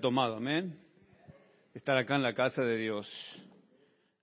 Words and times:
tomado, 0.00 0.36
amén. 0.36 0.78
Estar 1.74 1.96
acá 1.96 2.16
en 2.16 2.22
la 2.22 2.34
casa 2.34 2.62
de 2.62 2.76
Dios. 2.76 3.06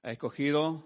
Ha 0.01 0.11
escogido 0.11 0.83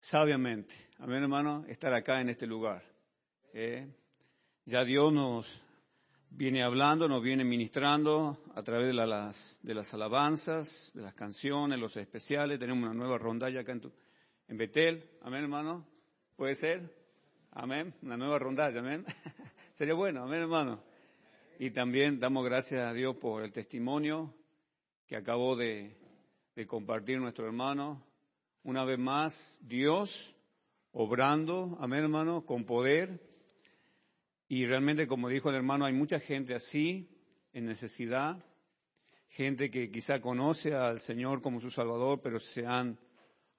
sabiamente, 0.00 0.74
amén 0.98 1.22
hermano, 1.22 1.64
estar 1.68 1.94
acá 1.94 2.20
en 2.20 2.28
este 2.28 2.46
lugar. 2.46 2.82
¿eh? 3.54 3.88
Ya 4.66 4.84
Dios 4.84 5.12
nos 5.12 5.62
viene 6.30 6.62
hablando, 6.62 7.08
nos 7.08 7.22
viene 7.22 7.44
ministrando 7.44 8.38
a 8.54 8.62
través 8.62 8.88
de 8.88 8.94
las, 8.94 9.58
de 9.62 9.74
las 9.74 9.92
alabanzas, 9.94 10.92
de 10.94 11.02
las 11.02 11.14
canciones, 11.14 11.78
los 11.78 11.96
especiales. 11.96 12.58
Tenemos 12.58 12.84
una 12.84 12.94
nueva 12.94 13.18
rondalla 13.18 13.60
acá 13.60 13.72
en, 13.72 13.92
en 14.48 14.56
Betel, 14.58 15.04
amén 15.22 15.44
hermano. 15.44 15.86
¿Puede 16.36 16.54
ser? 16.56 16.82
Amén. 17.52 17.94
Una 18.02 18.16
nueva 18.16 18.38
rondalla, 18.38 18.80
amén. 18.80 19.04
Sería 19.78 19.94
bueno, 19.94 20.24
amén 20.24 20.42
hermano. 20.42 20.91
Y 21.64 21.70
también 21.70 22.18
damos 22.18 22.44
gracias 22.44 22.80
a 22.80 22.92
Dios 22.92 23.14
por 23.18 23.44
el 23.44 23.52
testimonio 23.52 24.34
que 25.06 25.14
acabó 25.14 25.54
de, 25.54 25.96
compartir 26.66 27.20
nuestro 27.20 27.46
hermano. 27.46 28.04
Una 28.64 28.84
vez 28.84 28.98
más, 28.98 29.32
Dios 29.60 30.36
obrando, 30.90 31.78
amén 31.80 32.00
hermano, 32.00 32.44
con 32.44 32.64
poder. 32.64 33.20
Y 34.48 34.66
realmente, 34.66 35.06
como 35.06 35.28
dijo 35.28 35.50
el 35.50 35.54
hermano, 35.54 35.84
hay 35.84 35.92
mucha 35.92 36.18
gente 36.18 36.52
así, 36.52 37.08
en 37.52 37.66
necesidad, 37.66 38.44
gente 39.28 39.70
que 39.70 39.88
quizá 39.88 40.20
conoce 40.20 40.74
al 40.74 40.98
Señor 40.98 41.42
como 41.42 41.60
su 41.60 41.70
Salvador, 41.70 42.22
pero 42.24 42.40
se 42.40 42.66
han 42.66 42.98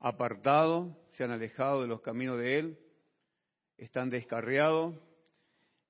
apartado, 0.01 0.93
se 1.11 1.23
han 1.23 1.31
alejado 1.31 1.83
de 1.83 1.87
los 1.87 2.01
caminos 2.01 2.37
de 2.37 2.59
Él, 2.59 2.79
están 3.77 4.09
descarriados 4.09 4.93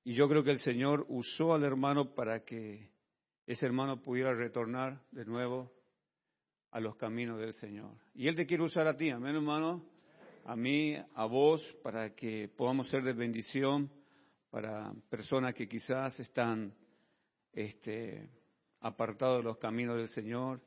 y 0.04 0.12
yo 0.12 0.28
creo 0.28 0.44
que 0.44 0.50
el 0.50 0.58
Señor 0.58 1.06
usó 1.08 1.54
al 1.54 1.64
hermano 1.64 2.14
para 2.14 2.44
que 2.44 2.90
ese 3.46 3.66
hermano 3.66 4.02
pudiera 4.02 4.34
retornar 4.34 5.02
de 5.10 5.24
nuevo 5.24 5.72
a 6.70 6.80
los 6.80 6.96
caminos 6.96 7.40
del 7.40 7.54
Señor. 7.54 7.96
Y 8.14 8.28
Él 8.28 8.34
te 8.34 8.46
quiere 8.46 8.62
usar 8.62 8.86
a 8.86 8.96
ti, 8.96 9.08
amén 9.08 9.34
hermano, 9.34 9.84
a 10.44 10.56
mí, 10.56 10.94
a 11.14 11.24
vos, 11.24 11.64
para 11.82 12.14
que 12.14 12.48
podamos 12.54 12.88
ser 12.88 13.02
de 13.02 13.14
bendición 13.14 13.90
para 14.50 14.92
personas 15.08 15.54
que 15.54 15.66
quizás 15.66 16.20
están 16.20 16.74
este, 17.52 18.28
apartados 18.80 19.38
de 19.38 19.44
los 19.44 19.56
caminos 19.56 19.96
del 19.96 20.08
Señor 20.08 20.60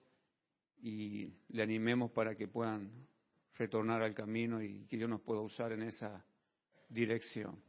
y 0.82 1.32
le 1.50 1.64
animemos 1.64 2.12
para 2.12 2.36
que 2.36 2.48
puedan 2.48 3.08
retornar 3.54 4.02
al 4.02 4.16
camino 4.16 4.62
y 4.62 4.86
que 4.88 4.98
Dios 4.98 5.10
nos 5.10 5.22
pueda 5.22 5.42
usar 5.42 5.72
en 5.72 5.84
esa 5.84 6.26
dirección. 6.90 7.67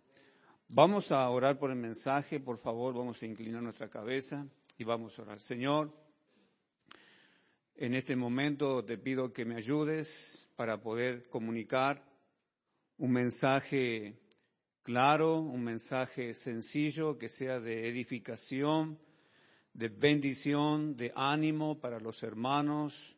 Vamos 0.70 1.11
a 1.11 1.27
orar 1.30 1.58
por 1.58 1.70
el 1.70 1.78
mensaje, 1.78 2.41
por 2.41 2.58
favor, 2.58 2.92
vamos 2.92 3.22
a 3.22 3.27
inclinar 3.27 3.62
nuestra 3.62 3.88
cabeza 3.88 4.47
y 4.77 4.84
vamos 4.84 5.19
a 5.19 5.22
orar. 5.22 5.41
Señor, 5.41 5.91
en 7.75 7.94
este 7.94 8.14
momento 8.14 8.84
te 8.84 8.98
pido 8.98 9.33
que 9.33 9.47
me 9.47 9.56
ayudes 9.56 10.47
para 10.56 10.77
poder 10.78 11.27
comunicar 11.30 12.05
un 12.98 13.12
mensaje 13.12 14.19
claro, 14.83 15.41
un 15.41 15.64
mensaje 15.64 16.34
sencillo, 16.34 17.16
que 17.16 17.30
sea 17.30 17.60
de 17.60 17.88
edificación, 17.88 18.98
de 19.72 19.88
bendición, 19.88 20.98
de 20.98 21.10
ánimo 21.16 21.80
para 21.80 21.98
los 21.98 22.22
hermanos, 22.22 23.16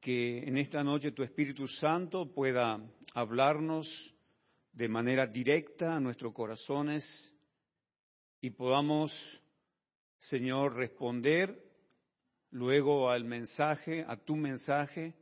que 0.00 0.38
en 0.38 0.58
esta 0.58 0.82
noche 0.82 1.12
tu 1.12 1.22
Espíritu 1.22 1.68
Santo 1.68 2.34
pueda 2.34 2.80
hablarnos 3.14 4.12
de 4.78 4.86
manera 4.86 5.26
directa 5.26 5.96
a 5.96 6.00
nuestros 6.00 6.32
corazones 6.32 7.34
y 8.40 8.50
podamos, 8.50 9.10
Señor, 10.20 10.76
responder 10.76 11.60
luego 12.52 13.10
al 13.10 13.24
mensaje, 13.24 14.04
a 14.06 14.16
tu 14.16 14.36
mensaje, 14.36 15.16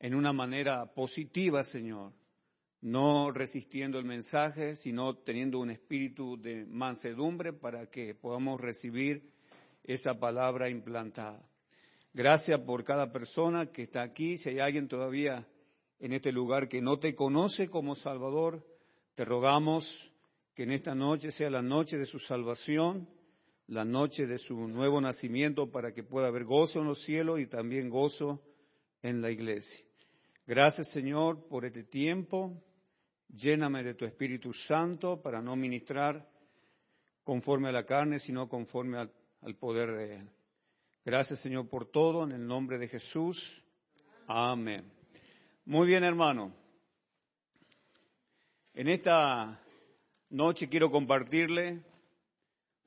en 0.00 0.14
una 0.14 0.32
manera 0.32 0.86
positiva, 0.86 1.62
Señor, 1.64 2.14
no 2.80 3.30
resistiendo 3.30 3.98
el 3.98 4.06
mensaje, 4.06 4.74
sino 4.76 5.18
teniendo 5.18 5.58
un 5.58 5.68
espíritu 5.68 6.40
de 6.40 6.64
mansedumbre 6.64 7.52
para 7.52 7.90
que 7.90 8.14
podamos 8.14 8.58
recibir 8.58 9.34
esa 9.82 10.14
palabra 10.14 10.70
implantada. 10.70 11.46
Gracias 12.14 12.58
por 12.62 12.84
cada 12.84 13.12
persona 13.12 13.66
que 13.66 13.82
está 13.82 14.00
aquí. 14.00 14.38
Si 14.38 14.48
hay 14.48 14.60
alguien 14.60 14.88
todavía 14.88 15.46
en 15.98 16.14
este 16.14 16.32
lugar 16.32 16.70
que 16.70 16.80
no 16.80 16.98
te 16.98 17.14
conoce 17.14 17.68
como 17.68 17.94
Salvador, 17.94 18.64
te 19.14 19.24
rogamos 19.24 20.10
que 20.54 20.64
en 20.64 20.72
esta 20.72 20.94
noche 20.94 21.30
sea 21.30 21.50
la 21.50 21.62
noche 21.62 21.98
de 21.98 22.06
su 22.06 22.18
salvación, 22.18 23.08
la 23.68 23.84
noche 23.84 24.26
de 24.26 24.38
su 24.38 24.56
nuevo 24.68 25.00
nacimiento 25.00 25.70
para 25.70 25.92
que 25.92 26.02
pueda 26.02 26.28
haber 26.28 26.44
gozo 26.44 26.80
en 26.80 26.86
los 26.86 27.02
cielos 27.04 27.40
y 27.40 27.46
también 27.46 27.88
gozo 27.88 28.42
en 29.02 29.22
la 29.22 29.30
iglesia. 29.30 29.84
Gracias 30.46 30.90
Señor 30.90 31.48
por 31.48 31.64
este 31.64 31.84
tiempo. 31.84 32.62
Lléname 33.28 33.82
de 33.82 33.94
tu 33.94 34.04
Espíritu 34.04 34.52
Santo 34.52 35.20
para 35.20 35.40
no 35.40 35.56
ministrar 35.56 36.28
conforme 37.24 37.68
a 37.68 37.72
la 37.72 37.84
carne, 37.84 38.18
sino 38.18 38.48
conforme 38.48 38.98
al, 38.98 39.56
poder 39.56 39.92
de 39.92 40.16
Él. 40.16 40.30
Gracias 41.04 41.40
Señor 41.40 41.68
por 41.68 41.90
todo, 41.90 42.24
en 42.24 42.32
el 42.32 42.46
nombre 42.46 42.78
de 42.78 42.88
Jesús. 42.88 43.64
Amén. 44.26 44.84
Muy 45.64 45.86
bien, 45.86 46.04
hermano. 46.04 46.63
En 48.76 48.88
esta 48.88 49.60
noche 50.30 50.68
quiero 50.68 50.90
compartirle 50.90 51.80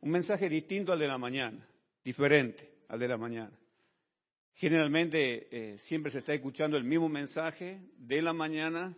un 0.01 0.11
mensaje 0.11 0.49
distinto 0.49 0.91
al 0.91 0.99
de 0.99 1.07
la 1.07 1.17
mañana, 1.17 1.65
diferente 2.03 2.69
al 2.89 2.99
de 2.99 3.07
la 3.07 3.15
mañana. 3.15 3.57
Generalmente 4.55 5.47
eh, 5.49 5.77
siempre 5.79 6.11
se 6.11 6.19
está 6.19 6.33
escuchando 6.33 6.75
el 6.75 6.83
mismo 6.83 7.07
mensaje 7.07 7.79
de 7.95 8.21
la 8.21 8.33
mañana 8.33 8.97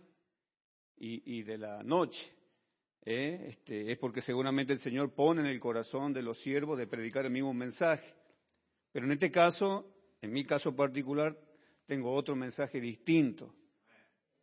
y, 0.98 1.44
de 1.44 1.60
la 1.60 1.84
noche. 1.84 2.28
¿eh? 3.06 3.50
Este, 3.50 3.92
es 3.92 4.00
porque 4.00 4.22
seguramente 4.22 4.74
el 4.74 4.80
Señor 4.80 5.14
pone 5.14 5.42
en 5.42 5.48
el 5.48 5.60
corazón 5.60 6.12
de 6.12 6.24
los 6.24 6.40
siervos 6.42 6.80
de 6.80 6.88
predicar 6.88 7.24
el 7.24 7.32
mismo 7.32 7.54
mensaje. 7.54 8.16
Pero 8.92 9.06
en 9.06 9.12
este 9.12 9.30
caso, 9.30 9.86
en 10.22 10.34
mi 10.34 10.44
caso 10.44 10.76
particular, 10.76 11.38
tengo 11.86 12.12
otro 12.16 12.36
mensaje 12.36 12.82
distinto 12.82 13.54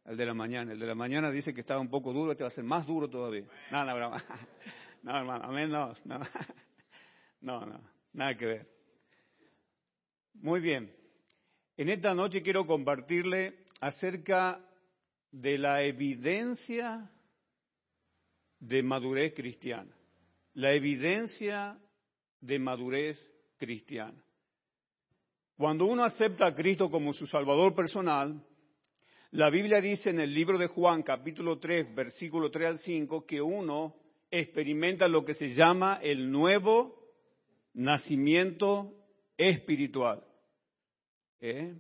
el 0.07 0.17
de 0.17 0.27
la 0.27 0.35
mañana. 0.35 0.73
El 0.73 0.79
de 0.79 0.87
la 0.87 0.95
mañana 0.95 1.31
dice 1.31 1.53
que 1.53 1.61
estaba 1.61 1.81
un 1.81 1.91
poco 1.91 2.13
duro, 2.13 2.33
este 2.33 2.45
va 2.45 2.49
a 2.49 2.53
ser 2.53 2.65
más 2.65 2.87
duro 2.87 3.09
todavía. 3.09 3.45
No, 3.71 3.85
no, 3.85 3.99
no, 3.99 4.17
no 5.03 5.19
hermano, 5.19 5.45
amén, 5.45 5.71
no, 5.71 5.95
no, 6.05 6.19
no, 7.41 7.67
no, 7.67 7.81
nada 8.13 8.37
que 8.37 8.47
ver. 8.47 8.67
Muy 10.35 10.61
bien. 10.61 10.95
En 11.77 11.89
esta 11.89 12.15
noche 12.15 12.43
quiero 12.43 12.67
compartirle 12.67 13.67
acerca 13.81 14.61
de 15.31 15.59
la 15.59 15.83
evidencia 15.83 17.11
de 18.59 18.83
madurez 18.83 19.35
cristiana. 19.35 19.95
La 20.55 20.73
evidencia 20.73 21.79
de 22.41 22.59
madurez 22.59 23.31
cristiana. 23.59 24.23
Cuando 25.57 25.87
uno 25.87 26.05
acepta 26.05 26.47
a 26.47 26.55
Cristo 26.55 26.91
como 26.91 27.13
su 27.13 27.27
Salvador 27.27 27.75
personal, 27.75 28.43
la 29.37 29.51
Biblia 29.51 29.83
dice 29.83 30.09
en 30.09 30.19
el 30.19 30.33
libro 30.33 30.57
de 30.57 30.67
Juan, 30.67 31.03
capítulo 31.03 31.59
3, 31.59 31.95
versículo 31.95 32.51
3 32.51 32.69
al 32.69 32.79
5, 32.79 33.27
que 33.27 33.43
uno 33.43 33.95
experimenta 34.31 35.09
lo 35.09 35.27
que 35.27 35.35
se 35.35 35.49
llama 35.49 36.01
el 36.03 36.31
nuevo 36.33 37.05
nacimiento 37.75 38.95
espiritual. 39.37 40.25
¿Eh? 41.39 41.75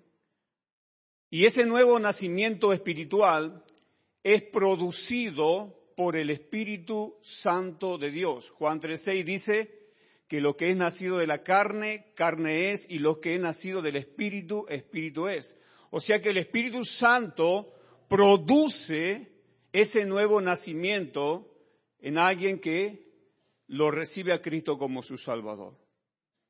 Y 1.31 1.47
ese 1.47 1.65
nuevo 1.65 1.99
nacimiento 1.99 2.75
espiritual 2.75 3.65
es 4.22 4.43
producido 4.45 5.75
por 5.97 6.15
el 6.16 6.28
Espíritu 6.28 7.15
Santo 7.22 7.97
de 7.97 8.11
Dios. 8.11 8.50
Juan 8.50 8.83
3.6 8.83 9.25
dice 9.25 9.71
que 10.28 10.43
lo 10.43 10.59
que 10.59 10.72
es 10.72 10.77
nacido 10.77 11.16
de 11.16 11.27
la 11.27 11.43
carne, 11.43 12.12
carne 12.16 12.72
es, 12.72 12.87
y 12.91 12.99
lo 12.99 13.19
que 13.19 13.34
es 13.34 13.41
nacido 13.41 13.81
del 13.81 13.97
Espíritu, 13.97 14.66
Espíritu 14.69 15.28
es. 15.28 15.57
O 15.91 16.00
sea 16.00 16.21
que 16.21 16.30
el 16.30 16.38
Espíritu 16.38 16.84
Santo 16.84 17.72
produce 18.09 19.28
ese 19.72 20.04
nuevo 20.04 20.41
nacimiento 20.41 21.47
en 22.00 22.18
alguien 22.18 22.60
que 22.60 23.06
lo 23.68 23.91
recibe 23.91 24.33
a 24.33 24.41
Cristo 24.41 24.78
como 24.78 25.03
su 25.03 25.16
Salvador. 25.18 25.77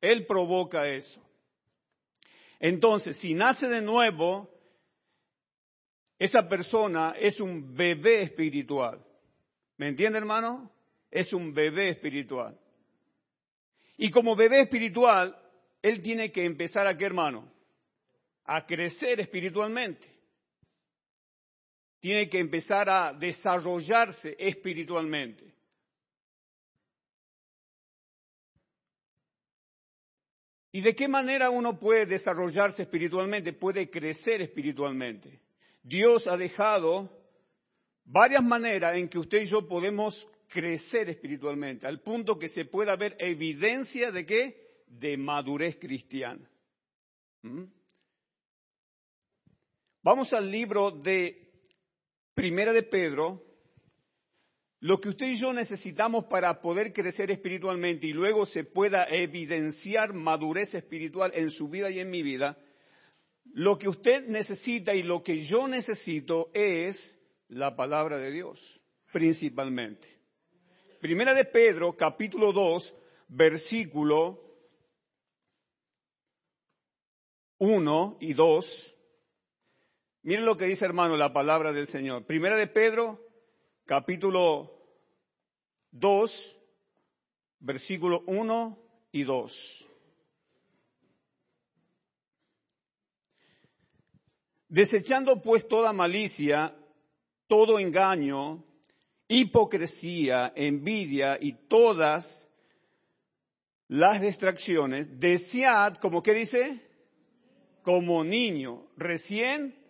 Él 0.01 0.27
provoca 0.27 0.89
eso. 0.89 1.23
Entonces, 2.61 3.17
si 3.17 3.35
nace 3.35 3.69
de 3.69 3.81
nuevo, 3.81 4.51
esa 6.19 6.49
persona 6.49 7.15
es 7.19 7.41
un 7.41 7.75
bebé 7.75 8.23
espiritual. 8.23 9.05
¿Me 9.77 9.89
entiende, 9.89 10.19
hermano? 10.19 10.71
Es 11.11 11.33
un 11.33 11.53
bebé 11.53 11.91
espiritual. 11.91 12.59
Y 13.99 14.11
como 14.11 14.37
bebé 14.37 14.61
espiritual, 14.61 15.37
él 15.83 16.03
tiene 16.03 16.33
que 16.33 16.45
empezar 16.45 16.87
a 16.87 16.97
qué, 16.97 17.05
hermano? 17.05 17.51
A 18.47 18.65
crecer 18.65 19.21
espiritualmente. 19.21 20.07
Tiene 22.01 22.29
que 22.29 22.39
empezar 22.39 22.89
a 22.89 23.13
desarrollarse 23.13 24.37
espiritualmente. 24.39 25.55
¿Y 30.73 30.83
de 30.83 30.95
qué 30.95 31.09
manera 31.09 31.49
uno 31.49 31.79
puede 31.79 32.05
desarrollarse 32.05 32.83
espiritualmente, 32.83 33.55
puede 33.55 33.89
crecer 33.89 34.43
espiritualmente? 34.43 35.41
Dios 35.83 36.27
ha 36.27 36.37
dejado 36.37 37.11
varias 38.05 38.45
maneras 38.45 38.97
en 38.97 39.09
que 39.09 39.19
usted 39.19 39.43
y 39.43 39.47
yo 39.47 39.67
podemos 39.67 40.29
crecer 40.49 41.09
espiritualmente, 41.09 41.87
al 41.87 42.01
punto 42.01 42.39
que 42.39 42.49
se 42.49 42.67
pueda 42.67 42.95
ver 42.95 43.17
evidencia 43.19 44.13
de 44.13 44.27
qué? 44.27 44.83
De 44.87 45.17
madurez 45.17 45.77
cristiana. 45.77 46.49
¿Mm? 47.43 47.65
Vamos 50.07 50.33
al 50.33 50.49
libro 50.49 50.93
de 50.93 51.51
Primera 52.33 52.73
de 52.73 52.85
Pedro. 52.85 53.43
Lo 54.79 55.01
que 55.01 55.09
usted 55.09 55.27
y 55.27 55.41
yo 55.41 55.53
necesitamos 55.53 56.27
para 56.27 56.61
poder 56.61 56.93
crecer 56.93 57.33
espiritualmente 57.33 58.07
y 58.07 58.13
luego 58.13 58.47
se 58.47 58.63
pueda 58.63 59.09
evidenciar 59.11 60.13
madurez 60.13 60.73
espiritual 60.77 61.33
en 61.35 61.51
su 61.51 61.69
vida 61.69 61.91
y 61.91 61.99
en 61.99 62.09
mi 62.09 62.23
vida, 62.23 62.57
lo 63.53 63.77
que 63.79 63.89
usted 63.89 64.29
necesita 64.29 64.95
y 64.95 65.03
lo 65.03 65.25
que 65.25 65.39
yo 65.39 65.67
necesito 65.67 66.51
es 66.55 67.19
la 67.49 67.75
palabra 67.75 68.17
de 68.17 68.31
Dios, 68.31 68.81
principalmente. 69.13 70.07
Primera 71.01 71.35
de 71.35 71.47
Pedro, 71.47 71.97
capítulo 71.97 72.53
2, 72.53 72.95
versículo 73.27 74.41
1 77.59 78.19
y 78.21 78.35
2. 78.35 78.96
Miren 80.27 80.45
lo 80.45 80.57
que 80.57 80.65
dice, 80.65 80.85
hermano, 80.85 81.17
la 81.17 81.33
palabra 81.33 81.73
del 81.73 81.87
Señor. 81.87 82.27
Primera 82.27 82.57
de 82.57 82.67
Pedro, 82.67 83.21
capítulo 83.85 84.73
2, 85.93 86.61
versículo 87.61 88.25
1 88.27 88.77
y 89.13 89.23
2. 89.23 89.89
Desechando 94.69 95.41
pues 95.41 95.69
toda 95.69 95.93
malicia, 95.93 96.75
todo 97.47 97.79
engaño, 97.79 98.65
hipocresía, 99.29 100.53
envidia 100.57 101.39
y 101.41 101.53
todas 101.69 102.51
las 103.87 104.21
distracciones, 104.21 105.21
desead, 105.21 105.99
como 105.99 106.21
que 106.21 106.35
dice, 106.35 106.81
como 107.85 108.25
niño 108.25 108.89
recién 108.97 109.86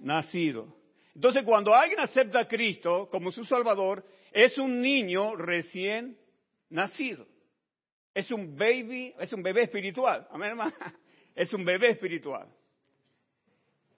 nacido. 0.00 0.74
Entonces, 1.14 1.44
cuando 1.44 1.74
alguien 1.74 2.00
acepta 2.00 2.40
a 2.40 2.48
Cristo 2.48 3.08
como 3.10 3.30
su 3.30 3.44
Salvador, 3.44 4.04
es 4.32 4.58
un 4.58 4.80
niño 4.80 5.34
recién 5.36 6.18
nacido. 6.68 7.26
Es 8.14 8.30
un 8.30 8.56
baby, 8.56 9.14
es 9.18 9.32
un 9.32 9.42
bebé 9.42 9.62
espiritual. 9.62 10.26
Amén, 10.30 10.50
hermano. 10.50 10.72
Es 11.34 11.52
un 11.52 11.66
bebé 11.66 11.90
espiritual. 11.90 12.48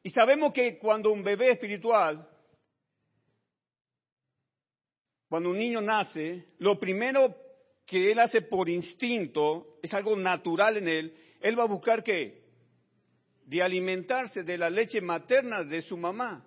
Y 0.02 0.10
sabemos 0.10 0.52
que 0.52 0.76
cuando 0.76 1.12
un 1.12 1.22
bebé 1.22 1.52
espiritual, 1.52 2.28
cuando 5.28 5.50
un 5.50 5.58
niño 5.58 5.80
nace, 5.80 6.46
lo 6.58 6.80
primero 6.80 7.36
que 7.86 8.10
él 8.10 8.18
hace 8.18 8.42
por 8.42 8.68
instinto, 8.68 9.78
es 9.82 9.94
algo 9.94 10.16
natural 10.16 10.78
en 10.78 10.88
él, 10.88 11.16
él 11.40 11.58
va 11.58 11.62
a 11.62 11.68
buscar 11.68 12.02
qué? 12.02 12.37
De 13.48 13.62
alimentarse 13.62 14.42
de 14.42 14.58
la 14.58 14.68
leche 14.68 15.00
materna 15.00 15.64
de 15.64 15.80
su 15.80 15.96
mamá, 15.96 16.44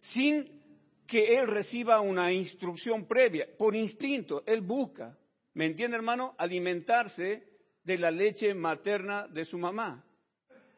sin 0.00 0.60
que 1.06 1.38
él 1.38 1.46
reciba 1.46 2.00
una 2.00 2.32
instrucción 2.32 3.06
previa. 3.06 3.46
Por 3.56 3.76
instinto, 3.76 4.42
él 4.44 4.60
busca, 4.60 5.16
¿me 5.54 5.66
entiende 5.66 5.96
hermano? 5.96 6.34
Alimentarse 6.36 7.44
de 7.84 7.98
la 7.98 8.10
leche 8.10 8.52
materna 8.52 9.28
de 9.28 9.44
su 9.44 9.58
mamá. 9.58 10.04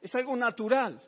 Es 0.02 0.14
algo 0.14 0.37
natural. 0.37 1.02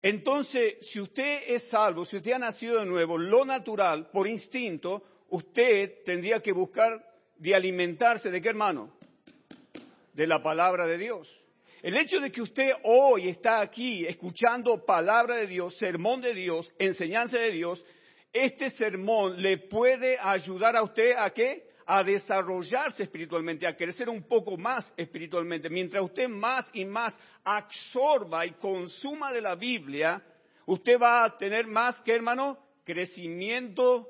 Entonces, 0.00 0.76
si 0.92 1.00
usted 1.00 1.42
es 1.48 1.68
salvo, 1.70 2.04
si 2.04 2.18
usted 2.18 2.32
ha 2.32 2.38
nacido 2.38 2.78
de 2.78 2.86
nuevo, 2.86 3.18
lo 3.18 3.44
natural, 3.44 4.10
por 4.12 4.28
instinto, 4.28 5.02
usted 5.30 6.04
tendría 6.04 6.38
que 6.40 6.52
buscar 6.52 7.04
de 7.36 7.52
alimentarse 7.52 8.30
de 8.30 8.40
qué 8.40 8.50
hermano? 8.50 8.96
De 10.12 10.28
la 10.28 10.40
palabra 10.40 10.86
de 10.86 10.98
Dios. 10.98 11.43
El 11.84 11.98
hecho 11.98 12.18
de 12.18 12.32
que 12.32 12.40
usted 12.40 12.70
hoy 12.84 13.28
está 13.28 13.60
aquí 13.60 14.06
escuchando 14.06 14.86
palabra 14.86 15.36
de 15.36 15.46
Dios, 15.46 15.76
sermón 15.76 16.22
de 16.22 16.32
Dios, 16.32 16.74
enseñanza 16.78 17.36
de 17.36 17.50
Dios, 17.50 17.84
este 18.32 18.70
sermón 18.70 19.36
le 19.42 19.58
puede 19.58 20.16
ayudar 20.18 20.76
a 20.76 20.82
usted 20.82 21.12
a 21.14 21.28
qué? 21.28 21.68
A 21.84 22.02
desarrollarse 22.02 23.02
espiritualmente, 23.02 23.66
a 23.66 23.76
crecer 23.76 24.08
un 24.08 24.22
poco 24.22 24.56
más 24.56 24.90
espiritualmente. 24.96 25.68
Mientras 25.68 26.02
usted 26.02 26.26
más 26.26 26.70
y 26.72 26.86
más 26.86 27.20
absorba 27.44 28.46
y 28.46 28.52
consuma 28.52 29.30
de 29.30 29.42
la 29.42 29.54
Biblia, 29.54 30.22
usted 30.64 30.98
va 30.98 31.24
a 31.24 31.36
tener 31.36 31.66
más 31.66 32.00
que, 32.00 32.14
hermano, 32.14 32.56
crecimiento 32.82 34.08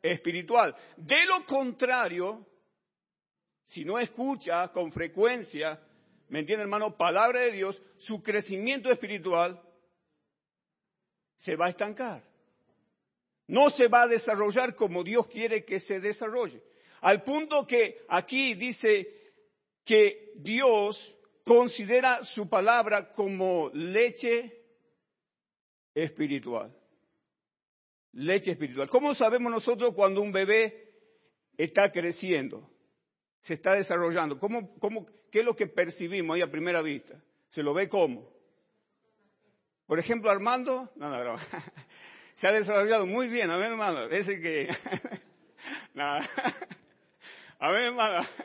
espiritual. 0.00 0.74
De 0.96 1.26
lo 1.26 1.44
contrario, 1.44 2.46
si 3.66 3.84
no 3.84 3.98
escucha 3.98 4.68
con 4.68 4.90
frecuencia 4.90 5.78
¿me 6.30 6.40
entiende 6.40 6.62
hermano? 6.62 6.96
Palabra 6.96 7.40
de 7.40 7.52
Dios, 7.52 7.82
su 7.98 8.22
crecimiento 8.22 8.90
espiritual 8.90 9.60
se 11.36 11.56
va 11.56 11.66
a 11.66 11.70
estancar. 11.70 12.24
No 13.48 13.68
se 13.70 13.88
va 13.88 14.02
a 14.02 14.08
desarrollar 14.08 14.74
como 14.76 15.02
Dios 15.02 15.26
quiere 15.26 15.64
que 15.64 15.80
se 15.80 16.00
desarrolle. 16.00 16.62
Al 17.00 17.24
punto 17.24 17.66
que 17.66 18.04
aquí 18.08 18.54
dice 18.54 19.08
que 19.84 20.32
Dios 20.36 21.16
considera 21.44 22.22
su 22.22 22.48
palabra 22.48 23.10
como 23.10 23.70
leche 23.74 24.56
espiritual. 25.94 26.72
Leche 28.12 28.52
espiritual. 28.52 28.88
¿Cómo 28.88 29.14
sabemos 29.14 29.50
nosotros 29.50 29.94
cuando 29.94 30.20
un 30.20 30.30
bebé 30.30 30.92
está 31.56 31.90
creciendo? 31.90 32.70
Se 33.40 33.54
está 33.54 33.74
desarrollando. 33.74 34.38
¿Cómo, 34.38 34.78
cómo, 34.78 35.06
¿Qué 35.30 35.40
es 35.40 35.44
lo 35.44 35.54
que 35.54 35.66
percibimos 35.66 36.34
ahí 36.34 36.42
a 36.42 36.50
primera 36.50 36.82
vista? 36.82 37.14
¿Se 37.50 37.62
lo 37.62 37.74
ve 37.74 37.88
cómo? 37.88 38.28
Por 39.86 39.98
ejemplo, 39.98 40.30
Armando, 40.30 40.90
no, 40.96 41.10
no, 41.10 41.24
no. 41.24 41.36
se 42.34 42.46
ha 42.46 42.52
desarrollado 42.52 43.06
muy 43.06 43.28
bien, 43.28 43.50
a 43.50 43.56
ver, 43.56 43.72
hermano, 43.72 44.04
ese 44.04 44.40
que... 44.40 44.68
Nada. 45.94 46.28
A 47.58 47.70
ver, 47.70 47.84
hermano. 47.84 48.26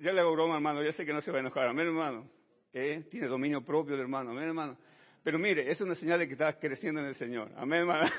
Ya 0.00 0.12
le 0.12 0.20
hago 0.20 0.32
broma, 0.32 0.56
hermano, 0.56 0.82
ya 0.82 0.90
sé 0.90 1.06
que 1.06 1.12
no 1.12 1.20
se 1.20 1.30
va 1.30 1.36
a 1.36 1.40
enojar. 1.42 1.68
A 1.68 1.72
ver, 1.72 1.86
hermano. 1.86 2.28
¿Eh? 2.72 3.04
Tiene 3.08 3.28
dominio 3.28 3.64
propio 3.64 3.94
el 3.94 4.00
hermano. 4.00 4.32
Amén, 4.32 4.48
hermano. 4.48 4.76
Pero 5.22 5.38
mire, 5.38 5.70
es 5.70 5.80
una 5.80 5.94
señal 5.94 6.18
de 6.18 6.26
que 6.26 6.32
está 6.32 6.58
creciendo 6.58 7.00
en 7.00 7.06
el 7.06 7.14
Señor. 7.14 7.52
Amén, 7.56 7.82
hermano. 7.82 8.10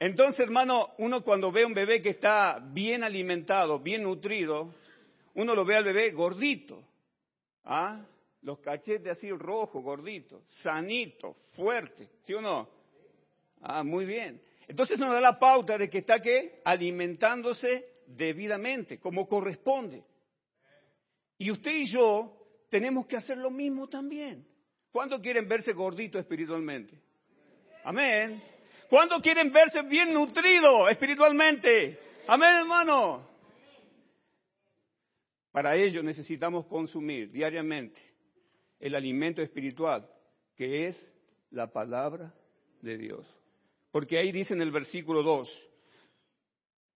Entonces, 0.00 0.40
hermano, 0.40 0.88
uno 0.96 1.22
cuando 1.22 1.52
ve 1.52 1.66
un 1.66 1.74
bebé 1.74 2.00
que 2.00 2.08
está 2.08 2.58
bien 2.72 3.04
alimentado, 3.04 3.78
bien 3.78 4.04
nutrido, 4.04 4.74
uno 5.34 5.54
lo 5.54 5.64
ve 5.64 5.76
al 5.76 5.84
bebé 5.84 6.10
gordito, 6.10 6.82
¿ah? 7.64 8.04
los 8.42 8.58
cachetes 8.60 9.12
así 9.12 9.30
rojos, 9.30 9.82
gorditos, 9.82 10.42
sanito, 10.62 11.36
fuerte, 11.52 12.08
¿sí 12.24 12.34
o 12.34 12.40
no? 12.40 12.68
Ah, 13.62 13.82
muy 13.82 14.06
bien. 14.06 14.40
Entonces 14.66 14.98
nos 14.98 15.12
da 15.12 15.20
la 15.20 15.38
pauta 15.38 15.76
de 15.76 15.90
que 15.90 15.98
está 15.98 16.20
¿qué? 16.20 16.60
alimentándose 16.64 17.86
debidamente, 18.06 18.98
como 18.98 19.26
corresponde. 19.26 20.02
Y 21.38 21.50
usted 21.50 21.72
y 21.72 21.90
yo 21.90 22.36
tenemos 22.68 23.06
que 23.06 23.16
hacer 23.16 23.38
lo 23.38 23.50
mismo 23.50 23.88
también. 23.88 24.46
¿Cuándo 24.92 25.20
quieren 25.20 25.48
verse 25.48 25.72
gorditos 25.72 26.20
espiritualmente? 26.20 26.98
Amén. 27.84 28.42
¿Cuándo 28.88 29.20
quieren 29.20 29.52
verse 29.52 29.82
bien 29.82 30.12
nutridos 30.12 30.90
espiritualmente? 30.90 31.98
Amén, 32.26 32.56
hermano. 32.56 33.29
Para 35.52 35.76
ello 35.76 36.02
necesitamos 36.02 36.66
consumir 36.66 37.30
diariamente 37.30 38.00
el 38.78 38.94
alimento 38.94 39.42
espiritual, 39.42 40.08
que 40.56 40.86
es 40.86 41.14
la 41.50 41.72
palabra 41.72 42.32
de 42.80 42.96
Dios. 42.96 43.26
Porque 43.90 44.18
ahí 44.18 44.30
dice 44.30 44.54
en 44.54 44.62
el 44.62 44.70
versículo 44.70 45.22
2, 45.22 45.68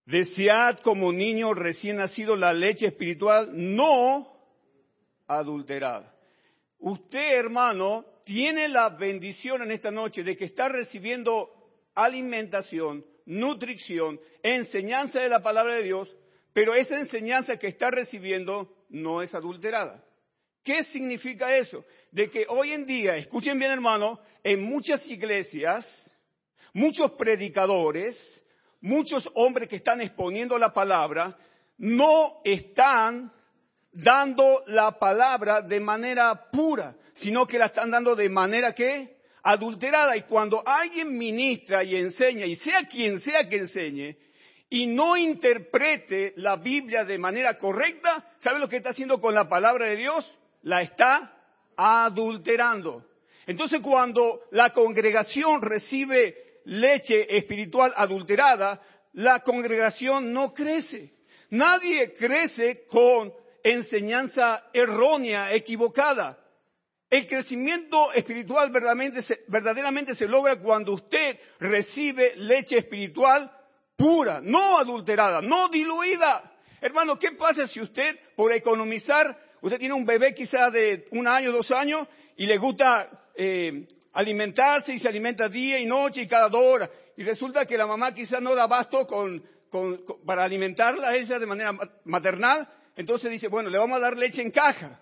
desead 0.06 0.78
como 0.80 1.12
niño 1.12 1.52
recién 1.52 1.96
nacido 1.96 2.36
la 2.36 2.52
leche 2.52 2.86
espiritual 2.86 3.50
no 3.52 4.32
adulterada. 5.26 6.14
Usted, 6.78 7.38
hermano, 7.38 8.04
tiene 8.24 8.68
la 8.68 8.90
bendición 8.90 9.62
en 9.62 9.72
esta 9.72 9.90
noche 9.90 10.22
de 10.22 10.36
que 10.36 10.44
está 10.44 10.68
recibiendo 10.68 11.50
alimentación, 11.94 13.04
nutrición, 13.26 14.20
enseñanza 14.42 15.20
de 15.20 15.28
la 15.28 15.42
palabra 15.42 15.74
de 15.74 15.82
Dios 15.82 16.16
pero 16.54 16.74
esa 16.74 16.96
enseñanza 16.96 17.58
que 17.58 17.66
está 17.66 17.90
recibiendo 17.90 18.72
no 18.88 19.20
es 19.20 19.34
adulterada. 19.34 20.02
¿Qué 20.62 20.84
significa 20.84 21.54
eso? 21.54 21.84
De 22.10 22.30
que 22.30 22.46
hoy 22.48 22.72
en 22.72 22.86
día, 22.86 23.16
escuchen 23.16 23.58
bien 23.58 23.72
hermano, 23.72 24.20
en 24.42 24.62
muchas 24.62 25.06
iglesias, 25.10 26.16
muchos 26.72 27.10
predicadores, 27.12 28.16
muchos 28.80 29.28
hombres 29.34 29.68
que 29.68 29.76
están 29.76 30.00
exponiendo 30.00 30.56
la 30.56 30.72
palabra, 30.72 31.36
no 31.76 32.40
están 32.44 33.32
dando 33.92 34.62
la 34.68 34.96
palabra 34.96 35.60
de 35.60 35.80
manera 35.80 36.50
pura, 36.52 36.96
sino 37.14 37.46
que 37.46 37.58
la 37.58 37.66
están 37.66 37.90
dando 37.90 38.14
de 38.14 38.28
manera 38.28 38.72
que 38.72 39.16
adulterada. 39.42 40.16
Y 40.16 40.22
cuando 40.22 40.62
alguien 40.64 41.18
ministra 41.18 41.82
y 41.82 41.96
enseña, 41.96 42.46
y 42.46 42.54
sea 42.56 42.84
quien 42.84 43.18
sea 43.18 43.48
que 43.48 43.56
enseñe, 43.56 44.16
y 44.74 44.88
no 44.88 45.16
interprete 45.16 46.32
la 46.38 46.56
Biblia 46.56 47.04
de 47.04 47.16
manera 47.16 47.56
correcta, 47.56 48.24
¿sabe 48.40 48.58
lo 48.58 48.68
que 48.68 48.78
está 48.78 48.88
haciendo 48.90 49.20
con 49.20 49.32
la 49.32 49.48
palabra 49.48 49.86
de 49.86 49.94
Dios? 49.94 50.36
La 50.62 50.82
está 50.82 51.32
adulterando. 51.76 53.06
Entonces 53.46 53.80
cuando 53.80 54.40
la 54.50 54.70
congregación 54.70 55.62
recibe 55.62 56.58
leche 56.64 57.36
espiritual 57.36 57.92
adulterada, 57.94 58.80
la 59.12 59.38
congregación 59.42 60.32
no 60.32 60.52
crece. 60.52 61.14
Nadie 61.50 62.12
crece 62.12 62.84
con 62.86 63.32
enseñanza 63.62 64.64
errónea, 64.72 65.54
equivocada. 65.54 66.36
El 67.08 67.28
crecimiento 67.28 68.12
espiritual 68.12 68.72
verdaderamente 68.72 70.16
se, 70.16 70.26
logra 70.26 70.56
cuando 70.56 70.94
usted 70.94 71.38
recibe 71.60 72.32
leche 72.34 72.76
espiritual 72.76 73.48
pura, 73.96 74.40
no 74.42 74.78
adulterada, 74.78 75.40
no 75.40 75.68
diluida. 75.68 76.52
Hermano, 76.80 77.18
¿qué 77.18 77.32
pasa 77.32 77.66
si 77.66 77.80
usted, 77.80 78.18
por 78.36 78.52
economizar, 78.52 79.36
usted 79.60 79.78
tiene 79.78 79.94
un 79.94 80.04
bebé 80.04 80.34
quizá 80.34 80.70
de 80.70 81.06
un 81.12 81.26
año, 81.26 81.52
dos 81.52 81.70
años, 81.70 82.06
y 82.36 82.46
le 82.46 82.58
gusta 82.58 83.08
eh, 83.34 83.86
alimentarse 84.12 84.92
y 84.92 84.98
se 84.98 85.08
alimenta 85.08 85.48
día 85.48 85.78
y 85.78 85.86
noche 85.86 86.22
y 86.22 86.28
cada 86.28 86.48
dos 86.48 86.62
horas, 86.62 86.90
y 87.16 87.22
resulta 87.22 87.64
que 87.64 87.78
la 87.78 87.86
mamá 87.86 88.12
quizá 88.12 88.40
no 88.40 88.54
da 88.54 88.66
basto 88.66 89.06
para 90.26 90.44
alimentarla 90.44 91.16
ella 91.16 91.38
de 91.38 91.46
manera 91.46 91.72
maternal, 92.04 92.68
entonces 92.96 93.30
dice, 93.30 93.48
bueno, 93.48 93.70
le 93.70 93.78
vamos 93.78 93.96
a 93.96 94.00
dar 94.00 94.16
leche 94.16 94.42
en 94.42 94.50
caja. 94.50 95.00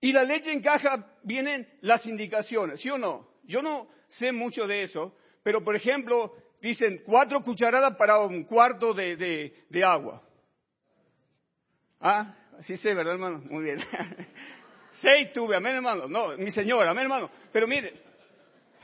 Y 0.00 0.12
la 0.12 0.22
leche 0.22 0.52
en 0.52 0.62
caja 0.62 1.06
vienen 1.22 1.66
las 1.80 2.06
indicaciones, 2.06 2.80
¿sí 2.80 2.90
o 2.90 2.98
no? 2.98 3.28
Yo 3.44 3.62
no 3.62 3.88
sé 4.08 4.30
mucho 4.30 4.66
de 4.66 4.82
eso, 4.82 5.16
pero 5.42 5.64
por 5.64 5.74
ejemplo, 5.74 6.32
dicen 6.60 7.02
cuatro 7.04 7.42
cucharadas 7.42 7.96
para 7.96 8.20
un 8.20 8.44
cuarto 8.44 8.94
de, 8.94 9.16
de 9.68 9.84
agua. 9.84 10.22
Ah, 12.00 12.34
así 12.58 12.76
sé, 12.76 12.94
¿verdad, 12.94 13.14
hermano? 13.14 13.42
Muy 13.50 13.64
bien. 13.64 13.80
Seis 14.92 15.32
tuve, 15.32 15.56
amén, 15.56 15.76
hermano. 15.76 16.08
No, 16.08 16.36
mi 16.36 16.50
señora, 16.50 16.90
amén, 16.90 17.04
hermano. 17.04 17.30
Pero 17.52 17.66
mire, 17.66 17.92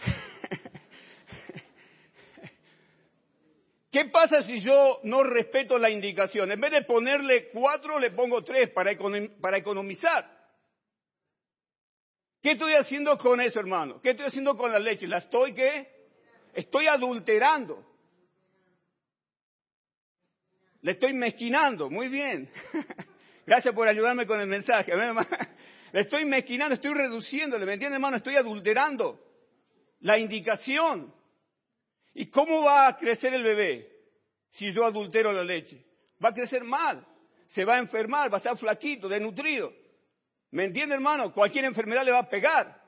¿Qué 3.90 4.06
pasa 4.06 4.42
si 4.42 4.60
yo 4.60 5.00
no 5.02 5.22
respeto 5.22 5.78
la 5.78 5.90
indicación? 5.90 6.50
En 6.50 6.60
vez 6.60 6.72
de 6.72 6.82
ponerle 6.82 7.50
cuatro, 7.50 7.98
le 7.98 8.10
pongo 8.10 8.42
tres 8.42 8.70
para, 8.70 8.90
economizar. 8.90 10.40
¿Qué 12.42 12.52
estoy 12.52 12.72
haciendo 12.72 13.16
con 13.18 13.40
eso, 13.40 13.60
hermano? 13.60 14.00
¿Qué 14.00 14.10
estoy 14.10 14.26
haciendo 14.26 14.56
con 14.56 14.72
la 14.72 14.78
leche? 14.78 15.06
¿La 15.06 15.18
estoy 15.18 15.54
qué? 15.54 16.01
Estoy 16.52 16.86
adulterando. 16.86 17.84
Le 20.82 20.92
estoy 20.92 21.14
mezquinando. 21.14 21.88
Muy 21.88 22.08
bien. 22.08 22.50
Gracias 23.46 23.74
por 23.74 23.88
ayudarme 23.88 24.26
con 24.26 24.40
el 24.40 24.46
mensaje. 24.46 24.92
Le 25.92 26.00
estoy 26.00 26.24
mezquinando, 26.24 26.74
estoy 26.74 26.94
reduciéndole. 26.94 27.66
¿Me 27.66 27.74
entiende, 27.74 27.96
hermano? 27.96 28.16
Estoy 28.16 28.36
adulterando 28.36 29.20
la 30.00 30.18
indicación. 30.18 31.12
¿Y 32.14 32.26
cómo 32.30 32.62
va 32.62 32.88
a 32.88 32.96
crecer 32.96 33.32
el 33.34 33.42
bebé 33.42 33.90
si 34.50 34.72
yo 34.72 34.84
adultero 34.84 35.32
la 35.32 35.44
leche? 35.44 35.84
Va 36.22 36.30
a 36.30 36.34
crecer 36.34 36.62
mal, 36.62 37.06
se 37.46 37.64
va 37.64 37.76
a 37.76 37.78
enfermar, 37.78 38.30
va 38.30 38.36
a 38.36 38.38
estar 38.38 38.56
flaquito, 38.56 39.08
desnutrido. 39.08 39.72
¿Me 40.50 40.64
entiende, 40.64 40.94
hermano? 40.94 41.32
Cualquier 41.32 41.64
enfermedad 41.64 42.04
le 42.04 42.12
va 42.12 42.20
a 42.20 42.28
pegar. 42.28 42.80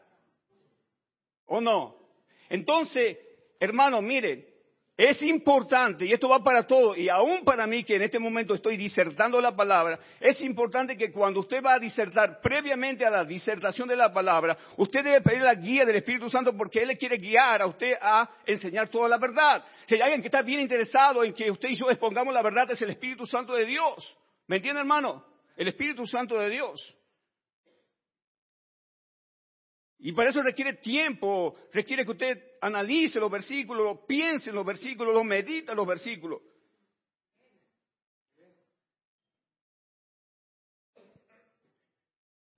¿O 1.46 1.60
no? 1.60 1.96
Entonces, 2.48 3.18
hermano, 3.64 4.00
miren, 4.00 4.44
es 4.96 5.20
importante, 5.22 6.06
y 6.06 6.12
esto 6.12 6.28
va 6.28 6.38
para 6.38 6.64
todos, 6.68 6.96
y 6.96 7.08
aún 7.08 7.42
para 7.44 7.66
mí 7.66 7.82
que 7.82 7.96
en 7.96 8.02
este 8.02 8.20
momento 8.20 8.54
estoy 8.54 8.76
disertando 8.76 9.40
la 9.40 9.56
palabra, 9.56 9.98
es 10.20 10.40
importante 10.40 10.96
que 10.96 11.10
cuando 11.10 11.40
usted 11.40 11.60
va 11.64 11.74
a 11.74 11.78
disertar, 11.80 12.40
previamente 12.40 13.04
a 13.04 13.10
la 13.10 13.24
disertación 13.24 13.88
de 13.88 13.96
la 13.96 14.12
palabra, 14.12 14.56
usted 14.76 15.02
debe 15.02 15.20
pedir 15.20 15.42
la 15.42 15.56
guía 15.56 15.84
del 15.84 15.96
Espíritu 15.96 16.30
Santo 16.30 16.56
porque 16.56 16.80
Él 16.82 16.88
le 16.88 16.96
quiere 16.96 17.16
guiar 17.16 17.62
a 17.62 17.66
usted 17.66 17.94
a 18.00 18.30
enseñar 18.46 18.88
toda 18.88 19.08
la 19.08 19.18
verdad. 19.18 19.64
Si 19.86 19.96
hay 19.96 20.02
alguien 20.02 20.20
que 20.20 20.28
está 20.28 20.42
bien 20.42 20.60
interesado 20.60 21.24
en 21.24 21.34
que 21.34 21.50
usted 21.50 21.70
y 21.70 21.74
yo 21.74 21.90
expongamos 21.90 22.32
la 22.32 22.42
verdad, 22.42 22.70
es 22.70 22.80
el 22.80 22.90
Espíritu 22.90 23.26
Santo 23.26 23.54
de 23.54 23.66
Dios. 23.66 24.16
¿Me 24.46 24.56
entiende, 24.56 24.78
hermano? 24.78 25.24
El 25.56 25.66
Espíritu 25.66 26.06
Santo 26.06 26.38
de 26.38 26.50
Dios. 26.50 26.96
Y 29.98 30.12
para 30.12 30.30
eso 30.30 30.42
requiere 30.42 30.74
tiempo, 30.74 31.56
requiere 31.72 32.04
que 32.04 32.10
usted 32.10 32.53
analice 32.64 33.20
los 33.20 33.30
versículos, 33.30 34.00
piense 34.08 34.48
en 34.48 34.56
los 34.56 34.64
versículos, 34.64 35.12
lo 35.12 35.22
medita 35.22 35.72
en 35.72 35.76
los 35.76 35.86
versículos. 35.86 36.40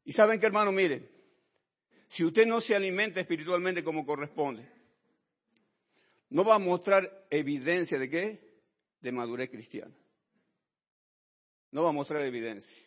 Y 0.05 0.13
saben 0.13 0.39
que 0.39 0.47
hermano, 0.47 0.71
mire, 0.71 1.11
si 2.09 2.25
usted 2.25 2.47
no 2.47 2.61
se 2.61 2.77
alimenta 2.77 3.21
espiritualmente 3.21 3.83
como 3.83 4.07
corresponde, 4.07 4.71
no 6.31 6.45
va 6.45 6.55
a 6.55 6.61
mostrar 6.61 7.27
evidencia 7.29 7.99
de 7.99 8.09
qué? 8.09 8.61
De 9.01 9.11
madurez 9.11 9.51
cristiana. 9.51 9.95
No 11.73 11.83
va 11.83 11.89
a 11.89 11.93
mostrar 11.93 12.23
evidencia. 12.23 12.87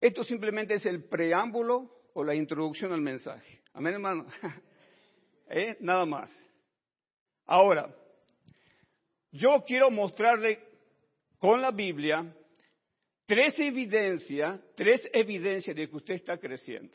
Esto 0.00 0.22
simplemente 0.22 0.74
es 0.74 0.86
el 0.86 1.04
preámbulo 1.04 2.10
o 2.14 2.22
la 2.22 2.34
introducción 2.34 2.92
al 2.92 3.00
mensaje. 3.00 3.62
Amén, 3.72 3.94
hermano. 3.94 4.26
¿Eh? 5.50 5.76
Nada 5.80 6.06
más. 6.06 6.30
Ahora, 7.46 7.94
yo 9.32 9.64
quiero 9.66 9.90
mostrarle 9.90 10.62
con 11.38 11.60
la 11.60 11.70
Biblia 11.70 12.34
tres 13.26 13.58
evidencias, 13.58 14.60
tres 14.76 15.08
evidencias 15.12 15.74
de 15.74 15.88
que 15.88 15.96
usted 15.96 16.14
está 16.14 16.38
creciendo. 16.38 16.94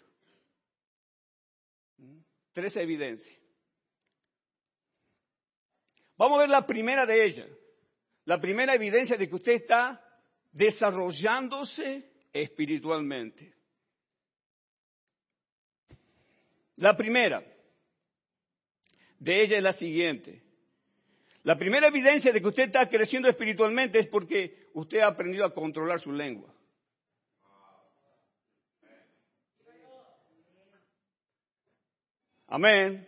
Tres 2.53 2.75
evidencias. 2.77 3.39
Vamos 6.17 6.37
a 6.37 6.41
ver 6.41 6.49
la 6.49 6.65
primera 6.65 7.05
de 7.05 7.25
ellas. 7.25 7.49
La 8.25 8.39
primera 8.39 8.75
evidencia 8.75 9.17
de 9.17 9.27
que 9.27 9.35
usted 9.35 9.53
está 9.53 10.01
desarrollándose 10.51 12.12
espiritualmente. 12.33 13.53
La 16.77 16.97
primera 16.97 17.43
de 19.19 19.41
ella 19.43 19.57
es 19.57 19.63
la 19.63 19.73
siguiente. 19.73 20.41
La 21.43 21.57
primera 21.57 21.87
evidencia 21.87 22.31
de 22.31 22.41
que 22.41 22.47
usted 22.47 22.63
está 22.63 22.89
creciendo 22.89 23.29
espiritualmente 23.29 23.99
es 23.99 24.07
porque 24.07 24.69
usted 24.73 24.99
ha 24.99 25.07
aprendido 25.07 25.45
a 25.45 25.53
controlar 25.53 25.99
su 25.99 26.11
lengua. 26.11 26.53
Amén. 32.47 33.07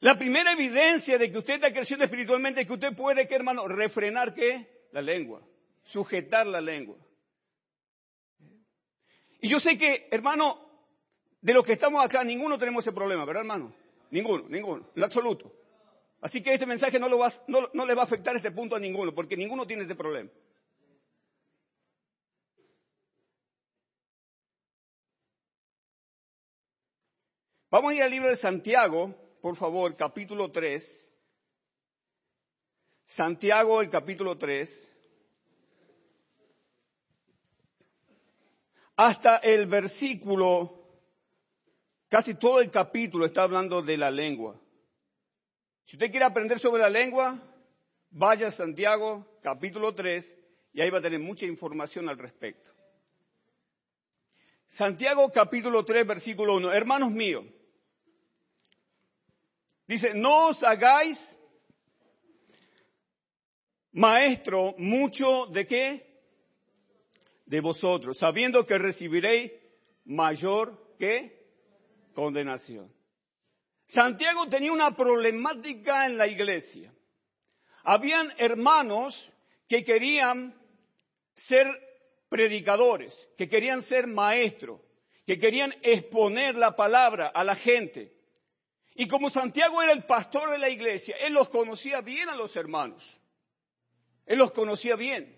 La 0.00 0.18
primera 0.18 0.52
evidencia 0.52 1.18
de 1.18 1.30
que 1.30 1.38
usted 1.38 1.54
está 1.54 1.72
creciendo 1.72 2.04
espiritualmente 2.04 2.60
es 2.60 2.66
que 2.66 2.74
usted 2.74 2.94
puede, 2.94 3.26
¿qué 3.26 3.34
hermano? 3.34 3.66
Refrenar 3.66 4.34
qué? 4.34 4.86
La 4.92 5.02
lengua 5.02 5.42
sujetar 5.86 6.46
la 6.46 6.60
lengua. 6.60 6.96
Y 9.40 9.48
yo 9.48 9.60
sé 9.60 9.78
que, 9.78 10.08
hermano, 10.10 10.60
de 11.40 11.54
los 11.54 11.64
que 11.64 11.74
estamos 11.74 12.04
acá, 12.04 12.22
ninguno 12.24 12.58
tenemos 12.58 12.84
ese 12.84 12.94
problema, 12.94 13.24
¿verdad, 13.24 13.42
hermano? 13.42 13.74
Ninguno, 14.10 14.48
ninguno, 14.48 14.90
en 14.94 15.04
absoluto. 15.04 15.52
Así 16.20 16.42
que 16.42 16.54
este 16.54 16.66
mensaje 16.66 16.98
no, 16.98 17.08
lo 17.08 17.18
va, 17.18 17.32
no, 17.46 17.86
le 17.86 17.94
va 17.94 18.02
a 18.02 18.06
afectar 18.06 18.34
este 18.34 18.50
punto 18.50 18.74
a 18.74 18.80
ninguno, 18.80 19.14
porque 19.14 19.36
ninguno 19.36 19.66
tiene 19.66 19.84
ese 19.84 19.94
problema. 19.94 20.30
Vamos 27.70 27.92
a 27.92 27.94
ir 27.94 28.02
al 28.02 28.10
libro 28.10 28.30
de 28.30 28.36
Santiago, 28.36 29.14
por 29.42 29.56
favor, 29.56 29.96
capítulo 29.96 30.50
3. 30.50 31.12
Santiago, 33.06 33.82
el 33.82 33.90
capítulo 33.90 34.38
3. 34.38 34.95
Hasta 38.96 39.36
el 39.38 39.66
versículo, 39.66 40.72
casi 42.08 42.34
todo 42.34 42.60
el 42.60 42.70
capítulo 42.70 43.26
está 43.26 43.42
hablando 43.42 43.82
de 43.82 43.96
la 43.96 44.10
lengua. 44.10 44.60
Si 45.84 45.96
usted 45.96 46.10
quiere 46.10 46.26
aprender 46.26 46.58
sobre 46.58 46.82
la 46.82 46.90
lengua, 46.90 47.38
vaya 48.10 48.48
a 48.48 48.50
Santiago 48.50 49.38
capítulo 49.42 49.94
3 49.94 50.38
y 50.72 50.80
ahí 50.80 50.90
va 50.90 50.98
a 50.98 51.02
tener 51.02 51.20
mucha 51.20 51.46
información 51.46 52.08
al 52.08 52.18
respecto. 52.18 52.70
Santiago 54.68 55.30
capítulo 55.30 55.84
3 55.84 56.06
versículo 56.06 56.56
1. 56.56 56.72
Hermanos 56.72 57.12
míos, 57.12 57.44
Dice, 59.86 60.14
no 60.14 60.48
os 60.48 60.62
hagáis 60.64 61.16
maestro 63.92 64.74
mucho 64.78 65.46
de 65.46 65.66
qué? 65.66 66.15
De 67.46 67.60
vosotros, 67.60 68.18
sabiendo 68.18 68.66
que 68.66 68.76
recibiréis 68.76 69.52
mayor 70.04 70.96
que 70.98 71.46
condenación. 72.14 72.92
Santiago 73.86 74.48
tenía 74.48 74.72
una 74.72 74.96
problemática 74.96 76.06
en 76.06 76.18
la 76.18 76.26
iglesia. 76.26 76.92
Habían 77.84 78.32
hermanos 78.38 79.32
que 79.68 79.84
querían 79.84 80.54
ser 81.34 81.66
predicadores, 82.28 83.14
que 83.38 83.48
querían 83.48 83.82
ser 83.82 84.06
maestros, 84.06 84.80
que 85.24 85.38
querían 85.38 85.72
exponer 85.82 86.56
la 86.56 86.74
palabra 86.74 87.28
a 87.28 87.44
la 87.44 87.54
gente. 87.54 88.12
Y 88.94 89.06
como 89.06 89.30
Santiago 89.30 89.82
era 89.82 89.92
el 89.92 90.04
pastor 90.04 90.50
de 90.50 90.58
la 90.58 90.68
iglesia, 90.68 91.16
él 91.20 91.34
los 91.34 91.48
conocía 91.50 92.00
bien 92.00 92.28
a 92.28 92.34
los 92.34 92.56
hermanos. 92.56 93.20
Él 94.24 94.38
los 94.38 94.52
conocía 94.52 94.96
bien. 94.96 95.36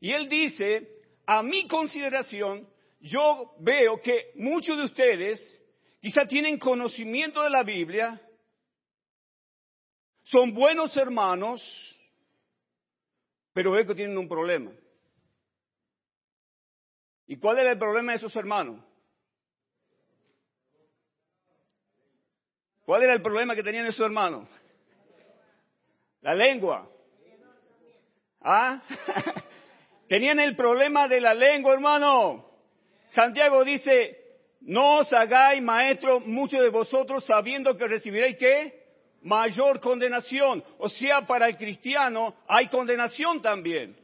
Y 0.00 0.12
él 0.12 0.28
dice, 0.28 0.97
a 1.30 1.42
mi 1.42 1.68
consideración, 1.68 2.66
yo 3.00 3.54
veo 3.58 4.00
que 4.00 4.32
muchos 4.36 4.78
de 4.78 4.84
ustedes 4.84 5.60
quizá 6.00 6.26
tienen 6.26 6.58
conocimiento 6.58 7.42
de 7.42 7.50
la 7.50 7.62
Biblia, 7.62 8.18
son 10.22 10.54
buenos 10.54 10.96
hermanos, 10.96 11.60
pero 13.52 13.72
veo 13.72 13.86
que 13.86 13.94
tienen 13.94 14.16
un 14.16 14.26
problema. 14.26 14.72
¿Y 17.26 17.36
cuál 17.36 17.58
era 17.58 17.72
el 17.72 17.78
problema 17.78 18.12
de 18.12 18.16
esos 18.16 18.34
hermanos? 18.34 18.82
¿Cuál 22.86 23.02
era 23.02 23.12
el 23.12 23.20
problema 23.20 23.54
que 23.54 23.62
tenían 23.62 23.84
esos 23.84 24.00
hermanos? 24.00 24.48
La 26.22 26.34
lengua. 26.34 26.90
¿Ah? 28.40 28.82
tenían 30.08 30.40
el 30.40 30.56
problema 30.56 31.06
de 31.06 31.20
la 31.20 31.34
lengua, 31.34 31.74
hermano. 31.74 32.46
Santiago 33.10 33.64
dice, 33.64 34.18
no 34.60 34.98
os 34.98 35.12
hagáis 35.12 35.62
maestro 35.62 36.20
muchos 36.20 36.60
de 36.60 36.70
vosotros 36.70 37.24
sabiendo 37.24 37.76
que 37.76 37.86
recibiréis 37.86 38.36
qué? 38.38 38.86
Mayor 39.22 39.80
condenación. 39.80 40.64
O 40.78 40.88
sea, 40.88 41.26
para 41.26 41.48
el 41.48 41.56
cristiano 41.56 42.34
hay 42.46 42.68
condenación 42.68 43.40
también. 43.40 43.96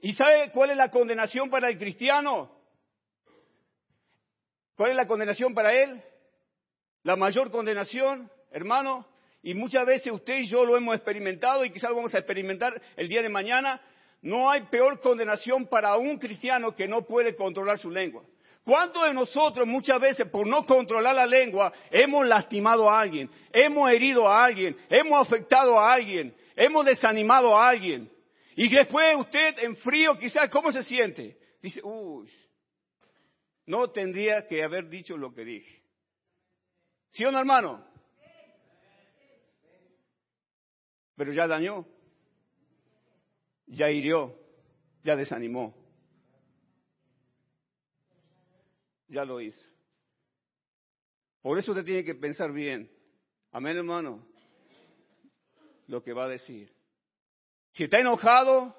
¿Y 0.00 0.12
sabe 0.12 0.50
cuál 0.52 0.70
es 0.70 0.76
la 0.76 0.90
condenación 0.90 1.50
para 1.50 1.68
el 1.68 1.78
cristiano? 1.78 2.50
¿Cuál 4.76 4.90
es 4.90 4.96
la 4.96 5.08
condenación 5.08 5.54
para 5.54 5.72
él? 5.72 6.00
La 7.02 7.16
mayor 7.16 7.50
condenación, 7.50 8.30
hermano, 8.52 9.06
y 9.48 9.54
muchas 9.54 9.86
veces 9.86 10.12
usted 10.12 10.40
y 10.40 10.46
yo 10.46 10.62
lo 10.62 10.76
hemos 10.76 10.94
experimentado 10.94 11.64
y 11.64 11.70
quizás 11.70 11.88
lo 11.88 11.96
vamos 11.96 12.14
a 12.14 12.18
experimentar 12.18 12.78
el 12.98 13.08
día 13.08 13.22
de 13.22 13.30
mañana, 13.30 13.80
no 14.20 14.50
hay 14.50 14.64
peor 14.64 15.00
condenación 15.00 15.66
para 15.66 15.96
un 15.96 16.18
cristiano 16.18 16.76
que 16.76 16.86
no 16.86 17.06
puede 17.06 17.34
controlar 17.34 17.78
su 17.78 17.90
lengua. 17.90 18.24
¿Cuántos 18.62 19.04
de 19.04 19.14
nosotros 19.14 19.66
muchas 19.66 19.98
veces 20.02 20.28
por 20.28 20.46
no 20.46 20.66
controlar 20.66 21.14
la 21.14 21.24
lengua 21.24 21.72
hemos 21.90 22.26
lastimado 22.26 22.90
a 22.90 23.00
alguien, 23.00 23.30
hemos 23.50 23.90
herido 23.90 24.28
a 24.28 24.44
alguien, 24.44 24.76
hemos 24.90 25.26
afectado 25.26 25.80
a 25.80 25.94
alguien, 25.94 26.36
hemos 26.54 26.84
desanimado 26.84 27.56
a 27.56 27.70
alguien? 27.70 28.12
Y 28.54 28.68
después 28.68 29.16
usted 29.16 29.60
en 29.60 29.76
frío 29.76 30.18
quizás, 30.18 30.50
¿cómo 30.50 30.70
se 30.72 30.82
siente? 30.82 31.38
Dice, 31.62 31.80
uy, 31.82 32.28
no 33.64 33.88
tendría 33.92 34.46
que 34.46 34.62
haber 34.62 34.90
dicho 34.90 35.16
lo 35.16 35.32
que 35.32 35.42
dije. 35.42 35.82
¿Sí 37.12 37.24
o 37.24 37.32
no, 37.32 37.38
hermano? 37.38 37.87
Pero 41.18 41.32
ya 41.32 41.48
dañó, 41.48 41.84
ya 43.66 43.90
hirió, 43.90 44.38
ya 45.02 45.16
desanimó. 45.16 45.74
Ya 49.08 49.24
lo 49.24 49.40
hizo. 49.40 49.60
Por 51.42 51.58
eso 51.58 51.72
usted 51.72 51.84
tiene 51.84 52.04
que 52.04 52.14
pensar 52.14 52.52
bien. 52.52 52.88
Amén, 53.50 53.76
hermano. 53.76 54.24
Lo 55.88 56.04
que 56.04 56.12
va 56.12 56.26
a 56.26 56.28
decir. 56.28 56.72
Si 57.72 57.82
está 57.82 57.98
enojado 57.98 58.76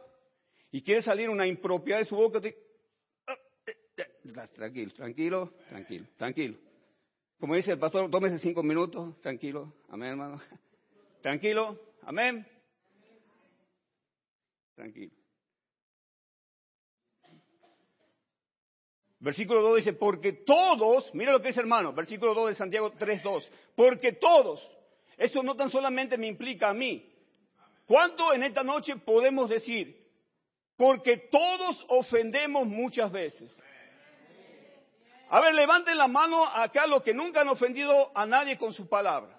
y 0.71 0.81
quiere 0.81 1.01
salir 1.01 1.29
una 1.29 1.45
impropiedad 1.45 1.99
de 1.99 2.05
su 2.05 2.15
boca, 2.15 2.39
ah, 3.27 3.37
eh, 3.65 3.77
eh, 3.97 4.47
tranquilo, 4.53 4.93
tranquilo, 4.93 5.53
tranquilo, 5.67 6.07
tranquilo. 6.15 6.57
Como 7.37 7.55
dice 7.55 7.73
el 7.73 7.79
pastor, 7.79 8.09
tómese 8.09 8.39
cinco 8.39 8.63
minutos, 8.63 9.19
tranquilo, 9.19 9.73
amén, 9.89 10.11
hermano. 10.11 10.39
Tranquilo, 11.21 11.77
amén. 12.03 12.47
Tranquilo. 14.75 15.13
Versículo 19.19 19.61
2 19.61 19.75
dice, 19.77 19.93
porque 19.93 20.31
todos, 20.31 21.13
mira 21.13 21.33
lo 21.33 21.41
que 21.41 21.49
dice 21.49 21.59
hermano, 21.59 21.93
versículo 21.93 22.33
2 22.33 22.49
de 22.49 22.55
Santiago 22.55 22.91
3.2, 22.93 23.51
porque 23.75 24.13
todos, 24.13 24.71
eso 25.17 25.43
no 25.43 25.55
tan 25.55 25.69
solamente 25.69 26.17
me 26.17 26.27
implica 26.27 26.69
a 26.69 26.73
mí, 26.73 27.09
¿Cuánto 27.89 28.33
en 28.35 28.43
esta 28.43 28.63
noche 28.63 28.97
podemos 28.97 29.49
decir? 29.49 29.97
Porque 30.77 31.17
todos 31.17 31.83
ofendemos 31.87 32.67
muchas 32.67 33.11
veces. 33.11 33.51
A 35.27 35.41
ver, 35.41 35.55
levanten 35.55 35.97
la 35.97 36.07
mano 36.07 36.45
acá 36.45 36.85
los 36.85 37.01
que 37.01 37.15
nunca 37.15 37.41
han 37.41 37.47
ofendido 37.47 38.11
a 38.15 38.27
nadie 38.27 38.59
con 38.59 38.73
su 38.73 38.87
palabra. 38.87 39.38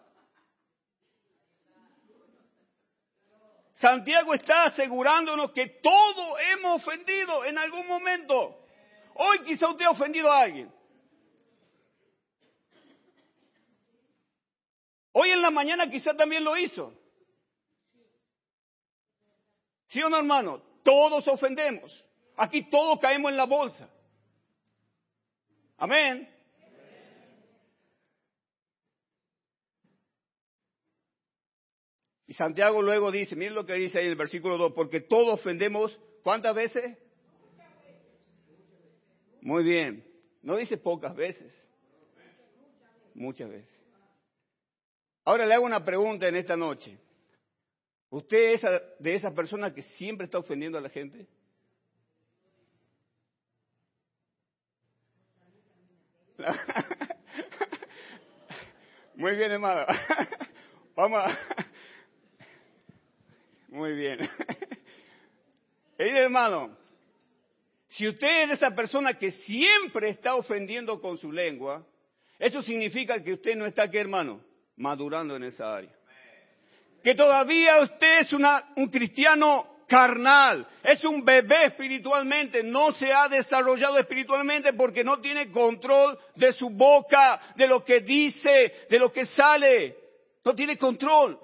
Santiago 3.81 4.35
está 4.35 4.65
asegurándonos 4.65 5.53
que 5.53 5.67
todos 5.83 6.39
hemos 6.53 6.87
ofendido 6.87 7.47
en 7.47 7.57
algún 7.57 7.87
momento. 7.87 8.67
Hoy 9.15 9.39
quizá 9.45 9.71
usted 9.71 9.87
ha 9.87 9.91
ofendido 9.91 10.31
a 10.31 10.41
alguien. 10.41 10.71
Hoy 15.13 15.31
en 15.31 15.41
la 15.41 15.51
mañana 15.51 15.91
quizá 15.91 16.15
también 16.15 16.45
lo 16.45 16.59
hizo. 16.59 16.93
¿Sí 19.87 20.03
o 20.03 20.11
no, 20.11 20.19
hermano? 20.19 20.63
Todos 20.85 21.27
ofendemos. 21.27 22.07
Aquí 22.37 22.69
todos 22.69 22.99
caemos 23.01 23.31
en 23.31 23.39
la 23.39 23.47
bolsa. 23.47 23.89
Amén. 25.79 26.29
Y 32.31 32.35
Santiago 32.35 32.81
luego 32.81 33.11
dice, 33.11 33.35
miren 33.35 33.57
lo 33.57 33.67
que 33.67 33.75
dice 33.75 33.99
ahí 33.99 34.05
en 34.05 34.13
el 34.13 34.17
versículo 34.17 34.57
2, 34.57 34.73
porque 34.73 35.01
todos 35.01 35.41
ofendemos, 35.41 36.01
¿cuántas 36.23 36.55
veces? 36.55 36.97
Muy 39.41 39.65
bien. 39.65 40.09
No 40.41 40.55
dice 40.55 40.77
pocas 40.77 41.17
veces. 41.17 41.53
Muchas 43.15 43.51
veces. 43.51 43.83
Ahora 45.25 45.45
le 45.45 45.55
hago 45.55 45.65
una 45.65 45.85
pregunta 45.85 46.29
en 46.29 46.37
esta 46.37 46.57
noche. 46.57 46.97
¿Usted 48.11 48.53
es 48.53 48.63
de 49.01 49.13
esa 49.13 49.35
persona 49.35 49.75
que 49.75 49.83
siempre 49.83 50.27
está 50.27 50.39
ofendiendo 50.39 50.79
a 50.79 50.83
la 50.83 50.89
gente? 50.89 51.27
Muy 59.17 59.35
bien, 59.35 59.51
hermano. 59.51 59.85
Vamos 60.95 61.25
a... 61.25 61.37
Muy 63.91 63.99
bien. 63.99 64.21
hermano, 65.99 66.77
si 67.89 68.07
usted 68.07 68.45
es 68.45 68.51
esa 68.53 68.71
persona 68.71 69.15
que 69.19 69.33
siempre 69.33 70.11
está 70.11 70.37
ofendiendo 70.37 71.01
con 71.01 71.17
su 71.17 71.33
lengua, 71.33 71.85
eso 72.39 72.63
significa 72.63 73.21
que 73.21 73.33
usted 73.33 73.57
no 73.57 73.67
está 73.67 73.85
aquí, 73.85 73.99
hermano, 73.99 74.41
madurando 74.77 75.35
en 75.35 75.43
esa 75.43 75.75
área 75.75 75.91
que 77.03 77.15
todavía 77.15 77.81
usted 77.81 78.21
es 78.21 78.33
un 78.33 78.87
cristiano 78.89 79.79
carnal, 79.89 80.67
es 80.85 81.03
un 81.03 81.25
bebé 81.25 81.65
espiritualmente, 81.65 82.63
no 82.63 82.93
se 82.93 83.11
ha 83.11 83.27
desarrollado 83.27 83.99
espiritualmente 83.99 84.75
porque 84.75 85.03
no 85.03 85.19
tiene 85.19 85.51
control 85.51 86.19
de 86.37 86.53
su 86.53 86.69
boca, 86.69 87.41
de 87.57 87.67
lo 87.67 87.83
que 87.83 88.01
dice, 88.01 88.87
de 88.91 88.99
lo 88.99 89.11
que 89.11 89.25
sale, 89.25 89.97
no 90.45 90.55
tiene 90.55 90.77
control. 90.77 91.41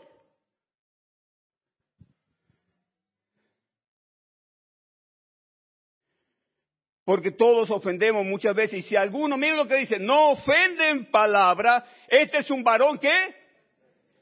Porque 7.07 7.31
todos 7.31 7.71
ofendemos 7.71 8.27
muchas 8.27 8.53
veces. 8.55 8.81
Y 8.81 8.83
si 8.83 8.97
alguno, 8.97 9.37
miren 9.37 9.57
lo 9.57 9.69
que 9.69 9.77
dice, 9.77 9.97
no 9.97 10.33
ofenden 10.33 11.09
palabra, 11.09 11.87
este 12.09 12.39
es 12.39 12.51
un 12.51 12.65
varón 12.65 12.99
que 12.99 13.09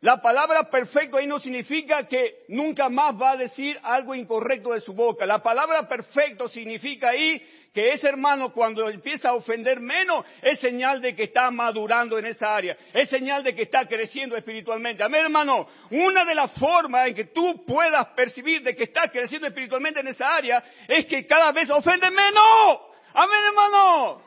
La 0.05 0.21
palabra 0.21 0.65
perfecto 0.65 1.17
ahí 1.17 1.27
no 1.27 1.39
significa 1.39 2.07
que 2.07 2.45
nunca 2.49 2.91
más 2.91 3.15
va 3.15 3.31
a 3.31 3.37
decir 3.39 3.81
algo 3.83 4.15
incorrecto 4.15 4.75
de 4.75 4.81
su 4.83 4.93
boca. 4.93 5.25
La 5.25 5.43
palabra 5.43 5.89
perfecto 5.89 6.47
significa 6.47 7.09
ahí 7.09 7.41
que 7.73 7.91
ese 7.91 8.11
hermano 8.11 8.53
cuando 8.53 8.91
empieza 8.91 9.31
a 9.31 9.35
ofender 9.35 9.81
menos 9.81 10.27
es 10.43 10.61
señal 10.61 11.01
de 11.01 11.17
que 11.17 11.23
está 11.23 11.51
madurando 11.51 12.19
en 12.19 12.27
esa 12.27 12.55
área, 12.55 12.77
es 12.93 13.09
señal 13.09 13.43
de 13.43 13.55
que 13.55 13.63
está 13.63 13.87
creciendo 13.87 14.37
espiritualmente. 14.37 15.03
Amén, 15.03 15.23
hermano. 15.23 15.67
Una 15.91 16.27
de 16.27 16.35
las 16.35 16.53
formas 16.53 17.09
en 17.09 17.15
que 17.15 17.25
tú 17.25 17.65
puedas 17.65 18.09
percibir 18.09 18.63
de 18.63 18.77
que 18.77 18.83
estás 18.83 19.11
creciendo 19.11 19.49
espiritualmente 19.49 20.01
en 20.01 20.09
esa 20.09 20.37
área 20.37 20.63
es 20.87 21.07
que 21.07 21.27
cada 21.27 21.51
vez 21.51 21.71
ofendes 21.71 22.11
menos. 22.11 22.79
Amén, 23.15 23.41
hermano. 23.49 24.23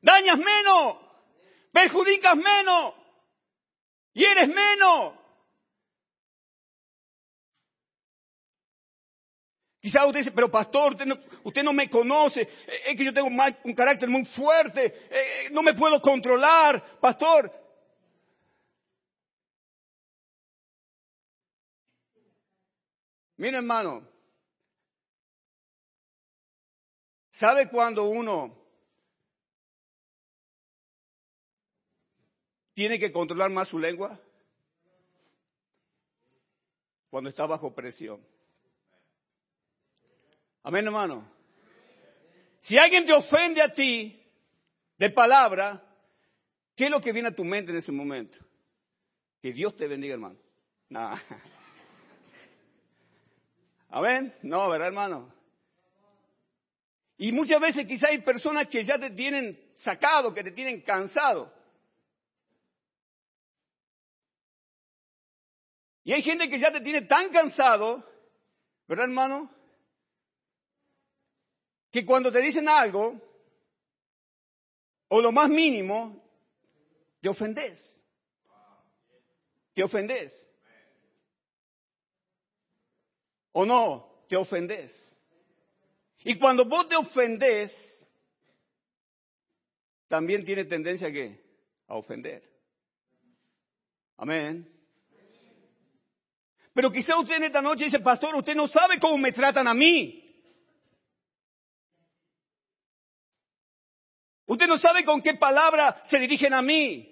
Dañas 0.00 0.38
menos, 0.38 0.98
perjudicas 1.72 2.36
menos. 2.36 3.01
Y 4.14 4.24
eres 4.24 4.48
menos. 4.48 5.14
Quizás 9.80 10.06
usted 10.06 10.20
dice, 10.20 10.30
pero 10.30 10.48
pastor, 10.48 10.96
usted 11.42 11.62
no, 11.64 11.72
me 11.72 11.90
conoce, 11.90 12.42
eh, 12.42 12.48
es 12.86 12.96
que 12.96 13.04
yo 13.04 13.12
tengo 13.12 13.26
un 13.26 13.74
carácter 13.74 14.08
muy 14.08 14.24
fuerte, 14.26 14.94
eh, 15.10 15.48
no 15.50 15.60
me 15.60 15.74
puedo 15.74 16.00
controlar, 16.00 17.00
pastor. 17.00 17.50
Mira 23.38 23.58
hermano, 23.58 24.08
¿sabe 27.32 27.68
cuando 27.68 28.04
uno 28.04 28.61
tiene 32.74 32.98
que 32.98 33.12
controlar 33.12 33.50
más 33.50 33.68
su 33.68 33.78
lengua? 33.78 34.18
Cuando 37.10 37.30
está 37.30 37.46
bajo 37.46 37.74
presión. 37.74 38.20
Amén, 40.62 40.86
hermano. 40.86 41.28
Si 42.62 42.78
alguien 42.78 43.04
te 43.04 43.12
ofende 43.12 43.60
a 43.60 43.72
ti 43.72 44.18
de 44.96 45.10
palabra, 45.10 45.82
¿qué 46.76 46.84
es 46.84 46.90
lo 46.90 47.00
que 47.00 47.12
viene 47.12 47.28
a 47.28 47.34
tu 47.34 47.44
mente 47.44 47.72
en 47.72 47.78
ese 47.78 47.92
momento? 47.92 48.38
Que 49.40 49.52
Dios 49.52 49.76
te 49.76 49.88
bendiga, 49.88 50.14
hermano. 50.14 50.38
No. 50.88 51.14
Amén. 53.90 54.32
No, 54.42 54.70
¿verdad, 54.70 54.88
hermano? 54.88 55.34
Y 57.18 57.32
muchas 57.32 57.60
veces 57.60 57.86
quizá 57.86 58.08
hay 58.08 58.18
personas 58.18 58.68
que 58.68 58.84
ya 58.84 58.98
te 58.98 59.10
tienen 59.10 59.58
sacado, 59.74 60.32
que 60.32 60.42
te 60.42 60.52
tienen 60.52 60.80
cansado. 60.80 61.52
Y 66.04 66.12
hay 66.12 66.22
gente 66.22 66.48
que 66.48 66.58
ya 66.58 66.72
te 66.72 66.80
tiene 66.80 67.02
tan 67.02 67.30
cansado, 67.30 68.04
¿verdad 68.88 69.04
hermano? 69.04 69.50
Que 71.90 72.04
cuando 72.04 72.32
te 72.32 72.40
dicen 72.40 72.68
algo, 72.68 73.20
o 75.08 75.20
lo 75.20 75.30
más 75.30 75.48
mínimo, 75.48 76.24
te 77.20 77.28
ofendes. 77.28 77.78
Te 79.74 79.84
ofendes. 79.84 80.32
¿O 83.52 83.64
no? 83.64 84.24
Te 84.28 84.36
ofendes. 84.36 84.90
Y 86.24 86.38
cuando 86.38 86.64
vos 86.64 86.88
te 86.88 86.96
ofendes, 86.96 87.72
también 90.08 90.44
tiene 90.44 90.64
tendencia 90.64 91.08
a 91.08 91.12
qué? 91.12 91.38
A 91.88 91.96
ofender. 91.96 92.42
Amén. 94.16 94.71
Pero 96.74 96.90
quizá 96.90 97.18
usted 97.18 97.36
en 97.36 97.44
esta 97.44 97.60
noche 97.60 97.84
dice, 97.84 98.00
pastor, 98.00 98.34
usted 98.34 98.54
no 98.54 98.66
sabe 98.66 98.98
cómo 98.98 99.18
me 99.18 99.32
tratan 99.32 99.68
a 99.68 99.74
mí. 99.74 100.18
Usted 104.46 104.66
no 104.66 104.78
sabe 104.78 105.04
con 105.04 105.20
qué 105.22 105.34
palabra 105.34 106.02
se 106.04 106.18
dirigen 106.18 106.54
a 106.54 106.62
mí. 106.62 107.08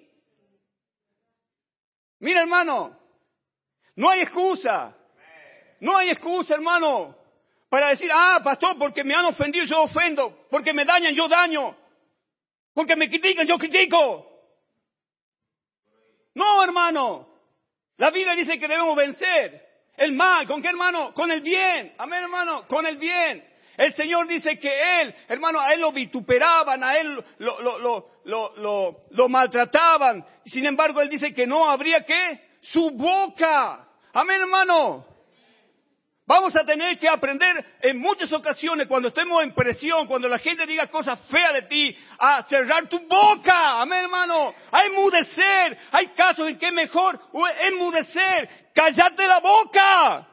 Mira, 2.20 2.40
hermano, 2.40 2.99
no 3.96 4.11
hay 4.11 4.20
excusa. 4.20 4.96
No 5.81 5.96
hay 5.96 6.11
excusa, 6.11 6.55
hermano, 6.55 7.16
para 7.70 7.88
decir, 7.88 8.11
ah, 8.12 8.40
pastor, 8.44 8.77
porque 8.79 9.03
me 9.03 9.14
han 9.14 9.25
ofendido, 9.25 9.64
yo 9.64 9.83
ofendo. 9.83 10.46
Porque 10.51 10.75
me 10.75 10.85
dañan, 10.85 11.14
yo 11.14 11.29
daño. 11.29 11.75
Porque 12.75 12.96
me 12.96 13.09
critican, 13.09 13.46
yo 13.46 13.57
critico. 13.57 14.27
No, 16.35 16.62
hermano. 16.62 17.29
La 18.00 18.10
Biblia 18.10 18.34
dice 18.34 18.58
que 18.58 18.66
debemos 18.66 18.96
vencer 18.96 19.62
el 19.94 20.12
mal. 20.12 20.46
¿Con 20.46 20.62
qué 20.62 20.68
hermano? 20.68 21.12
Con 21.12 21.30
el 21.30 21.42
bien. 21.42 21.92
Amén, 21.98 22.22
hermano. 22.22 22.66
Con 22.66 22.86
el 22.86 22.96
bien. 22.96 23.44
El 23.76 23.92
Señor 23.92 24.26
dice 24.26 24.58
que 24.58 25.02
Él, 25.02 25.14
hermano, 25.28 25.60
a 25.60 25.74
Él 25.74 25.82
lo 25.82 25.92
vituperaban, 25.92 26.82
a 26.82 26.96
Él 26.96 27.22
lo, 27.36 27.60
lo, 27.60 28.08
lo, 28.24 29.04
lo, 29.10 29.28
maltrataban. 29.28 30.24
Sin 30.46 30.64
embargo, 30.64 31.02
Él 31.02 31.10
dice 31.10 31.34
que 31.34 31.46
no 31.46 31.68
habría 31.68 32.02
que 32.02 32.40
su 32.62 32.90
boca. 32.90 33.86
Amén, 34.14 34.40
hermano. 34.40 35.04
Vamos 36.30 36.54
a 36.54 36.64
tener 36.64 36.96
que 36.96 37.08
aprender 37.08 37.78
en 37.80 37.98
muchas 37.98 38.32
ocasiones, 38.32 38.86
cuando 38.86 39.08
estemos 39.08 39.42
en 39.42 39.52
presión, 39.52 40.06
cuando 40.06 40.28
la 40.28 40.38
gente 40.38 40.64
diga 40.64 40.86
cosas 40.86 41.20
feas 41.28 41.54
de 41.54 41.62
ti, 41.62 41.96
a 42.20 42.40
cerrar 42.42 42.88
tu 42.88 43.00
boca. 43.00 43.80
Amén, 43.80 44.04
hermano. 44.04 44.54
A 44.70 44.84
enmudecer. 44.84 45.76
Hay 45.90 46.06
casos 46.14 46.48
en 46.48 46.56
que 46.56 46.68
es 46.68 46.72
mejor 46.72 47.18
enmudecer. 47.62 48.48
Cállate 48.72 49.26
la 49.26 49.40
boca. 49.40 50.28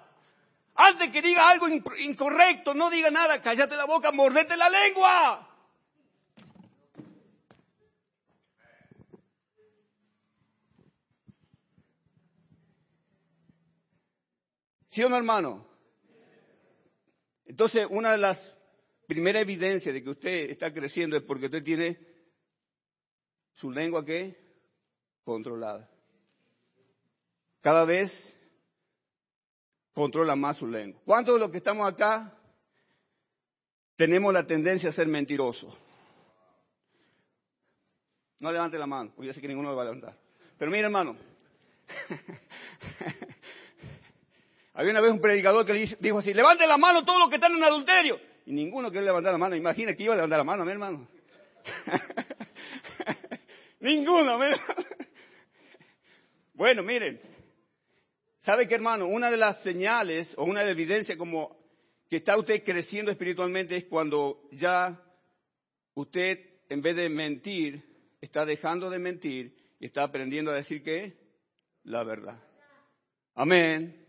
Antes 0.75 1.09
que 1.09 1.19
diga 1.19 1.49
algo 1.49 1.67
incorrecto, 1.67 2.75
no 2.75 2.91
diga 2.91 3.09
nada. 3.09 3.41
Cállate 3.41 3.75
la 3.75 3.85
boca, 3.85 4.11
mordete 4.11 4.55
la 4.55 4.69
lengua. 4.69 5.49
¿Sí 14.89 15.03
o 15.03 15.09
no, 15.09 15.17
hermano? 15.17 15.66
Entonces, 17.57 17.87
una 17.89 18.11
de 18.11 18.19
las 18.19 18.53
primeras 19.07 19.41
evidencias 19.41 19.91
de 19.91 20.03
que 20.03 20.11
usted 20.11 20.51
está 20.51 20.71
creciendo 20.71 21.17
es 21.17 21.23
porque 21.23 21.47
usted 21.47 21.63
tiene 21.63 21.97
su 23.53 23.71
lengua 23.71 24.05
que 24.05 24.37
controlada. 25.23 25.89
Cada 27.61 27.83
vez 27.83 28.11
controla 29.91 30.35
más 30.35 30.57
su 30.57 30.67
lengua. 30.67 31.01
¿Cuántos 31.03 31.33
de 31.33 31.39
los 31.39 31.49
que 31.49 31.57
estamos 31.57 31.91
acá 31.91 32.31
tenemos 33.95 34.31
la 34.31 34.45
tendencia 34.45 34.89
a 34.89 34.93
ser 34.93 35.07
mentirosos? 35.07 35.75
No 38.39 38.51
levante 38.51 38.77
la 38.77 38.85
mano, 38.85 39.13
porque 39.15 39.29
ya 39.29 39.33
sé 39.33 39.41
que 39.41 39.47
ninguno 39.47 39.71
lo 39.71 39.75
va 39.77 39.81
a 39.81 39.85
levantar. 39.85 40.15
Pero 40.59 40.69
mire, 40.69 40.83
hermano, 40.83 41.17
Había 44.77 44.91
una 44.91 45.01
vez 45.01 45.11
un 45.11 45.19
predicador 45.19 45.65
que 45.65 45.73
dijo 45.99 46.19
así, 46.19 46.35
levante 46.35 46.67
la 46.67 46.77
mano 46.77 47.03
todos 47.03 47.17
los 47.17 47.29
que 47.29 47.35
están 47.35 47.51
en 47.51 47.63
adulterio. 47.63 48.19
Y 48.45 48.53
ninguno 48.53 48.91
quiere 48.91 49.07
levantar 49.07 49.31
la 49.31 49.39
mano. 49.39 49.55
Imagina 49.55 49.95
que 49.95 50.03
iba 50.03 50.13
a 50.13 50.17
levantar 50.17 50.37
la 50.37 50.43
mano, 50.43 50.63
mi 50.63 50.71
hermano. 50.71 51.07
ninguno, 53.79 54.37
bueno, 56.53 56.83
miren. 56.83 57.19
¿Sabe 58.41 58.67
qué, 58.67 58.75
hermano? 58.75 59.07
Una 59.07 59.31
de 59.31 59.37
las 59.37 59.63
señales 59.63 60.35
o 60.37 60.43
una 60.43 60.59
de 60.59 60.67
las 60.67 60.75
evidencias 60.75 61.17
como 61.17 61.57
que 62.07 62.17
está 62.17 62.37
usted 62.37 62.63
creciendo 62.63 63.09
espiritualmente 63.09 63.77
es 63.77 63.85
cuando 63.85 64.47
ya 64.51 65.01
usted, 65.95 66.37
en 66.69 66.83
vez 66.83 66.95
de 66.95 67.09
mentir, 67.09 67.83
está 68.21 68.45
dejando 68.45 68.91
de 68.91 68.99
mentir 68.99 69.57
y 69.79 69.87
está 69.87 70.03
aprendiendo 70.03 70.51
a 70.51 70.55
decir 70.55 70.83
que 70.83 71.17
la 71.83 72.03
verdad. 72.03 72.37
Amén. 73.33 74.06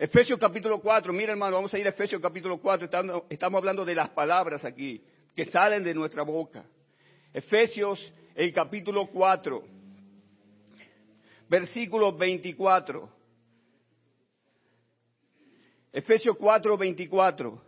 Efesios 0.00 0.38
capítulo 0.38 0.80
4, 0.80 1.12
mira 1.12 1.32
hermano, 1.32 1.56
vamos 1.56 1.74
a 1.74 1.78
ir 1.78 1.86
a 1.86 1.90
Efesios 1.90 2.22
capítulo 2.22 2.58
4, 2.58 2.88
estamos, 3.28 3.58
hablando 3.58 3.84
de 3.84 3.94
las 3.94 4.08
palabras 4.08 4.64
aquí 4.64 5.04
que 5.36 5.44
salen 5.44 5.82
de 5.82 5.92
nuestra 5.92 6.22
boca. 6.22 6.64
Efesios 7.34 8.14
el 8.34 8.50
capítulo 8.54 9.08
4, 9.08 9.62
versículo 11.50 12.16
24. 12.16 13.10
Efesios 15.92 16.34
4, 16.38 16.78
24. 16.78 17.62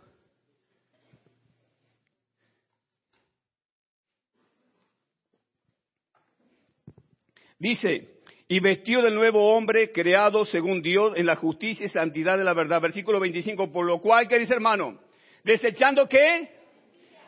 Dice, 7.59 8.12
y 8.53 8.59
vestido 8.59 9.01
del 9.01 9.15
nuevo 9.15 9.51
hombre 9.55 9.91
creado 9.91 10.45
según 10.45 10.83
Dios 10.83 11.13
en 11.15 11.25
la 11.25 11.35
justicia 11.35 11.87
y 11.87 11.89
santidad 11.89 12.37
de 12.37 12.43
la 12.43 12.53
verdad. 12.53 12.79
Versículo 12.79 13.19
25, 13.19 13.71
por 13.71 13.83
lo 13.83 13.99
cual, 13.99 14.27
¿qué 14.27 14.37
dice 14.37 14.53
hermano? 14.53 14.99
Desechando 15.43 16.07
qué? 16.07 16.51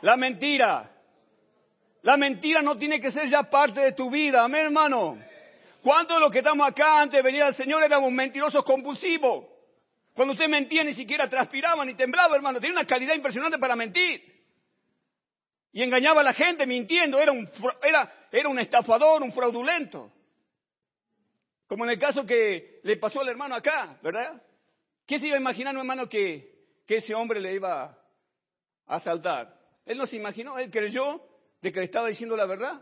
La 0.03 0.17
mentira. 0.17 0.91
La 2.03 2.15
mentira 2.15 2.61
no 2.61 2.77
tiene 2.77 3.01
que 3.01 3.09
ser 3.09 3.27
ya 3.27 3.41
parte 3.41 3.81
de 3.81 3.93
tu 3.93 4.11
vida, 4.11 4.43
amén 4.43 4.65
hermano. 4.65 5.17
¿Cuántos 5.81 6.15
de 6.15 6.21
los 6.21 6.31
que 6.31 6.39
estamos 6.39 6.67
acá 6.67 7.01
antes 7.01 7.17
de 7.17 7.23
venir 7.23 7.41
al 7.41 7.55
Señor 7.55 7.81
éramos 7.81 8.11
mentirosos 8.11 8.63
compulsivos? 8.63 9.45
Cuando 10.13 10.33
usted 10.33 10.47
mentía 10.47 10.83
ni 10.83 10.93
siquiera 10.93 11.27
transpiraba 11.27 11.83
ni 11.85 11.95
temblaba, 11.95 12.35
hermano. 12.35 12.59
Tenía 12.59 12.77
una 12.77 12.85
calidad 12.85 13.15
impresionante 13.15 13.57
para 13.57 13.75
mentir. 13.75 14.21
Y 15.73 15.81
engañaba 15.81 16.21
a 16.21 16.23
la 16.23 16.33
gente 16.33 16.67
mintiendo. 16.67 17.17
Era 17.17 17.31
un, 17.31 17.49
era, 17.81 18.27
era 18.31 18.47
un 18.47 18.59
estafador, 18.59 19.23
un 19.23 19.31
fraudulento. 19.31 20.11
Como 21.67 21.83
en 21.85 21.91
el 21.91 21.99
caso 21.99 22.25
que 22.25 22.79
le 22.83 22.97
pasó 22.97 23.21
al 23.21 23.29
hermano 23.29 23.55
acá, 23.55 23.97
¿verdad? 24.03 24.41
¿Qué 25.05 25.19
se 25.19 25.27
iba 25.27 25.35
a 25.35 25.39
imaginar, 25.39 25.75
hermano, 25.75 26.07
que, 26.07 26.53
ese 26.87 27.15
hombre 27.15 27.39
le 27.39 27.53
iba 27.53 27.83
a 27.83 28.95
asaltar? 28.95 29.59
Él 29.85 29.97
no 29.97 30.05
se 30.05 30.17
imaginó, 30.17 30.57
él 30.59 30.69
creyó 30.69 31.21
de 31.61 31.71
que 31.71 31.79
le 31.79 31.85
estaba 31.85 32.07
diciendo 32.07 32.35
la 32.35 32.45
verdad. 32.45 32.81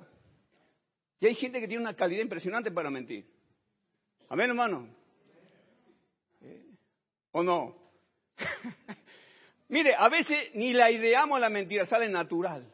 Y 1.19 1.27
hay 1.27 1.35
gente 1.35 1.59
que 1.59 1.67
tiene 1.67 1.83
una 1.83 1.95
calidad 1.95 2.21
impresionante 2.21 2.71
para 2.71 2.89
mentir. 2.89 3.25
Amén, 4.27 4.49
hermano. 4.49 4.89
Eh, 6.41 6.65
¿O 7.31 7.43
no? 7.43 7.77
Mire, 9.69 9.95
a 9.97 10.09
veces 10.09 10.53
ni 10.55 10.73
la 10.73 10.91
ideamos 10.91 11.39
la 11.39 11.49
mentira, 11.49 11.85
sale 11.85 12.09
natural. 12.09 12.69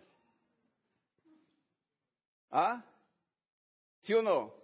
¿Ah? 2.51 2.83
¿Sí 4.01 4.13
o 4.13 4.21
no? 4.23 4.58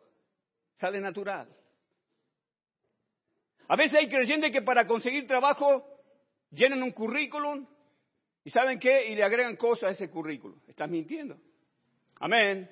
Sale 0.77 0.99
natural. 0.99 1.47
A 3.67 3.75
veces 3.75 3.95
hay 3.95 4.07
creyentes 4.07 4.51
que 4.51 4.61
para 4.61 4.85
conseguir 4.85 5.25
trabajo 5.25 5.85
llenan 6.51 6.83
un 6.83 6.91
currículum 6.91 7.65
y 8.43 8.49
¿saben 8.49 8.79
qué? 8.79 9.07
Y 9.07 9.15
le 9.15 9.23
agregan 9.23 9.55
cosas 9.55 9.89
a 9.89 9.91
ese 9.91 10.09
currículum. 10.09 10.59
Estás 10.67 10.89
mintiendo. 10.89 11.37
Amén. 12.19 12.69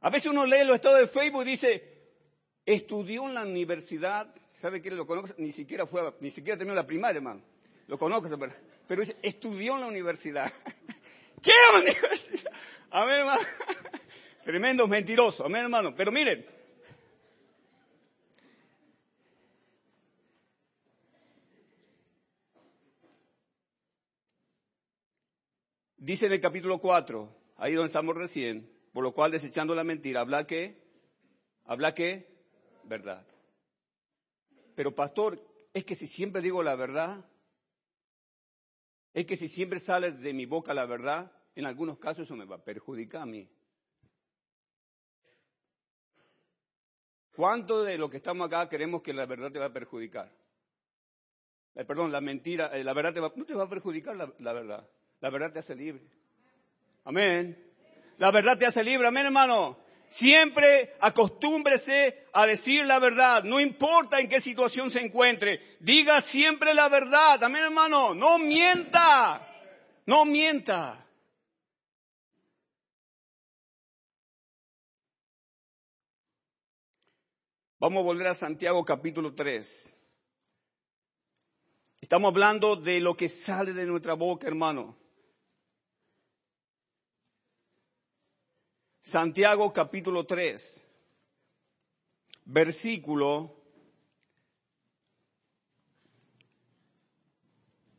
A 0.00 0.08
veces 0.08 0.30
uno 0.30 0.46
lee 0.46 0.64
los 0.64 0.76
estados 0.76 1.00
de 1.00 1.08
Facebook 1.08 1.42
y 1.42 1.50
dice, 1.50 2.00
estudió 2.64 3.28
en 3.28 3.34
la 3.34 3.42
universidad, 3.42 4.34
¿sabe 4.60 4.80
qué? 4.80 4.90
Lo 4.90 5.06
conozco, 5.06 5.34
ni 5.36 5.52
siquiera 5.52 5.86
fue, 5.86 6.14
ni 6.20 6.30
siquiera 6.30 6.56
terminó 6.56 6.74
la 6.74 6.86
primaria, 6.86 7.18
hermano. 7.18 7.42
Lo 7.86 7.98
conozco, 7.98 8.28
pero 8.86 9.02
dice, 9.02 9.16
estudió 9.22 9.74
en 9.74 9.80
la 9.82 9.86
universidad. 9.88 10.50
¿Qué 11.42 11.52
universidad? 11.74 12.52
Amén, 12.90 13.20
hermano. 13.20 13.42
Tremendo 14.44 14.86
mentiroso, 14.86 15.44
amén, 15.44 15.62
hermano. 15.64 15.94
Pero 15.94 16.10
miren, 16.10 16.44
dice 25.96 26.26
en 26.26 26.32
el 26.32 26.40
capítulo 26.40 26.78
4, 26.78 27.36
ahí 27.58 27.74
donde 27.74 27.88
estamos 27.88 28.16
recién, 28.16 28.68
por 28.92 29.04
lo 29.04 29.12
cual 29.12 29.30
desechando 29.30 29.74
la 29.74 29.84
mentira, 29.84 30.22
habla 30.22 30.46
que, 30.46 30.82
habla 31.66 31.94
que, 31.94 32.26
verdad. 32.84 33.24
Pero 34.74 34.94
pastor, 34.94 35.40
es 35.72 35.84
que 35.84 35.94
si 35.94 36.06
siempre 36.06 36.42
digo 36.42 36.62
la 36.62 36.74
verdad, 36.74 37.24
es 39.12 39.26
que 39.26 39.36
si 39.36 39.48
siempre 39.48 39.80
sale 39.80 40.12
de 40.12 40.32
mi 40.32 40.46
boca 40.46 40.72
la 40.74 40.86
verdad, 40.86 41.32
en 41.54 41.66
algunos 41.66 41.98
casos 41.98 42.24
eso 42.24 42.36
me 42.36 42.44
va 42.44 42.56
a 42.56 42.64
perjudicar 42.64 43.22
a 43.22 43.26
mí. 43.26 43.48
¿Cuánto 47.34 47.84
de 47.84 47.96
lo 47.96 48.10
que 48.10 48.18
estamos 48.18 48.46
acá 48.46 48.68
queremos 48.68 49.02
que 49.02 49.12
la 49.12 49.26
verdad 49.26 49.50
te 49.50 49.58
va 49.58 49.66
a 49.66 49.72
perjudicar? 49.72 50.30
Eh, 51.74 51.84
perdón, 51.84 52.12
la 52.12 52.20
mentira, 52.20 52.66
eh, 52.76 52.84
la 52.84 52.92
verdad 52.92 53.14
te 53.14 53.20
va, 53.20 53.32
no 53.34 53.44
te 53.44 53.54
va 53.54 53.64
a 53.64 53.68
perjudicar 53.68 54.16
la 54.16 54.52
verdad. 54.52 54.88
La 55.20 55.30
verdad 55.30 55.52
te 55.52 55.58
hace 55.58 55.74
libre. 55.74 56.02
Amén. 57.04 57.56
La 58.18 58.30
verdad 58.30 58.58
te 58.58 58.66
hace 58.66 58.82
libre. 58.82 59.08
Amén, 59.08 59.26
hermano. 59.26 59.78
Siempre 60.10 60.94
acostúmbrese 61.00 62.26
a 62.32 62.44
decir 62.44 62.84
la 62.84 62.98
verdad, 62.98 63.44
no 63.44 63.60
importa 63.60 64.18
en 64.18 64.28
qué 64.28 64.40
situación 64.40 64.90
se 64.90 65.00
encuentre, 65.00 65.76
diga 65.78 66.20
siempre 66.22 66.74
la 66.74 66.88
verdad, 66.88 67.42
amén 67.44 67.62
hermano, 67.62 68.12
no 68.12 68.38
mienta, 68.38 69.46
no 70.06 70.24
mienta. 70.24 71.06
Vamos 77.78 78.00
a 78.00 78.04
volver 78.04 78.26
a 78.26 78.34
Santiago 78.34 78.84
capítulo 78.84 79.32
3. 79.32 79.96
Estamos 82.00 82.32
hablando 82.32 82.74
de 82.74 82.98
lo 82.98 83.16
que 83.16 83.28
sale 83.28 83.72
de 83.72 83.86
nuestra 83.86 84.14
boca, 84.14 84.48
hermano. 84.48 84.99
Santiago 89.02 89.72
capítulo 89.72 90.24
3, 90.24 90.62
versículo 92.44 93.56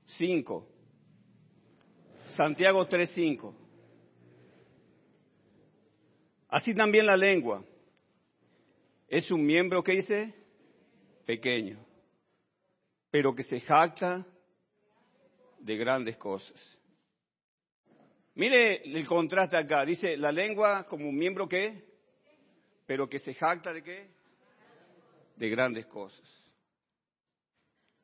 5. 0.05 0.67
Santiago 2.27 2.87
3, 2.87 3.09
5. 3.09 3.55
Así 6.49 6.75
también 6.75 7.05
la 7.05 7.17
lengua 7.17 7.63
es 9.07 9.31
un 9.31 9.45
miembro 9.45 9.83
que 9.83 9.93
dice 9.93 10.33
pequeño, 11.25 11.77
pero 13.09 13.33
que 13.33 13.43
se 13.43 13.59
jacta 13.59 14.25
de 15.59 15.77
grandes 15.77 16.17
cosas. 16.17 16.80
Mire 18.35 18.81
el 18.83 19.05
contraste 19.05 19.57
acá. 19.57 19.85
Dice 19.85 20.15
la 20.17 20.31
lengua 20.31 20.85
como 20.85 21.09
un 21.09 21.15
miembro 21.15 21.47
que, 21.47 21.83
pero 22.85 23.09
que 23.09 23.19
se 23.19 23.33
jacta 23.33 23.73
de 23.73 23.83
qué? 23.83 24.09
De 25.35 25.49
grandes 25.49 25.85
cosas. 25.87 26.29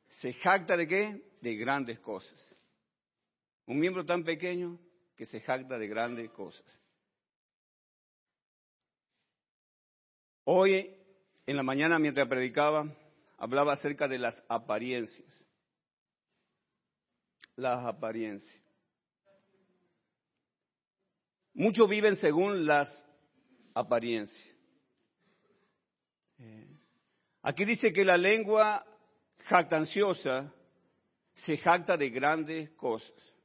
Se 0.08 0.32
jacta 0.34 0.76
de 0.76 0.86
qué? 0.86 1.22
De 1.40 1.54
grandes 1.56 1.98
cosas. 2.00 2.56
Un 3.66 3.78
miembro 3.78 4.04
tan 4.04 4.24
pequeño 4.24 4.78
que 5.16 5.26
se 5.26 5.40
jacta 5.40 5.78
de 5.78 5.88
grandes 5.88 6.30
cosas. 6.30 6.80
Hoy, 10.44 10.96
en 11.46 11.56
la 11.56 11.62
mañana, 11.62 11.98
mientras 11.98 12.26
predicaba, 12.26 12.84
hablaba 13.36 13.74
acerca 13.74 14.08
de 14.08 14.18
las 14.18 14.42
apariencias. 14.48 15.44
Las 17.56 17.84
apariencias. 17.84 18.67
Muchos 21.58 21.88
viven 21.88 22.14
según 22.14 22.66
las 22.66 23.04
apariencias. 23.74 24.56
Aquí 27.42 27.64
dice 27.64 27.92
que 27.92 28.04
la 28.04 28.16
lengua 28.16 28.86
jactanciosa 29.38 30.54
se 31.34 31.56
jacta 31.56 31.96
de 31.96 32.10
grandes 32.10 32.70
cosas. 32.76 33.36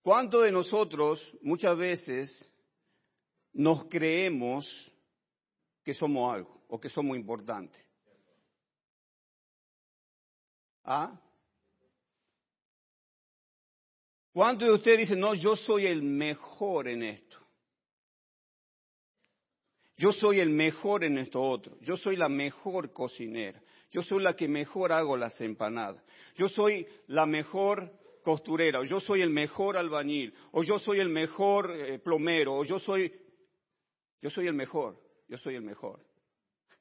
¿Cuántos 0.00 0.44
de 0.44 0.52
nosotros 0.52 1.36
muchas 1.42 1.76
veces 1.76 2.50
nos 3.52 3.84
creemos 3.84 4.90
que 5.82 5.92
somos 5.92 6.34
algo 6.34 6.64
o 6.68 6.80
que 6.80 6.88
somos 6.88 7.14
importantes? 7.14 7.84
¿Ah? 10.82 11.20
¿Cuántos 14.34 14.66
de 14.66 14.74
ustedes 14.74 14.98
dicen, 14.98 15.20
no, 15.20 15.32
yo 15.34 15.54
soy 15.54 15.86
el 15.86 16.02
mejor 16.02 16.88
en 16.88 17.04
esto? 17.04 17.38
Yo 19.96 20.10
soy 20.10 20.40
el 20.40 20.50
mejor 20.50 21.04
en 21.04 21.18
esto 21.18 21.40
otro. 21.40 21.78
Yo 21.80 21.96
soy 21.96 22.16
la 22.16 22.28
mejor 22.28 22.92
cocinera. 22.92 23.62
Yo 23.92 24.02
soy 24.02 24.24
la 24.24 24.34
que 24.34 24.48
mejor 24.48 24.90
hago 24.90 25.16
las 25.16 25.40
empanadas. 25.40 26.04
Yo 26.34 26.48
soy 26.48 26.84
la 27.06 27.26
mejor 27.26 27.92
costurera. 28.24 28.80
O 28.80 28.82
yo 28.82 28.98
soy 28.98 29.22
el 29.22 29.30
mejor 29.30 29.76
albañil. 29.76 30.34
O 30.50 30.64
yo 30.64 30.80
soy 30.80 30.98
el 30.98 31.10
mejor 31.10 31.70
eh, 31.70 32.00
plomero. 32.00 32.56
O 32.56 32.64
yo 32.64 32.80
soy, 32.80 33.12
yo 34.20 34.30
soy 34.30 34.48
el 34.48 34.54
mejor. 34.54 35.00
Yo 35.28 35.38
soy 35.38 35.54
el 35.54 35.62
mejor. 35.62 36.04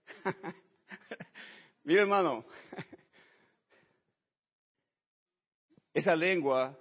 Mira 1.84 2.02
hermano, 2.02 2.46
esa 5.94 6.16
lengua 6.16 6.76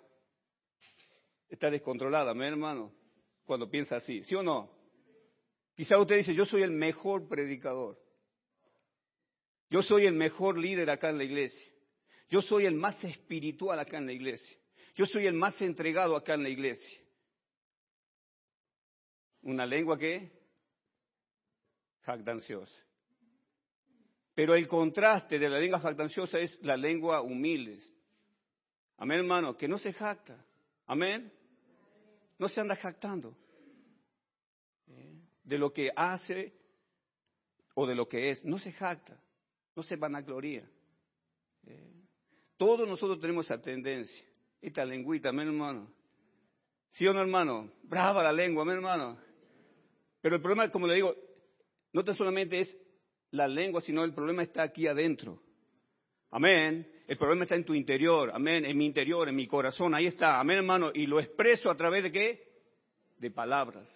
está 1.52 1.70
descontrolada, 1.70 2.32
mi 2.32 2.46
hermano, 2.46 2.94
cuando 3.44 3.68
piensa 3.68 3.96
así, 3.96 4.24
¿sí 4.24 4.34
o 4.34 4.42
no? 4.42 4.70
Quizá 5.74 5.98
usted 5.98 6.16
dice, 6.16 6.34
yo 6.34 6.46
soy 6.46 6.62
el 6.62 6.70
mejor 6.70 7.28
predicador. 7.28 8.00
Yo 9.68 9.82
soy 9.82 10.06
el 10.06 10.14
mejor 10.14 10.56
líder 10.56 10.88
acá 10.88 11.10
en 11.10 11.18
la 11.18 11.24
iglesia. 11.24 11.72
Yo 12.28 12.40
soy 12.40 12.64
el 12.64 12.74
más 12.74 13.02
espiritual 13.04 13.78
acá 13.78 13.98
en 13.98 14.06
la 14.06 14.12
iglesia. 14.12 14.58
Yo 14.94 15.04
soy 15.04 15.26
el 15.26 15.34
más 15.34 15.60
entregado 15.60 16.16
acá 16.16 16.34
en 16.34 16.42
la 16.42 16.48
iglesia. 16.48 17.02
Una 19.42 19.66
lengua 19.66 19.98
que 19.98 20.30
jactanciosa. 22.00 22.82
Pero 24.34 24.54
el 24.54 24.66
contraste 24.66 25.38
de 25.38 25.50
la 25.50 25.58
lengua 25.58 25.80
jactanciosa 25.80 26.38
es 26.38 26.58
la 26.62 26.78
lengua 26.78 27.20
humilde. 27.20 27.78
Amén, 28.96 29.18
hermano, 29.18 29.54
que 29.54 29.68
no 29.68 29.76
se 29.76 29.92
jacta. 29.92 30.42
Amén 30.86 31.41
no 32.38 32.48
se 32.48 32.60
anda 32.60 32.76
jactando 32.76 33.36
¿eh? 34.88 35.20
de 35.44 35.58
lo 35.58 35.72
que 35.72 35.90
hace 35.94 36.52
o 37.74 37.86
de 37.86 37.94
lo 37.94 38.08
que 38.08 38.30
es. 38.30 38.44
No 38.44 38.58
se 38.58 38.72
jacta, 38.72 39.18
no 39.74 39.82
se 39.82 39.96
vanagloria. 39.96 40.68
¿eh? 41.66 41.92
Todos 42.56 42.88
nosotros 42.88 43.20
tenemos 43.20 43.46
esa 43.46 43.60
tendencia, 43.60 44.24
esta 44.60 44.84
lengüita, 44.84 45.30
amén 45.30 45.48
hermano. 45.48 45.92
¿Sí 46.90 47.06
o 47.06 47.12
no 47.12 47.20
hermano? 47.20 47.72
Brava 47.82 48.22
la 48.22 48.32
lengua, 48.32 48.62
amén 48.62 48.76
hermano. 48.76 49.18
Pero 50.20 50.36
el 50.36 50.42
problema, 50.42 50.70
como 50.70 50.86
le 50.86 50.94
digo, 50.94 51.14
no 51.92 52.04
tan 52.04 52.14
solamente 52.14 52.60
es 52.60 52.76
la 53.30 53.48
lengua, 53.48 53.80
sino 53.80 54.04
el 54.04 54.14
problema 54.14 54.42
está 54.42 54.62
aquí 54.62 54.86
adentro. 54.86 55.42
Amén. 56.30 56.90
El 57.12 57.18
problema 57.18 57.44
está 57.44 57.56
en 57.56 57.66
tu 57.66 57.74
interior, 57.74 58.30
amén, 58.32 58.64
en 58.64 58.74
mi 58.74 58.86
interior, 58.86 59.28
en 59.28 59.36
mi 59.36 59.46
corazón, 59.46 59.94
ahí 59.94 60.06
está, 60.06 60.40
amén 60.40 60.56
hermano, 60.56 60.90
y 60.94 61.04
lo 61.04 61.20
expreso 61.20 61.70
a 61.70 61.76
través 61.76 62.04
de 62.04 62.10
qué? 62.10 62.42
De 63.18 63.30
palabras. 63.30 63.86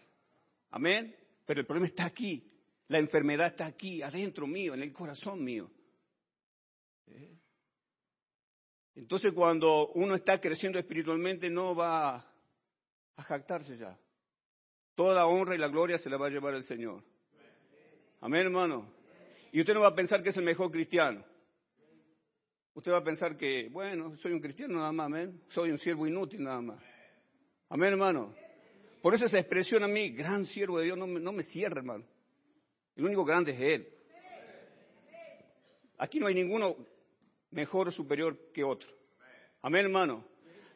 Amén. 0.70 1.16
Pero 1.46 1.60
el 1.60 1.66
problema 1.66 1.86
está 1.86 2.04
aquí, 2.04 2.46
la 2.88 2.98
enfermedad 2.98 3.46
está 3.46 3.64
aquí, 3.64 4.02
adentro 4.02 4.46
mío, 4.46 4.74
en 4.74 4.82
el 4.82 4.92
corazón 4.92 5.42
mío. 5.42 5.70
¿Eh? 7.06 7.38
Entonces 8.96 9.32
cuando 9.32 9.88
uno 9.94 10.14
está 10.14 10.38
creciendo 10.38 10.78
espiritualmente 10.78 11.48
no 11.48 11.74
va 11.74 12.16
a 12.16 13.22
jactarse 13.22 13.78
ya. 13.78 13.98
Toda 14.94 15.24
honra 15.24 15.54
y 15.54 15.58
la 15.58 15.68
gloria 15.68 15.96
se 15.96 16.10
la 16.10 16.18
va 16.18 16.26
a 16.26 16.30
llevar 16.30 16.52
el 16.52 16.64
Señor. 16.64 17.02
Amén, 18.20 18.42
hermano. 18.42 18.92
Y 19.52 19.60
usted 19.60 19.72
no 19.72 19.80
va 19.80 19.88
a 19.88 19.94
pensar 19.94 20.22
que 20.22 20.28
es 20.28 20.36
el 20.36 20.44
mejor 20.44 20.70
cristiano. 20.70 21.24
Usted 22.76 22.92
va 22.92 22.98
a 22.98 23.04
pensar 23.04 23.38
que, 23.38 23.70
bueno, 23.70 24.14
soy 24.18 24.32
un 24.32 24.40
cristiano 24.40 24.74
nada 24.74 24.92
más, 24.92 25.06
amén. 25.06 25.40
Soy 25.48 25.70
un 25.70 25.78
siervo 25.78 26.06
inútil 26.06 26.44
nada 26.44 26.60
más. 26.60 26.78
Amén, 27.70 27.92
hermano. 27.92 28.34
Por 29.00 29.14
eso 29.14 29.24
esa 29.24 29.38
expresión 29.38 29.82
a 29.82 29.88
mí, 29.88 30.10
gran 30.10 30.44
siervo 30.44 30.78
de 30.78 30.84
Dios, 30.84 30.98
no 30.98 31.06
me, 31.06 31.18
no 31.18 31.32
me 31.32 31.42
cierra, 31.42 31.78
hermano. 31.78 32.04
El 32.94 33.06
único 33.06 33.24
grande 33.24 33.52
es 33.52 33.60
Él. 33.60 33.88
Aquí 35.96 36.20
no 36.20 36.26
hay 36.26 36.34
ninguno 36.34 36.76
mejor 37.50 37.88
o 37.88 37.90
superior 37.90 38.36
que 38.52 38.62
otro. 38.62 38.90
Amén, 39.62 39.86
hermano. 39.86 40.26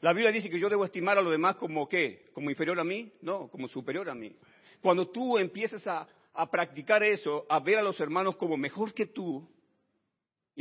La 0.00 0.14
Biblia 0.14 0.32
dice 0.32 0.48
que 0.48 0.58
yo 0.58 0.70
debo 0.70 0.86
estimar 0.86 1.18
a 1.18 1.22
los 1.22 1.30
demás 1.30 1.56
como 1.56 1.86
qué, 1.86 2.30
como 2.32 2.48
inferior 2.48 2.80
a 2.80 2.84
mí, 2.84 3.12
no, 3.20 3.48
como 3.48 3.68
superior 3.68 4.08
a 4.08 4.14
mí. 4.14 4.34
Cuando 4.80 5.10
tú 5.10 5.36
empiezas 5.36 5.86
a, 5.86 6.08
a 6.32 6.50
practicar 6.50 7.02
eso, 7.02 7.44
a 7.46 7.60
ver 7.60 7.76
a 7.76 7.82
los 7.82 8.00
hermanos 8.00 8.36
como 8.36 8.56
mejor 8.56 8.94
que 8.94 9.04
tú, 9.04 9.46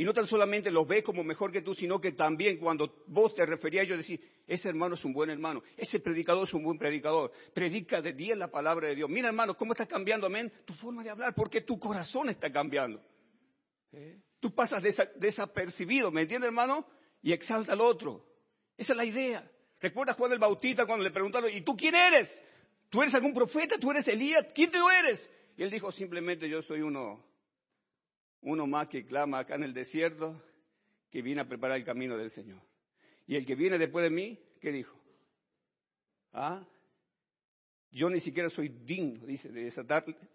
y 0.00 0.04
no 0.04 0.14
tan 0.14 0.26
solamente 0.26 0.70
los 0.70 0.88
ves 0.88 1.04
como 1.04 1.22
mejor 1.22 1.52
que 1.52 1.60
tú, 1.60 1.74
sino 1.74 2.00
que 2.00 2.12
también 2.12 2.56
cuando 2.56 3.02
vos 3.08 3.34
te 3.34 3.44
referías 3.44 3.84
ellos 3.84 3.98
decís, 3.98 4.18
ese 4.46 4.70
hermano 4.70 4.94
es 4.94 5.04
un 5.04 5.12
buen 5.12 5.28
hermano, 5.28 5.62
ese 5.76 6.00
predicador 6.00 6.48
es 6.48 6.54
un 6.54 6.64
buen 6.64 6.78
predicador, 6.78 7.30
predica 7.52 8.00
de 8.00 8.14
día 8.14 8.34
la 8.34 8.50
palabra 8.50 8.88
de 8.88 8.94
Dios. 8.94 9.10
Mira 9.10 9.28
hermano, 9.28 9.54
cómo 9.58 9.74
está 9.74 9.84
cambiando, 9.84 10.26
amén, 10.26 10.50
tu 10.64 10.72
forma 10.72 11.04
de 11.04 11.10
hablar, 11.10 11.34
porque 11.34 11.60
tu 11.60 11.78
corazón 11.78 12.30
está 12.30 12.50
cambiando. 12.50 12.98
¿Eh? 13.92 14.22
Tú 14.40 14.54
pasas 14.54 14.82
desapercibido, 15.16 16.10
¿me 16.10 16.22
entiendes 16.22 16.48
hermano? 16.48 16.86
Y 17.20 17.34
exalta 17.34 17.74
al 17.74 17.82
otro. 17.82 18.24
Esa 18.78 18.94
es 18.94 18.96
la 18.96 19.04
idea. 19.04 19.50
¿Recuerdas 19.82 20.16
Juan 20.16 20.32
el 20.32 20.38
Bautista 20.38 20.86
cuando 20.86 21.04
le 21.04 21.10
preguntaron, 21.10 21.50
¿y 21.52 21.60
tú 21.60 21.76
quién 21.76 21.94
eres? 21.94 22.42
¿Tú 22.88 23.02
eres 23.02 23.14
algún 23.14 23.34
profeta? 23.34 23.76
¿Tú 23.78 23.90
eres 23.90 24.08
Elías? 24.08 24.46
¿Quién 24.54 24.70
tú 24.70 24.88
eres? 24.88 25.28
Y 25.58 25.62
él 25.62 25.70
dijo, 25.70 25.92
simplemente 25.92 26.48
yo 26.48 26.62
soy 26.62 26.80
uno, 26.80 27.22
uno 28.42 28.66
más 28.66 28.88
que 28.88 29.04
clama 29.04 29.40
acá 29.40 29.54
en 29.54 29.64
el 29.64 29.74
desierto, 29.74 30.42
que 31.10 31.22
viene 31.22 31.40
a 31.40 31.48
preparar 31.48 31.76
el 31.76 31.84
camino 31.84 32.16
del 32.16 32.30
Señor. 32.30 32.60
Y 33.26 33.36
el 33.36 33.44
que 33.44 33.54
viene 33.54 33.78
después 33.78 34.02
de 34.02 34.10
mí, 34.10 34.38
¿qué 34.60 34.72
dijo? 34.72 34.96
¿Ah? 36.32 36.64
Yo 37.90 38.08
ni 38.08 38.20
siquiera 38.20 38.48
soy 38.48 38.68
digno, 38.68 39.26
dice, 39.26 39.48
de, 39.48 39.72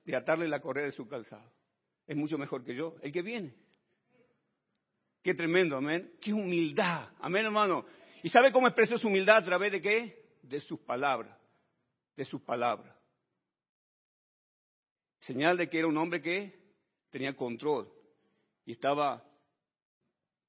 de 0.06 0.16
atarle 0.16 0.48
la 0.48 0.60
correa 0.60 0.86
de 0.86 0.92
su 0.92 1.08
calzado. 1.08 1.50
Es 2.06 2.16
mucho 2.16 2.38
mejor 2.38 2.64
que 2.64 2.76
yo, 2.76 2.96
el 3.02 3.12
que 3.12 3.22
viene. 3.22 3.54
Qué 5.24 5.34
tremendo, 5.34 5.78
amén. 5.78 6.14
Qué 6.22 6.34
humildad, 6.34 7.10
amén, 7.20 7.46
hermano. 7.46 7.86
¿Y 8.22 8.30
sabe 8.30 8.52
cómo 8.52 8.68
expresó 8.68 8.98
su 8.98 9.08
humildad 9.08 9.38
a 9.38 9.44
través 9.44 9.72
de 9.72 9.82
qué? 9.82 10.24
De 10.44 10.60
sus 10.60 10.80
palabras, 10.82 11.36
de 12.16 12.26
sus 12.26 12.42
palabras. 12.42 12.96
Señal 15.22 15.58
de 15.58 15.68
que 15.68 15.80
era 15.80 15.88
un 15.88 15.98
hombre 15.98 16.22
que 16.22 16.65
tenía 17.16 17.34
control 17.34 17.88
y 18.66 18.74
estaba 18.74 19.24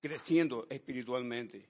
creciendo 0.00 0.66
espiritualmente. 0.68 1.64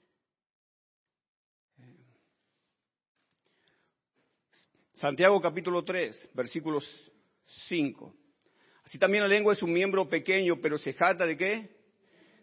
Santiago 4.95 5.39
capítulo 5.39 5.85
3, 5.85 6.31
versículos 6.33 7.13
5. 7.45 8.15
Así 8.85 8.99
también 8.99 9.23
la 9.23 9.29
lengua 9.29 9.53
es 9.53 9.63
un 9.63 9.71
miembro 9.71 10.09
pequeño, 10.09 10.63
pero 10.63 10.79
se 10.79 10.95
jata 10.95 11.27
de 11.27 11.37
qué? 11.37 11.77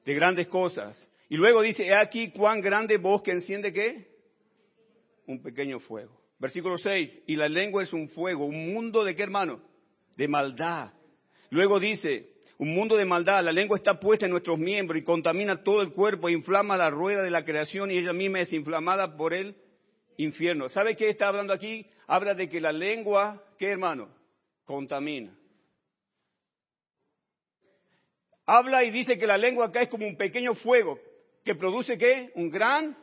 De 0.05 0.13
grandes 0.13 0.45
cosas. 0.45 1.09
Y 1.29 1.37
luego 1.37 1.63
dice, 1.63 1.87
he 1.87 1.95
aquí 1.95 2.29
cuán 2.29 2.61
grande 2.61 2.97
bosque 2.97 3.31
enciende 3.31 3.73
qué? 3.73 4.15
Un 5.25 5.41
pequeño 5.41 5.79
fuego. 5.79 6.15
Versículo 6.37 6.77
6, 6.77 7.23
y 7.25 7.35
la 7.35 7.49
lengua 7.49 7.81
es 7.81 7.91
un 7.93 8.09
fuego, 8.09 8.45
un 8.45 8.75
mundo 8.75 9.03
de 9.03 9.15
qué 9.15 9.23
hermano? 9.23 9.59
De 10.15 10.27
maldad. 10.27 10.93
Luego 11.49 11.79
dice, 11.79 12.32
un 12.57 12.73
mundo 12.73 12.95
de 12.95 13.05
maldad, 13.05 13.43
la 13.43 13.51
lengua 13.51 13.77
está 13.77 13.99
puesta 13.99 14.25
en 14.25 14.31
nuestros 14.31 14.59
miembros 14.59 14.99
y 14.99 15.03
contamina 15.03 15.63
todo 15.63 15.81
el 15.81 15.91
cuerpo, 15.91 16.29
inflama 16.29 16.77
la 16.77 16.89
rueda 16.89 17.23
de 17.23 17.31
la 17.31 17.43
creación 17.43 17.91
y 17.91 17.97
ella 17.97 18.13
misma 18.13 18.41
es 18.41 18.53
inflamada 18.53 19.17
por 19.17 19.33
el 19.33 19.55
infierno. 20.17 20.69
¿Sabe 20.69 20.95
qué 20.95 21.09
está 21.09 21.27
hablando 21.27 21.53
aquí? 21.53 21.85
Habla 22.07 22.35
de 22.35 22.47
que 22.49 22.61
la 22.61 22.71
lengua, 22.71 23.43
¿qué 23.57 23.69
hermano? 23.69 24.09
Contamina. 24.65 25.35
Habla 28.45 28.83
y 28.83 28.91
dice 28.91 29.17
que 29.17 29.25
la 29.25 29.37
lengua 29.37 29.67
acá 29.67 29.81
es 29.81 29.89
como 29.89 30.05
un 30.05 30.17
pequeño 30.17 30.53
fuego 30.53 30.99
que 31.43 31.55
produce 31.55 31.97
qué? 31.97 32.31
Un 32.35 32.49
gran 32.49 32.95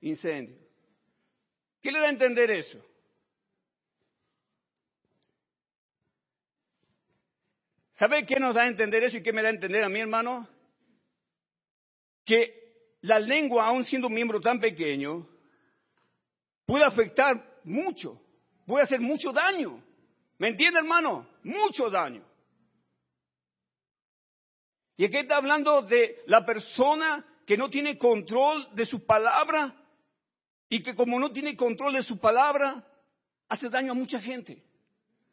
incendio. 0.00 0.56
¿Qué 1.82 1.92
le 1.92 2.00
da 2.00 2.06
a 2.06 2.10
entender 2.10 2.50
eso? 2.50 2.78
¿Sabe 7.98 8.24
qué 8.24 8.38
nos 8.38 8.54
da 8.54 8.62
a 8.62 8.68
entender 8.68 9.02
eso 9.02 9.16
y 9.16 9.22
qué 9.24 9.32
me 9.32 9.42
da 9.42 9.48
a 9.48 9.52
entender 9.52 9.82
a 9.82 9.88
mi 9.88 9.98
hermano? 9.98 10.48
Que 12.24 12.96
la 13.00 13.18
lengua, 13.18 13.66
aun 13.66 13.82
siendo 13.82 14.06
un 14.06 14.14
miembro 14.14 14.40
tan 14.40 14.60
pequeño, 14.60 15.28
puede 16.64 16.84
afectar 16.84 17.60
mucho, 17.64 18.20
puede 18.66 18.84
hacer 18.84 19.00
mucho 19.00 19.32
daño. 19.32 19.82
¿Me 20.38 20.48
entiende, 20.48 20.78
hermano? 20.78 21.28
Mucho 21.42 21.90
daño. 21.90 22.24
Y 24.96 25.04
aquí 25.04 25.16
está 25.16 25.36
hablando 25.36 25.82
de 25.82 26.22
la 26.26 26.46
persona 26.46 27.26
que 27.44 27.56
no 27.56 27.68
tiene 27.68 27.98
control 27.98 28.68
de 28.76 28.86
su 28.86 29.06
palabra 29.06 29.74
y 30.68 30.84
que 30.84 30.94
como 30.94 31.18
no 31.18 31.32
tiene 31.32 31.56
control 31.56 31.94
de 31.94 32.02
su 32.02 32.20
palabra, 32.20 32.86
hace 33.48 33.68
daño 33.68 33.90
a 33.90 33.96
mucha 33.96 34.20
gente. 34.20 34.62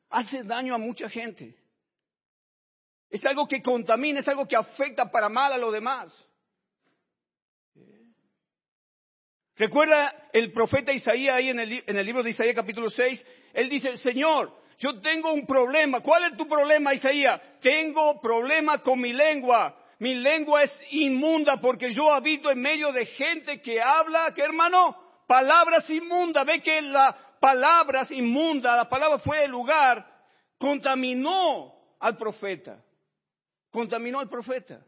Hace 0.09 0.43
daño 0.43 0.73
a 0.73 0.79
mucha 0.79 1.07
gente. 1.09 1.55
Es 3.15 3.25
algo 3.25 3.47
que 3.47 3.61
contamina, 3.61 4.19
es 4.19 4.27
algo 4.27 4.45
que 4.45 4.57
afecta 4.57 5.09
para 5.09 5.29
mal 5.29 5.53
a 5.53 5.57
los 5.57 5.71
demás. 5.71 6.29
Recuerda 9.55 10.27
el 10.33 10.51
profeta 10.51 10.91
Isaías 10.91 11.37
ahí 11.37 11.47
en 11.47 11.59
el, 11.61 12.05
libro 12.05 12.21
de 12.21 12.31
Isaías 12.31 12.53
capítulo 12.53 12.89
6, 12.89 13.25
él 13.53 13.69
dice, 13.69 13.95
Señor, 13.95 14.51
yo 14.79 14.99
tengo 14.99 15.31
un 15.31 15.47
problema. 15.47 16.01
¿Cuál 16.01 16.25
es 16.25 16.37
tu 16.37 16.45
problema, 16.45 16.93
Isaías? 16.93 17.39
Tengo 17.61 18.19
problema 18.19 18.79
con 18.79 18.99
mi 18.99 19.13
lengua. 19.13 19.73
Mi 19.99 20.15
lengua 20.15 20.63
es 20.63 20.77
inmunda 20.91 21.61
porque 21.61 21.91
yo 21.91 22.13
habito 22.13 22.51
en 22.51 22.59
medio 22.59 22.91
de 22.91 23.05
gente 23.05 23.61
que 23.61 23.81
habla, 23.81 24.33
¿qué 24.35 24.41
hermano? 24.41 25.23
Palabras 25.25 25.89
inmundas. 25.89 26.45
Ve 26.45 26.61
que 26.61 26.81
las 26.81 27.15
palabras 27.39 28.11
inmundas, 28.11 28.75
la 28.75 28.89
palabra 28.89 29.19
fue 29.19 29.45
el 29.45 29.51
lugar, 29.51 30.05
contaminó 30.57 31.73
al 32.01 32.17
profeta 32.17 32.84
contaminó 33.75 34.19
al 34.19 34.29
profeta. 34.29 34.81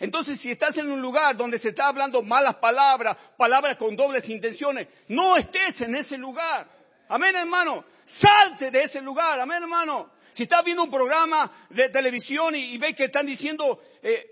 Entonces, 0.00 0.40
si 0.40 0.50
estás 0.50 0.76
en 0.78 0.90
un 0.90 1.00
lugar 1.00 1.36
donde 1.36 1.58
se 1.58 1.68
está 1.68 1.86
hablando 1.86 2.22
malas 2.22 2.56
palabras, 2.56 3.16
palabras 3.36 3.76
con 3.76 3.94
dobles 3.94 4.28
intenciones, 4.28 4.88
no 5.08 5.36
estés 5.36 5.80
en 5.82 5.94
ese 5.94 6.16
lugar. 6.16 6.68
Amén, 7.08 7.36
hermano. 7.36 7.84
Salte 8.06 8.70
de 8.70 8.82
ese 8.82 9.00
lugar. 9.00 9.38
Amén, 9.38 9.62
hermano. 9.62 10.10
Si 10.34 10.44
estás 10.44 10.64
viendo 10.64 10.82
un 10.82 10.90
programa 10.90 11.66
de 11.68 11.90
televisión 11.90 12.56
y, 12.56 12.78
ves 12.78 12.96
que 12.96 13.04
están 13.04 13.26
diciendo 13.26 13.80
eh, 14.02 14.24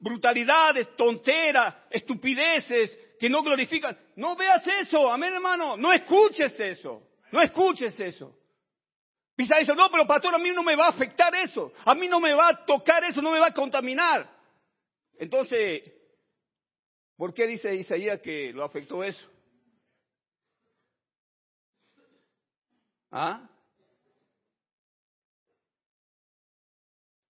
brutalidades, 0.00 0.96
tonteras, 0.96 1.74
estupideces 1.90 2.98
que 3.20 3.28
no 3.28 3.42
glorifican, 3.42 3.96
no 4.16 4.34
veas 4.34 4.66
eso. 4.66 5.12
Amén, 5.12 5.34
hermano. 5.34 5.76
No 5.76 5.92
escuches 5.92 6.58
eso. 6.58 7.02
No 7.30 7.40
escuches 7.40 8.00
eso. 8.00 8.34
Quizá 9.36 9.58
dice, 9.58 9.74
no, 9.74 9.90
pero 9.90 10.06
pastor, 10.06 10.34
a 10.34 10.38
mí 10.38 10.50
no 10.50 10.62
me 10.62 10.76
va 10.76 10.86
a 10.86 10.90
afectar 10.90 11.34
eso, 11.34 11.72
a 11.84 11.94
mí 11.94 12.06
no 12.06 12.20
me 12.20 12.34
va 12.34 12.48
a 12.48 12.64
tocar 12.64 13.02
eso, 13.04 13.22
no 13.22 13.30
me 13.30 13.40
va 13.40 13.46
a 13.46 13.54
contaminar. 13.54 14.30
Entonces, 15.18 15.82
¿por 17.16 17.32
qué 17.32 17.46
dice 17.46 17.74
Isaías 17.74 18.20
que 18.20 18.52
lo 18.52 18.64
afectó 18.64 19.02
eso? 19.02 19.28
¿Ah? 23.10 23.48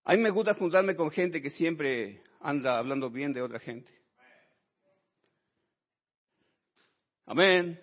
A 0.05 0.15
mí 0.15 0.23
me 0.23 0.31
gusta 0.31 0.55
juntarme 0.55 0.97
con 0.97 1.11
gente 1.11 1.41
que 1.41 1.51
siempre 1.51 2.23
anda 2.41 2.79
hablando 2.79 3.09
bien 3.11 3.33
de 3.33 3.43
otra 3.43 3.61
gente. 3.61 3.93
Amén. 7.27 7.81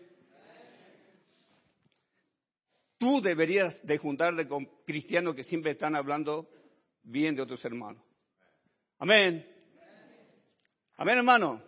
Tú 3.00 3.22
deberías 3.22 3.82
de 3.88 3.98
juntarte 3.98 4.46
con 4.46 4.66
cristianos 4.86 5.34
que 5.34 5.46
siempre 5.46 5.72
están 5.72 5.96
hablando 5.96 6.50
bien 7.02 7.34
de 7.34 7.42
otros 7.42 7.64
hermanos. 7.64 8.04
Amén. 8.98 9.48
Amén, 10.98 11.18
hermano. 11.18 11.64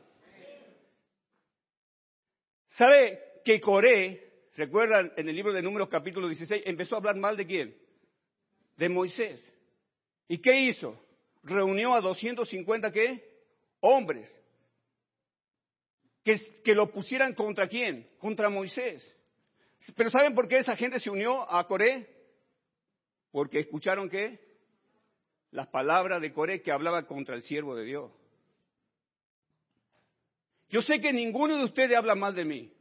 ¿Sabe 2.71 3.17
que 3.45 3.61
Coré, 3.61 4.49
recuerdan 4.57 5.13
en 5.15 5.29
el 5.29 5.35
libro 5.35 5.53
de 5.53 5.61
Números 5.61 5.87
capítulo 5.87 6.27
16, 6.27 6.63
empezó 6.65 6.95
a 6.95 6.97
hablar 6.97 7.15
mal 7.15 7.37
de 7.37 7.47
quién? 7.47 7.77
De 8.75 8.89
Moisés. 8.89 9.41
¿Y 10.27 10.39
qué 10.39 10.59
hizo? 10.59 11.01
Reunió 11.43 11.93
a 11.93 12.01
250 12.01 12.91
qué? 12.91 13.23
Hombres. 13.79 14.37
Que, 16.25 16.37
que 16.61 16.75
lo 16.75 16.91
pusieran 16.91 17.33
contra 17.33 17.69
quién? 17.69 18.09
Contra 18.17 18.49
Moisés. 18.49 19.17
Pero 19.95 20.09
¿saben 20.09 20.35
por 20.35 20.47
qué 20.47 20.57
esa 20.57 20.75
gente 20.75 20.99
se 20.99 21.09
unió 21.09 21.51
a 21.51 21.65
Coré? 21.65 22.07
Porque 23.31 23.59
escucharon 23.59 24.09
qué? 24.09 24.39
Las 25.51 25.67
palabras 25.67 26.21
de 26.21 26.31
Coré 26.31 26.61
que 26.61 26.71
hablaba 26.71 27.07
contra 27.07 27.35
el 27.35 27.41
siervo 27.41 27.75
de 27.75 27.85
Dios. 27.85 28.11
Yo 30.69 30.81
sé 30.81 31.01
que 31.01 31.11
ninguno 31.11 31.57
de 31.57 31.65
ustedes 31.65 31.97
habla 31.97 32.15
mal 32.15 32.33
de 32.35 32.45
mí. 32.45 32.73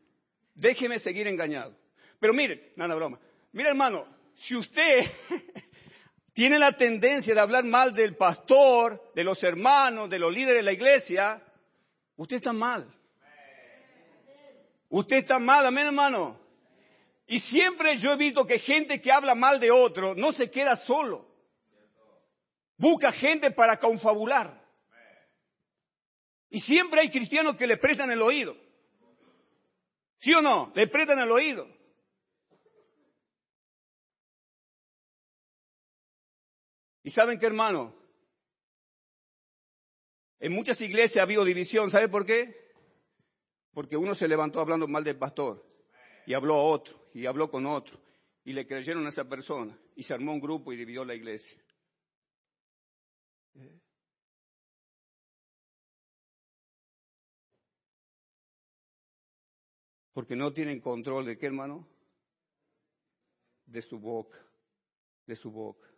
Déjeme 0.54 0.98
seguir 0.98 1.26
engañado. 1.26 1.74
Pero 2.20 2.34
mire, 2.34 2.72
nada 2.76 2.94
broma. 2.94 3.18
Mire 3.52 3.70
hermano, 3.70 4.06
si 4.34 4.56
usted 4.56 5.00
tiene 6.32 6.58
la 6.58 6.76
tendencia 6.76 7.34
de 7.34 7.40
hablar 7.40 7.64
mal 7.64 7.92
del 7.92 8.16
pastor, 8.16 9.10
de 9.14 9.24
los 9.24 9.42
hermanos, 9.42 10.10
de 10.10 10.18
los 10.18 10.32
líderes 10.32 10.56
de 10.56 10.62
la 10.62 10.72
iglesia, 10.72 11.42
usted 12.16 12.36
está 12.36 12.52
mal. 12.52 12.94
Usted 14.90 15.18
está 15.18 15.38
mal, 15.38 15.66
amén 15.66 15.86
hermano. 15.86 16.39
Y 17.30 17.38
siempre 17.38 17.96
yo 17.98 18.10
he 18.10 18.16
visto 18.16 18.44
que 18.44 18.58
gente 18.58 19.00
que 19.00 19.12
habla 19.12 19.36
mal 19.36 19.60
de 19.60 19.70
otro 19.70 20.16
no 20.16 20.32
se 20.32 20.50
queda 20.50 20.76
solo. 20.78 21.28
Busca 22.76 23.12
gente 23.12 23.52
para 23.52 23.78
confabular. 23.78 24.60
Y 26.48 26.58
siempre 26.58 27.02
hay 27.02 27.08
cristianos 27.08 27.56
que 27.56 27.68
le 27.68 27.76
prestan 27.76 28.10
el 28.10 28.20
oído. 28.20 28.56
¿Sí 30.18 30.34
o 30.34 30.42
no? 30.42 30.72
Le 30.74 30.88
prestan 30.88 31.20
el 31.20 31.30
oído. 31.30 31.68
Y 37.04 37.12
saben 37.12 37.38
qué, 37.38 37.46
hermano, 37.46 37.94
en 40.40 40.52
muchas 40.52 40.80
iglesias 40.80 41.18
ha 41.18 41.22
habido 41.22 41.44
división. 41.44 41.92
¿Sabe 41.92 42.08
por 42.08 42.26
qué? 42.26 42.72
Porque 43.72 43.96
uno 43.96 44.16
se 44.16 44.26
levantó 44.26 44.58
hablando 44.58 44.88
mal 44.88 45.04
del 45.04 45.16
pastor 45.16 45.64
y 46.26 46.34
habló 46.34 46.56
a 46.56 46.64
otro 46.64 46.99
y 47.14 47.26
habló 47.26 47.50
con 47.50 47.66
otro 47.66 47.98
y 48.44 48.52
le 48.52 48.66
creyeron 48.66 49.06
a 49.06 49.10
esa 49.10 49.24
persona 49.24 49.78
y 49.94 50.02
se 50.02 50.14
armó 50.14 50.32
un 50.32 50.40
grupo 50.40 50.72
y 50.72 50.76
dividió 50.76 51.04
la 51.04 51.14
iglesia. 51.14 51.60
Porque 60.12 60.36
no 60.36 60.52
tienen 60.52 60.80
control 60.80 61.26
de 61.26 61.38
qué, 61.38 61.46
hermano? 61.46 61.88
De 63.66 63.80
su 63.82 63.98
boca, 63.98 64.38
de 65.26 65.36
su 65.36 65.50
boca. 65.50 65.88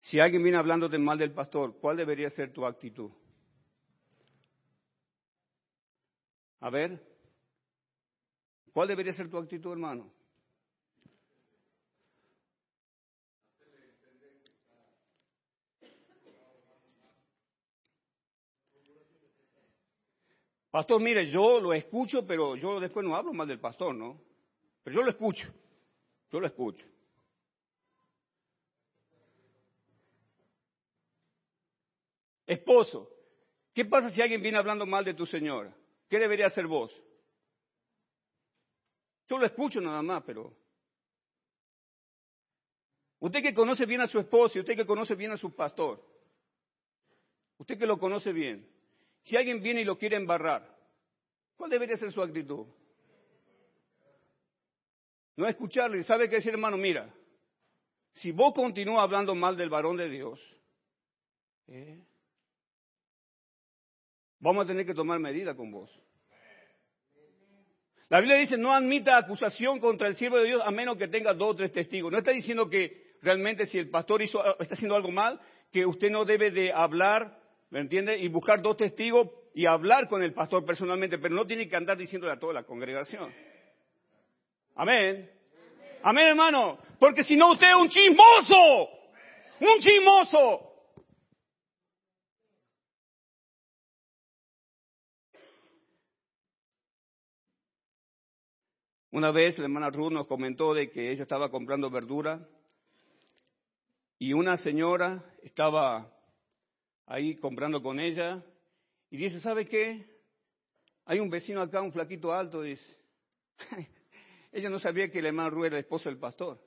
Si 0.00 0.20
alguien 0.20 0.42
viene 0.42 0.58
hablando 0.58 0.88
de 0.88 0.98
mal 0.98 1.18
del 1.18 1.32
pastor, 1.32 1.78
¿cuál 1.80 1.96
debería 1.96 2.30
ser 2.30 2.52
tu 2.52 2.66
actitud? 2.66 3.10
A 6.60 6.70
ver, 6.70 7.13
¿Cuál 8.74 8.88
debería 8.88 9.12
ser 9.12 9.30
tu 9.30 9.38
actitud, 9.38 9.70
hermano? 9.70 10.12
Pastor, 20.72 21.00
mire, 21.00 21.30
yo 21.30 21.60
lo 21.60 21.72
escucho, 21.72 22.26
pero 22.26 22.56
yo 22.56 22.80
después 22.80 23.06
no 23.06 23.14
hablo 23.14 23.32
mal 23.32 23.46
del 23.46 23.60
pastor, 23.60 23.94
¿no? 23.94 24.20
Pero 24.82 24.96
yo 24.96 25.02
lo 25.04 25.10
escucho, 25.10 25.46
yo 26.32 26.40
lo 26.40 26.48
escucho. 26.48 26.84
Esposo, 32.44 33.08
¿qué 33.72 33.84
pasa 33.84 34.10
si 34.10 34.20
alguien 34.20 34.42
viene 34.42 34.58
hablando 34.58 34.84
mal 34.84 35.04
de 35.04 35.14
tu 35.14 35.24
señora? 35.24 35.72
¿Qué 36.08 36.18
debería 36.18 36.46
hacer 36.46 36.66
vos? 36.66 36.90
Yo 39.28 39.38
lo 39.38 39.46
escucho 39.46 39.80
nada 39.80 40.02
más, 40.02 40.22
pero... 40.24 40.54
Usted 43.20 43.42
que 43.42 43.54
conoce 43.54 43.86
bien 43.86 44.02
a 44.02 44.06
su 44.06 44.18
esposo 44.18 44.58
y 44.58 44.60
usted 44.60 44.76
que 44.76 44.84
conoce 44.84 45.14
bien 45.14 45.32
a 45.32 45.38
su 45.38 45.54
pastor, 45.54 46.04
usted 47.56 47.78
que 47.78 47.86
lo 47.86 47.98
conoce 47.98 48.32
bien, 48.32 48.68
si 49.22 49.34
alguien 49.34 49.62
viene 49.62 49.80
y 49.80 49.84
lo 49.84 49.96
quiere 49.96 50.16
embarrar, 50.16 50.76
¿cuál 51.56 51.70
debería 51.70 51.96
ser 51.96 52.12
su 52.12 52.20
actitud? 52.20 52.66
No 55.36 55.48
escucharle, 55.48 56.04
¿sabe 56.04 56.28
qué 56.28 56.36
decir, 56.36 56.52
hermano? 56.52 56.76
Mira, 56.76 57.12
si 58.12 58.30
vos 58.30 58.52
continúas 58.52 59.02
hablando 59.02 59.34
mal 59.34 59.56
del 59.56 59.70
varón 59.70 59.96
de 59.96 60.10
Dios, 60.10 60.40
¿eh? 61.68 62.04
vamos 64.38 64.64
a 64.64 64.68
tener 64.68 64.84
que 64.84 64.94
tomar 64.94 65.18
medida 65.18 65.56
con 65.56 65.72
vos. 65.72 65.90
La 68.14 68.20
Biblia 68.20 68.38
dice, 68.38 68.56
no 68.56 68.72
admita 68.72 69.16
acusación 69.16 69.80
contra 69.80 70.06
el 70.06 70.14
siervo 70.14 70.38
de 70.38 70.44
Dios 70.44 70.62
a 70.64 70.70
menos 70.70 70.96
que 70.96 71.08
tenga 71.08 71.34
dos 71.34 71.50
o 71.50 71.56
tres 71.56 71.72
testigos. 71.72 72.12
No 72.12 72.18
está 72.18 72.30
diciendo 72.30 72.70
que 72.70 73.16
realmente 73.20 73.66
si 73.66 73.76
el 73.76 73.90
pastor 73.90 74.22
hizo, 74.22 74.40
está 74.60 74.74
haciendo 74.74 74.94
algo 74.94 75.10
mal, 75.10 75.40
que 75.72 75.84
usted 75.84 76.12
no 76.12 76.24
debe 76.24 76.52
de 76.52 76.72
hablar, 76.72 77.36
¿me 77.70 77.80
entiende? 77.80 78.16
Y 78.16 78.28
buscar 78.28 78.62
dos 78.62 78.76
testigos 78.76 79.30
y 79.52 79.66
hablar 79.66 80.06
con 80.06 80.22
el 80.22 80.32
pastor 80.32 80.64
personalmente, 80.64 81.18
pero 81.18 81.34
no 81.34 81.44
tiene 81.44 81.68
que 81.68 81.74
andar 81.74 81.98
diciéndole 81.98 82.34
a 82.34 82.38
toda 82.38 82.52
la 82.52 82.62
congregación. 82.62 83.34
Amén. 84.76 85.28
Amén, 86.04 86.28
hermano. 86.28 86.78
Porque 87.00 87.24
si 87.24 87.34
no, 87.34 87.50
usted 87.50 87.68
es 87.68 87.74
un 87.74 87.88
chismoso. 87.88 88.90
Un 89.58 89.80
chismoso. 89.80 90.73
Una 99.14 99.30
vez 99.30 99.56
la 99.58 99.66
hermana 99.66 99.90
Ruth 99.90 100.10
nos 100.10 100.26
comentó 100.26 100.74
de 100.74 100.90
que 100.90 101.12
ella 101.12 101.22
estaba 101.22 101.48
comprando 101.48 101.88
verdura 101.88 102.48
y 104.18 104.32
una 104.32 104.56
señora 104.56 105.24
estaba 105.40 106.12
ahí 107.06 107.36
comprando 107.36 107.80
con 107.80 108.00
ella 108.00 108.44
y 109.10 109.16
dice, 109.16 109.38
¿sabe 109.38 109.68
qué? 109.68 110.04
Hay 111.04 111.20
un 111.20 111.30
vecino 111.30 111.60
acá, 111.62 111.80
un 111.80 111.92
flaquito 111.92 112.32
alto, 112.32 112.60
dice. 112.60 112.84
ella 114.52 114.68
no 114.68 114.80
sabía 114.80 115.08
que 115.08 115.22
la 115.22 115.28
hermana 115.28 115.50
Ruth 115.50 115.66
era 115.66 115.78
esposa 115.78 116.10
del 116.10 116.18
pastor. 116.18 116.60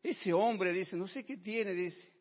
Ese 0.00 0.32
hombre 0.32 0.72
dice, 0.72 0.96
no 0.96 1.08
sé 1.08 1.24
qué 1.24 1.36
tiene, 1.36 1.72
dice. 1.72 2.12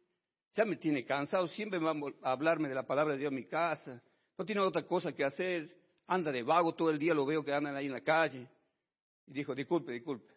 Ya 0.56 0.66
me 0.66 0.78
tiene 0.78 1.06
cansado, 1.06 1.48
siempre 1.48 1.78
va 1.78 1.94
a 2.24 2.32
hablarme 2.32 2.68
de 2.68 2.74
la 2.74 2.88
palabra 2.88 3.14
de 3.14 3.20
Dios 3.20 3.30
en 3.30 3.36
mi 3.36 3.46
casa. 3.46 4.02
No 4.40 4.44
tiene 4.44 4.62
otra 4.62 4.88
cosa 4.88 5.12
que 5.12 5.24
hacer. 5.24 5.78
Anda 6.08 6.32
de 6.32 6.42
vago 6.42 6.74
todo 6.74 6.90
el 6.90 6.98
día, 6.98 7.14
lo 7.14 7.28
veo 7.28 7.46
que 7.46 7.54
andan 7.54 7.76
ahí 7.76 7.86
en 7.86 7.92
la 7.92 8.02
calle. 8.02 8.48
Y 9.28 9.34
dijo, 9.34 9.54
disculpe, 9.54 9.92
disculpe. 9.92 10.34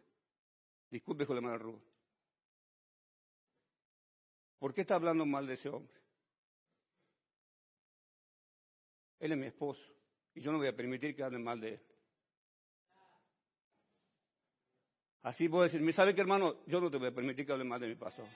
Disculpe, 0.91 1.25
la 1.25 1.35
hermana 1.37 1.59
Ruth. 1.59 1.81
¿Por 4.59 4.75
qué 4.75 4.83
está 4.83 4.97
hablando 4.97 5.25
mal 5.25 5.47
de 5.47 5.55
ese 5.55 5.69
hombre? 5.69 5.95
Él 9.21 9.33
es 9.33 9.39
mi 9.39 9.47
esposo 9.47 9.83
y 10.35 10.41
yo 10.41 10.51
no 10.51 10.59
voy 10.59 10.67
a 10.67 10.77
permitir 10.77 11.15
que 11.15 11.23
hable 11.23 11.39
mal 11.39 11.61
de 11.61 11.75
él. 11.75 11.81
Así 15.23 15.49
puedo 15.49 15.65
decir, 15.65 15.81
¿sabe 15.93 16.15
qué 16.15 16.23
hermano? 16.23 16.65
Yo 16.67 16.81
no 16.81 16.91
te 16.91 16.97
voy 16.97 17.09
a 17.09 17.15
permitir 17.15 17.47
que 17.47 17.53
hable 17.53 17.65
mal 17.65 17.81
de 17.81 17.89
mi 17.89 17.95
pastor. 17.95 18.27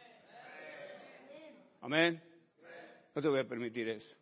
Amén. 1.81 2.23
No 3.15 3.23
te 3.23 3.29
voy 3.29 3.41
a 3.41 3.49
permitir 3.49 3.89
eso. 3.89 4.17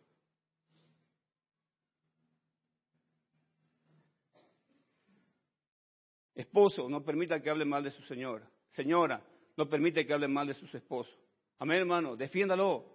Esposo, 6.35 6.89
no 6.89 7.03
permita 7.03 7.41
que 7.41 7.49
hable 7.49 7.65
mal 7.65 7.83
de 7.83 7.91
su 7.91 8.01
señora. 8.03 8.49
Señora, 8.71 9.21
no 9.55 9.69
permite 9.69 10.05
que 10.05 10.13
hable 10.13 10.27
mal 10.27 10.47
de 10.47 10.53
sus 10.53 10.73
esposos. 10.73 11.15
Amén, 11.59 11.79
hermano, 11.79 12.15
defiéndalo. 12.15 12.85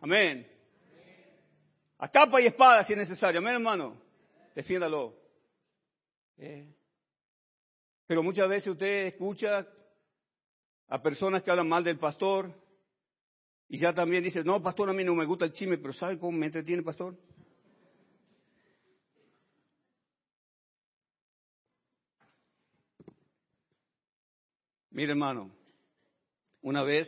Amén. 0.00 0.46
A 1.98 2.08
capa 2.10 2.40
y 2.40 2.46
espada 2.46 2.82
si 2.84 2.92
es 2.92 2.98
necesario. 2.98 3.38
Amén, 3.40 3.54
hermano. 3.54 3.96
Defiéndalo. 4.54 5.14
Eh. 6.36 6.66
Pero 8.06 8.22
muchas 8.22 8.48
veces 8.48 8.68
usted 8.68 9.06
escucha 9.06 9.66
a 10.88 11.02
personas 11.02 11.42
que 11.42 11.50
hablan 11.50 11.68
mal 11.68 11.82
del 11.82 11.98
pastor 11.98 12.52
y 13.68 13.78
ya 13.78 13.92
también 13.92 14.22
dice, 14.22 14.44
no, 14.44 14.62
pastor, 14.62 14.90
a 14.90 14.92
mí 14.92 15.02
no 15.02 15.14
me 15.14 15.24
gusta 15.24 15.46
el 15.46 15.52
chisme, 15.52 15.78
pero 15.78 15.92
¿sabe 15.92 16.18
cómo 16.18 16.38
me 16.38 16.46
entretiene, 16.46 16.82
pastor? 16.82 17.16
Mire, 24.96 25.10
hermano, 25.10 25.54
una 26.62 26.82
vez 26.82 27.06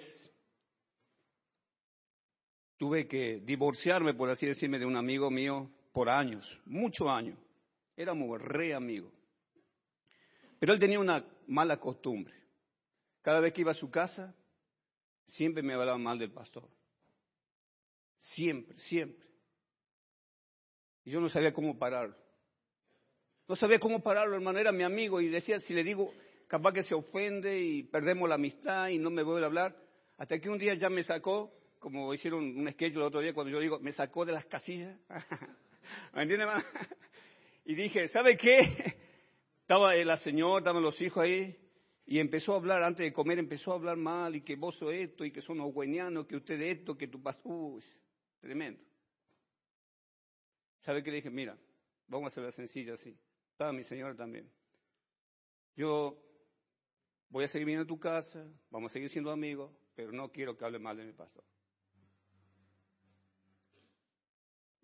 tuve 2.77 3.09
que 3.09 3.41
divorciarme, 3.41 4.13
por 4.13 4.29
así 4.29 4.45
decirme, 4.45 4.79
de 4.79 4.85
un 4.85 4.95
amigo 4.95 5.31
mío 5.31 5.71
por 5.95 6.11
años, 6.11 6.61
muchos 6.67 7.09
años. 7.09 7.39
Éramos 7.97 8.43
re 8.43 8.75
amigos. 8.75 9.11
Pero 10.61 10.75
él 10.75 10.79
tenía 10.79 11.01
una 11.01 11.25
mala 11.47 11.81
costumbre. 11.81 12.35
Cada 13.23 13.41
vez 13.41 13.55
que 13.55 13.63
iba 13.63 13.71
a 13.71 13.75
su 13.75 13.91
casa, 13.91 14.37
siempre 15.25 15.63
me 15.63 15.73
hablaba 15.73 15.97
mal 15.97 16.19
del 16.19 16.31
pastor. 16.31 16.69
Siempre, 18.19 18.79
siempre. 18.81 19.27
Y 21.07 21.11
yo 21.13 21.23
no 21.23 21.31
sabía 21.31 21.55
cómo 21.55 21.79
pararlo. 21.79 22.19
No 23.49 23.57
sabía 23.57 23.81
cómo 23.81 24.03
pararlo, 24.03 24.35
hermano. 24.35 24.59
Era 24.59 24.73
mi 24.73 24.83
amigo 24.83 25.23
y 25.23 25.31
decía, 25.31 25.59
si 25.61 25.73
le 25.73 25.83
digo, 25.83 26.13
capaz 26.49 26.73
que 26.73 26.83
se 26.83 26.95
ofende 26.95 27.61
y 27.61 27.83
perdemos 27.85 28.29
la 28.29 28.35
amistad 28.35 28.89
y 28.89 28.99
no 28.99 29.11
me 29.11 29.23
vuelve 29.23 29.45
a 29.45 29.47
hablar. 29.47 29.77
Hasta 30.17 30.39
que 30.39 30.51
un 30.51 30.59
día 30.59 30.75
ya 30.75 30.89
me 30.89 31.05
sacó, 31.05 31.53
como 31.79 32.13
hicieron 32.13 32.59
un 32.59 32.69
sketch 32.73 32.95
el 32.95 33.03
otro 33.03 33.21
día, 33.21 33.33
cuando 33.33 33.53
yo 33.53 33.61
digo, 33.61 33.79
me 33.79 33.93
sacó 33.93 34.25
de 34.25 34.33
las 34.33 34.47
casillas. 34.47 34.99
¿Me 36.15 36.23
entiende, 36.23 36.45
hermano? 36.45 36.65
Y 37.65 37.75
dije, 37.75 38.09
¿sabe 38.09 38.37
qué? 38.37 38.59
Estaba 39.61 39.95
la 39.95 40.17
señora, 40.17 40.59
estaban 40.59 40.83
los 40.83 41.01
hijos 41.03 41.23
ahí, 41.23 41.55
y 42.07 42.19
empezó 42.19 42.55
a 42.55 42.57
hablar, 42.57 42.83
antes 42.83 43.05
de 43.05 43.13
comer, 43.13 43.39
empezó 43.39 43.73
a 43.73 43.75
hablar 43.75 43.99
mal, 43.99 44.35
y 44.35 44.41
que 44.41 44.57
vos 44.57 44.77
sos 44.77 44.95
esto, 44.95 45.27
y 45.27 45.31
que 45.31 45.43
son 45.43 45.61
huenianos, 45.61 46.27
que 46.27 46.37
usted 46.37 46.61
esto, 46.63 46.97
que 46.97 47.09
tu 47.09 47.23
pastor... 47.23 47.83
Tremendo. 48.41 48.81
¿Sabe 50.81 51.03
qué 51.03 51.11
le 51.11 51.17
dije? 51.17 51.31
Mira, 51.31 51.59
vamos 52.07 52.27
a 52.27 52.29
hacerla 52.29 52.53
sencilla 52.53 52.95
así. 52.95 53.15
Estaba 53.51 53.73
mi 53.73 53.85
señora 53.85 54.15
también. 54.15 54.51
Yo 55.77 56.28
voy 57.31 57.45
a 57.45 57.49
seguir 57.49 57.67
viniendo 57.67 57.85
a 57.85 57.87
tu 57.87 57.99
casa, 57.99 58.45
vamos 58.71 58.91
a 58.91 58.95
seguir 58.95 59.11
siendo 59.11 59.31
amigos, 59.31 59.73
pero 59.95 60.13
no 60.13 60.31
quiero 60.31 60.57
que 60.57 60.65
hable 60.65 60.79
mal 60.79 60.97
de 60.97 61.05
mi 61.05 61.13
pastor. 61.13 61.45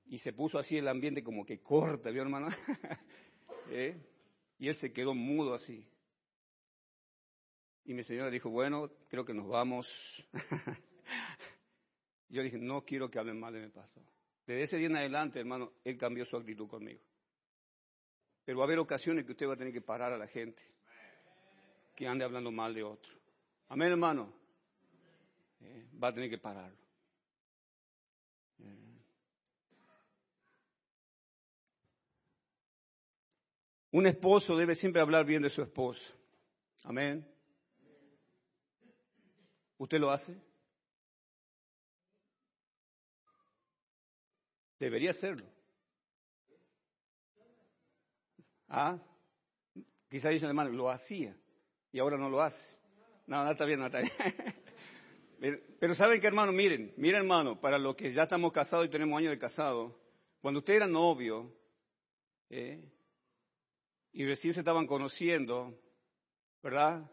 Y 0.07 0.19
se 0.19 0.33
puso 0.33 0.59
así 0.59 0.77
el 0.77 0.89
ambiente 0.89 1.23
como 1.23 1.45
que 1.45 1.61
corta, 1.61 2.11
¿vio 2.11 2.23
hermano? 2.23 2.49
¿Eh? 3.71 3.97
Y 4.59 4.69
él 4.69 4.75
se 4.77 4.93
quedó 4.93 5.15
mudo 5.15 5.55
así. 5.55 5.87
Y 7.87 7.95
mi 7.95 8.03
señora 8.05 8.31
dijo, 8.31 8.51
bueno, 8.51 8.91
creo 9.09 9.25
que 9.25 9.35
nos 9.35 9.49
vamos. 9.49 9.87
Yo 12.29 12.43
dije, 12.43 12.59
no 12.59 12.85
quiero 12.85 13.11
que 13.11 13.19
hablen 13.19 13.41
mal 13.41 13.53
de 13.53 13.61
mi 13.61 13.69
pastor. 13.69 14.05
Desde 14.47 14.63
ese 14.63 14.77
día 14.77 14.89
en 14.89 14.97
adelante, 14.97 15.41
hermano, 15.41 15.73
él 15.85 15.97
cambió 15.97 16.25
su 16.25 16.37
actitud 16.37 16.69
conmigo. 16.69 17.01
Pero 18.45 18.59
va 18.59 18.65
a 18.65 18.67
haber 18.67 18.79
ocasiones 18.79 19.25
que 19.25 19.33
usted 19.33 19.49
va 19.49 19.55
a 19.55 19.57
tener 19.57 19.73
que 19.73 19.81
parar 19.81 20.13
a 20.13 20.19
la 20.19 20.27
gente 20.27 20.63
que 21.95 22.07
ande 22.07 22.25
hablando 22.25 22.51
mal 22.51 22.75
de 22.75 22.83
otro. 22.83 23.13
Amén, 23.69 23.91
hermano. 23.91 24.33
Eh, 25.61 25.89
va 26.03 26.09
a 26.09 26.13
tener 26.13 26.29
que 26.29 26.39
pararlo. 26.39 26.77
Eh. 28.59 29.01
Un 33.93 34.07
esposo 34.07 34.57
debe 34.57 34.75
siempre 34.75 35.01
hablar 35.01 35.25
bien 35.25 35.43
de 35.43 35.51
su 35.51 35.63
esposa. 35.63 36.03
Amén. 36.83 37.27
¿Usted 39.79 39.99
lo 39.99 40.11
hace? 40.11 40.37
Debería 44.79 45.13
hacerlo. 45.13 45.47
Ah, 48.69 48.99
quizá 50.09 50.31
dice 50.31 50.47
hermano, 50.47 50.71
lo 50.71 50.91
hacía 50.91 51.37
y 51.95 52.01
ahora 52.01 52.19
no 52.19 52.29
lo 52.29 52.43
hace. 52.43 52.77
No, 53.29 53.45
no 53.45 53.53
está 53.53 53.65
bien, 53.65 53.79
no. 53.79 53.89
Pero 55.79 55.95
saben 55.95 56.21
que 56.21 56.27
hermano, 56.27 56.51
miren, 56.51 56.93
miren 56.97 57.21
hermano, 57.21 57.61
para 57.61 57.79
los 57.79 57.95
que 57.95 58.11
ya 58.11 58.25
estamos 58.25 58.53
casados 58.53 58.87
y 58.87 58.91
tenemos 58.91 59.17
años 59.17 59.31
de 59.31 59.39
casado, 59.39 59.97
cuando 60.43 60.59
usted 60.59 60.75
era 60.75 60.89
novio, 60.89 61.53
eh, 62.51 62.85
y 64.13 64.25
recién 64.25 64.55
se 64.55 64.61
estaban 64.61 64.89
conociendo, 64.89 65.73
¿verdad? 66.65 67.09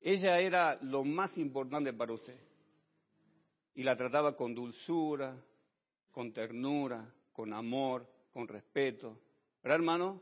Ella 0.00 0.40
era 0.40 0.76
lo 0.82 1.04
más 1.04 1.38
importante 1.38 1.92
para 1.92 2.12
usted. 2.12 2.36
Y 3.76 3.84
la 3.84 3.96
trataba 3.96 4.34
con 4.34 4.56
dulzura, 4.56 5.40
con 6.10 6.32
ternura, 6.32 7.14
con 7.32 7.52
amor, 7.52 8.04
con 8.32 8.48
respeto. 8.48 9.20
¿Verdad, 9.62 9.76
hermano? 9.76 10.20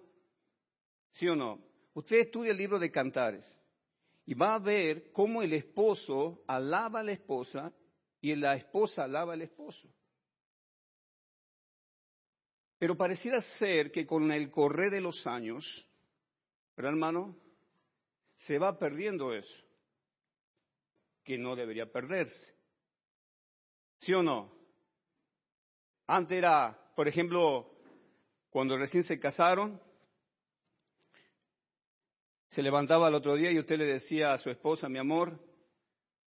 ¿Sí 1.12 1.26
o 1.26 1.34
no? 1.34 1.58
Usted 1.94 2.18
estudia 2.18 2.50
el 2.50 2.58
libro 2.58 2.78
de 2.78 2.90
Cantares 2.90 3.63
y 4.26 4.34
va 4.34 4.54
a 4.54 4.58
ver 4.58 5.10
cómo 5.12 5.42
el 5.42 5.52
esposo 5.52 6.42
alaba 6.46 7.00
a 7.00 7.04
la 7.04 7.12
esposa 7.12 7.72
y 8.20 8.34
la 8.34 8.54
esposa 8.54 9.04
alaba 9.04 9.34
al 9.34 9.42
esposo. 9.42 9.88
Pero 12.78 12.96
pareciera 12.96 13.40
ser 13.40 13.92
que 13.92 14.06
con 14.06 14.30
el 14.32 14.50
correr 14.50 14.90
de 14.90 15.00
los 15.00 15.26
años, 15.26 15.88
pero 16.74 16.88
hermano, 16.88 17.36
se 18.36 18.58
va 18.58 18.78
perdiendo 18.78 19.32
eso, 19.32 19.54
que 21.22 21.38
no 21.38 21.54
debería 21.54 21.90
perderse. 21.90 22.54
¿Sí 24.00 24.12
o 24.12 24.22
no? 24.22 24.52
Antes 26.06 26.38
era, 26.38 26.92
por 26.94 27.08
ejemplo, 27.08 27.78
cuando 28.50 28.76
recién 28.76 29.02
se 29.02 29.18
casaron, 29.18 29.80
se 32.54 32.62
levantaba 32.62 33.08
el 33.08 33.14
otro 33.14 33.34
día 33.34 33.50
y 33.50 33.58
usted 33.58 33.76
le 33.76 33.84
decía 33.84 34.32
a 34.32 34.38
su 34.38 34.48
esposa, 34.48 34.88
mi 34.88 35.00
amor, 35.00 35.36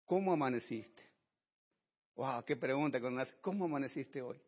¿cómo 0.04 0.34
amaneciste? 0.34 1.02
¡Wow! 2.14 2.44
¡Qué 2.44 2.56
pregunta! 2.56 2.98
¿Cómo 3.40 3.64
amaneciste 3.64 4.20
hoy? 4.20 4.38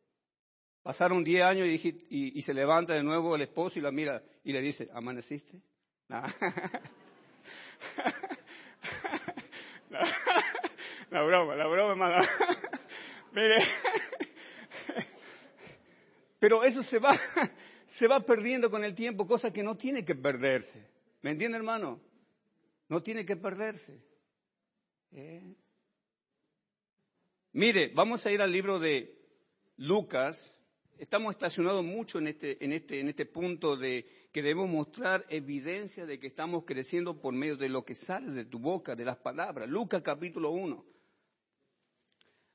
Pasaron 0.82 1.24
10 1.24 1.42
años 1.42 1.66
y, 1.68 2.36
y, 2.38 2.42
se 2.42 2.52
levanta 2.52 2.92
de 2.92 3.02
nuevo 3.02 3.34
el 3.34 3.40
esposo 3.42 3.78
y 3.78 3.82
la 3.82 3.90
mira 3.90 4.22
y 4.44 4.52
le 4.52 4.60
dice, 4.60 4.90
¿amaneciste? 4.92 5.62
La 11.10 11.22
broma, 11.22 11.54
la 11.54 11.66
broma, 11.66 11.92
hermano. 11.92 12.26
Mire. 13.32 13.56
Pero 16.38 16.64
eso 16.64 16.82
se 16.82 16.98
va, 16.98 17.14
se 17.98 18.06
va 18.06 18.20
perdiendo 18.20 18.70
con 18.70 18.82
el 18.82 18.94
tiempo, 18.94 19.26
cosa 19.26 19.52
que 19.52 19.62
no 19.62 19.76
tiene 19.76 20.04
que 20.04 20.14
perderse. 20.14 20.92
¿Me 21.22 21.30
entiende, 21.30 21.56
hermano? 21.56 22.00
No 22.88 23.00
tiene 23.00 23.24
que 23.24 23.36
perderse. 23.36 24.04
¿Eh? 25.12 25.54
Mire, 27.52 27.92
vamos 27.94 28.26
a 28.26 28.32
ir 28.32 28.42
al 28.42 28.50
libro 28.50 28.80
de 28.80 29.18
Lucas. 29.76 30.36
Estamos 30.98 31.34
estacionados 31.34 31.84
mucho 31.84 32.18
en 32.18 32.26
este, 32.26 32.62
en 32.64 32.72
este, 32.72 33.00
en 33.00 33.08
este 33.08 33.26
punto 33.26 33.76
de 33.76 34.04
que 34.32 34.42
debemos 34.42 34.68
mostrar 34.68 35.24
evidencia 35.28 36.06
de 36.06 36.18
que 36.18 36.26
estamos 36.26 36.64
creciendo 36.64 37.20
por 37.20 37.34
medio 37.34 37.56
de 37.56 37.68
lo 37.68 37.84
que 37.84 37.94
sale 37.94 38.32
de 38.32 38.46
tu 38.46 38.58
boca, 38.58 38.96
de 38.96 39.04
las 39.04 39.18
palabras. 39.18 39.68
Lucas 39.68 40.02
capítulo 40.02 40.50
1. 40.50 40.84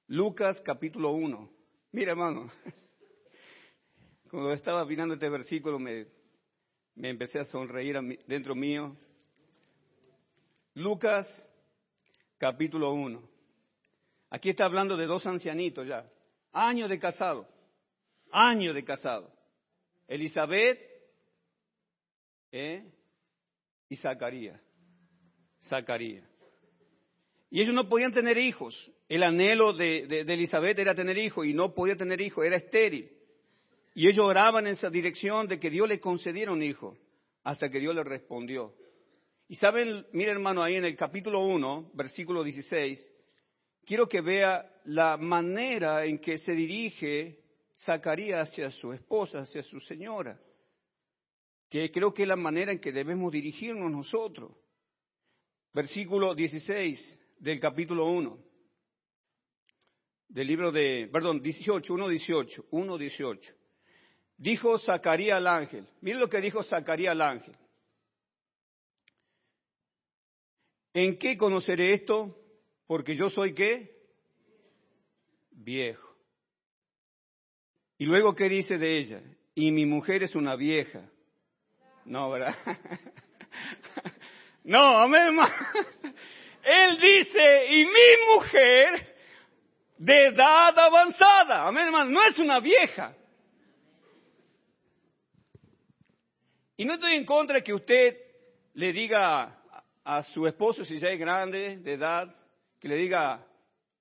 Lucas 0.08 0.62
capítulo 0.62 1.12
1. 1.12 1.52
Mira, 1.92 2.12
hermano, 2.12 2.50
cuando 4.30 4.52
estaba 4.52 4.84
mirando 4.86 5.14
este 5.14 5.30
versículo 5.30 5.80
me, 5.80 6.17
me 6.98 7.10
empecé 7.10 7.40
a 7.40 7.46
sonreír 7.46 7.96
dentro 8.26 8.56
mío. 8.56 8.96
Lucas 10.74 11.28
capítulo 12.38 12.92
1. 12.94 13.22
Aquí 14.32 14.50
está 14.50 14.66
hablando 14.66 14.98
de 14.98 15.06
dos 15.06 15.26
ancianitos 15.26 15.88
ya, 15.88 16.10
años 16.52 16.90
de 16.90 17.00
casado, 17.00 17.48
años 18.32 18.76
de 18.76 18.84
casado. 18.84 19.32
Elizabeth 20.08 20.80
¿Eh? 22.52 22.84
y 23.90 23.96
Zacarías. 23.96 24.60
Zacarías. 25.62 26.28
Y 27.50 27.62
ellos 27.62 27.74
no 27.74 27.88
podían 27.88 28.12
tener 28.12 28.38
hijos. 28.38 28.92
El 29.08 29.24
anhelo 29.24 29.74
de, 29.74 30.08
de, 30.08 30.34
Elizabeth 30.34 30.80
era 30.80 30.96
tener 30.96 31.18
hijos 31.18 31.46
y 31.46 31.54
no 31.54 31.74
podía 31.74 31.96
tener 31.96 32.20
hijos, 32.20 32.44
era 32.44 32.58
estéril. 32.58 33.17
Y 33.98 34.08
ellos 34.08 34.28
oraban 34.28 34.68
en 34.68 34.74
esa 34.74 34.92
dirección 34.92 35.48
de 35.48 35.60
que 35.60 35.72
Dios 35.72 35.90
le 35.90 36.00
concediera 36.00 36.52
un 36.52 36.62
hijo, 36.62 36.96
hasta 37.44 37.68
que 37.68 37.80
Dios 37.80 37.96
le 37.96 38.04
respondió. 38.04 38.76
Y 39.48 39.56
saben, 39.56 40.06
mire 40.14 40.34
hermano, 40.34 40.62
ahí 40.62 40.76
en 40.76 40.86
el 40.86 40.96
capítulo 40.96 41.40
1, 41.40 41.94
versículo 41.96 42.44
16, 42.44 43.12
quiero 43.88 44.08
que 44.08 44.22
vea 44.22 44.72
la 44.86 45.18
manera 45.18 46.06
en 46.06 46.20
que 46.20 46.38
se 46.38 46.52
dirige 46.52 47.40
Zacarías 47.76 48.48
hacia 48.48 48.70
su 48.70 48.94
esposa, 48.94 49.40
hacia 49.40 49.64
su 49.64 49.80
señora 49.80 50.40
que 51.72 51.92
creo 51.92 52.14
que 52.14 52.22
es 52.22 52.28
la 52.28 52.36
manera 52.36 52.72
en 52.72 52.80
que 52.80 52.92
debemos 52.92 53.32
dirigirnos 53.32 53.92
nosotros. 53.92 54.52
versículo 55.74 56.36
16 56.36 57.20
del 57.40 57.60
capítulo 57.60 58.06
1 58.06 58.46
del 60.30 60.48
libro 60.48 60.72
de, 60.72 61.10
perdón, 61.12 61.42
18, 61.42 61.94
1, 61.94 62.08
18, 62.10 62.66
1, 62.70 62.98
18. 62.98 63.67
Dijo 64.38 64.78
Zacarías 64.78 65.38
al 65.38 65.48
ángel, 65.48 65.88
miren 66.02 66.20
lo 66.20 66.30
que 66.30 66.40
dijo 66.40 66.64
Zacarías 66.64 67.12
al 67.12 67.22
ángel. 67.22 67.56
¿En 70.94 71.18
qué 71.18 71.38
conoceré 71.38 71.94
esto? 71.94 72.36
Porque 72.86 73.16
yo 73.16 73.30
soy 73.30 73.54
qué? 73.54 73.96
Viejo. 75.52 76.16
Y 77.98 78.06
luego, 78.06 78.36
¿qué 78.36 78.48
dice 78.48 78.78
de 78.78 78.98
ella? 78.98 79.22
Y 79.56 79.72
mi 79.72 79.86
mujer 79.86 80.24
es 80.24 80.36
una 80.36 80.56
vieja. 80.56 81.10
No, 82.06 82.30
¿verdad? 82.30 82.56
No, 84.64 85.00
amén. 85.00 85.40
Él 86.62 87.00
dice, 87.00 87.66
y 87.72 87.86
mi 87.86 88.34
mujer 88.34 89.16
de 89.98 90.26
edad 90.26 90.78
avanzada, 90.78 91.66
amén, 91.66 91.86
hermano, 91.86 92.12
no 92.12 92.22
es 92.26 92.38
una 92.38 92.60
vieja. 92.60 93.16
Y 96.78 96.86
no 96.86 96.94
estoy 96.94 97.16
en 97.16 97.26
contra 97.26 97.56
de 97.58 97.64
que 97.64 97.74
usted 97.74 98.16
le 98.76 98.94
diga 98.94 99.60
a 100.04 100.24
su 100.24 100.46
esposo, 100.46 100.86
si 100.86 101.00
ya 101.00 101.10
es 101.10 101.20
grande, 101.20 101.78
de 101.78 101.94
edad, 101.94 102.34
que 102.80 102.88
le 102.88 102.96
diga, 102.96 103.44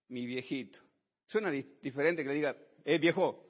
mi 0.09 0.27
viejito. 0.27 0.79
Suena 1.27 1.51
diferente 1.51 2.23
que 2.23 2.29
le 2.29 2.35
diga, 2.35 2.57
eh, 2.85 2.99
viejo. 2.99 3.43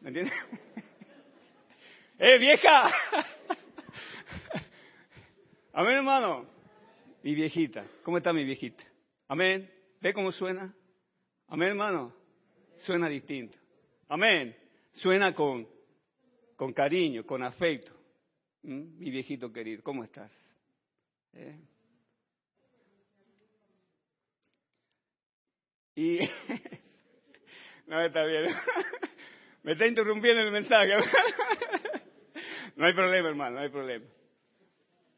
¿Me 0.00 0.08
entiendes? 0.08 0.34
¡Eh, 2.18 2.38
vieja! 2.38 2.90
Amén, 5.72 5.96
hermano. 5.96 6.46
Mi 7.22 7.34
viejita. 7.34 7.86
¿Cómo 8.02 8.18
está 8.18 8.32
mi 8.32 8.44
viejita? 8.44 8.84
Amén. 9.28 9.70
¿Ve 10.00 10.12
cómo 10.12 10.32
suena? 10.32 10.74
Amén, 11.46 11.68
hermano. 11.68 12.12
Suena 12.78 13.08
distinto. 13.08 13.56
Amén. 14.08 14.54
Suena 14.92 15.32
con, 15.32 15.66
con 16.56 16.72
cariño, 16.72 17.24
con 17.24 17.42
afecto. 17.42 17.93
¿Mm? 18.64 18.98
Mi 18.98 19.10
viejito 19.10 19.52
querido, 19.52 19.82
¿cómo 19.82 20.04
estás? 20.04 20.32
¿Eh? 21.34 21.60
Y 25.96 26.18
no 27.86 28.00
está 28.00 28.24
bien. 28.24 28.46
Me 29.62 29.72
está 29.72 29.86
interrumpiendo 29.86 30.42
el 30.42 30.50
mensaje. 30.50 30.92
No 32.76 32.86
hay 32.86 32.92
problema, 32.92 33.28
hermano, 33.28 33.54
no 33.54 33.60
hay 33.60 33.68
problema. 33.68 34.04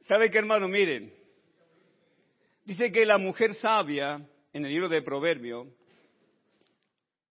¿Sabe 0.02 0.30
qué, 0.30 0.36
hermano? 0.36 0.68
Miren. 0.68 1.10
Dice 2.66 2.92
que 2.92 3.06
la 3.06 3.16
mujer 3.16 3.54
sabia, 3.54 4.28
en 4.52 4.66
el 4.66 4.70
libro 4.70 4.90
de 4.90 5.00
Proverbio, 5.00 5.66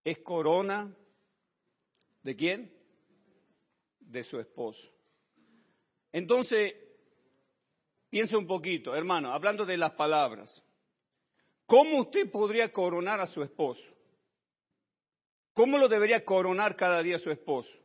es 0.03 0.17
corona 0.23 0.91
de 2.23 2.35
quién? 2.35 2.73
De 3.99 4.23
su 4.23 4.39
esposo. 4.39 4.94
Entonces, 6.15 6.73
piensa 8.09 8.37
un 8.37 8.47
poquito, 8.47 8.95
hermano, 8.95 9.33
hablando 9.33 9.65
de 9.65 9.75
las 9.75 9.91
palabras. 9.95 10.63
¿Cómo 11.65 11.99
usted 11.99 12.31
podría 12.31 12.71
coronar 12.71 13.19
a 13.19 13.25
su 13.25 13.43
esposo? 13.43 13.83
¿Cómo 15.51 15.77
lo 15.77 15.89
debería 15.89 16.23
coronar 16.23 16.77
cada 16.77 17.03
día 17.03 17.19
su 17.19 17.31
esposo? 17.31 17.77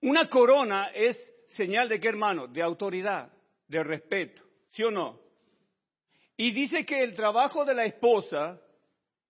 Una 0.00 0.28
corona 0.28 0.92
es 0.94 1.16
señal 1.48 1.88
de 1.88 1.98
qué, 1.98 2.06
hermano? 2.06 2.46
De 2.46 2.62
autoridad, 2.62 3.32
de 3.66 3.82
respeto, 3.82 4.40
¿sí 4.70 4.84
o 4.84 4.92
no? 4.92 5.18
Y 6.36 6.52
dice 6.52 6.86
que 6.86 7.02
el 7.02 7.16
trabajo 7.16 7.64
de 7.64 7.74
la 7.74 7.84
esposa 7.84 8.60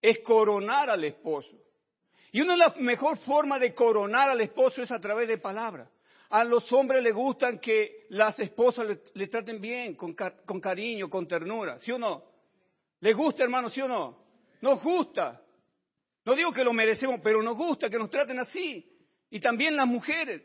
es 0.03 0.18
coronar 0.18 0.91
al 0.91 1.05
esposo. 1.05 1.57
Y 2.33 2.43
una 2.43 2.53
de 2.53 2.59
las 2.59 2.77
mejores 2.77 3.25
formas 3.25 3.62
de 3.62 3.75
coronar 3.75 4.29
al 4.29 4.43
esposo 4.43 4.83
es 4.83 4.93
a 4.93 5.01
través 5.01 5.27
de 5.27 5.39
palabras. 5.39 5.89
A 6.33 6.45
los 6.45 6.72
hombres 6.72 7.03
les 7.03 7.12
gustan 7.12 7.59
que 7.59 8.07
las 8.09 8.39
esposas 8.39 8.87
le, 9.12 9.26
traten 9.26 9.61
bien, 9.61 9.95
con, 9.95 10.14
cariño, 10.14 11.11
con 11.11 11.28
ternura, 11.28 11.78
¿sí 11.80 11.93
o 11.93 11.99
no? 11.99 12.24
¿Les 13.01 13.14
gusta, 13.14 13.43
hermano, 13.45 13.68
sí 13.68 13.83
o 13.83 13.87
no? 13.87 14.16
Nos 14.62 14.83
gusta. 14.83 15.43
No 16.24 16.35
digo 16.35 16.51
que 16.51 16.64
lo 16.64 16.72
merecemos, 16.72 17.20
pero 17.22 17.43
nos 17.43 17.55
gusta 17.55 17.91
que 17.91 17.99
nos 17.99 18.09
traten 18.09 18.39
así. 18.39 18.83
Y 19.28 19.41
también 19.41 19.76
las 19.76 19.87
mujeres 19.87 20.41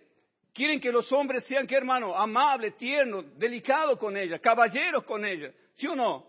quieren 0.53 0.81
que 0.81 0.91
los 0.91 1.09
hombres 1.13 1.45
sean, 1.45 1.65
¿qué 1.65 1.77
hermano? 1.77 2.17
Amables, 2.17 2.75
tiernos, 2.75 3.23
delicados 3.39 3.97
con 3.97 4.17
ellas, 4.17 4.41
caballeros 4.41 5.05
con 5.05 5.23
ellas. 5.23 5.55
¿Sí 5.75 5.87
o 5.87 5.95
no? 5.95 6.27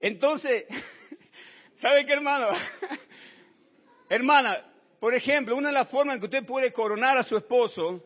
Entonces, 0.00 0.64
¿sabe 1.80 2.04
qué 2.04 2.12
hermano? 2.12 2.48
Hermana, 4.10 4.66
por 4.98 5.14
ejemplo, 5.14 5.56
una 5.56 5.68
de 5.68 5.74
las 5.74 5.88
formas 5.88 6.16
en 6.16 6.20
que 6.20 6.26
usted 6.26 6.44
puede 6.44 6.72
coronar 6.72 7.16
a 7.16 7.22
su 7.22 7.36
esposo 7.36 8.02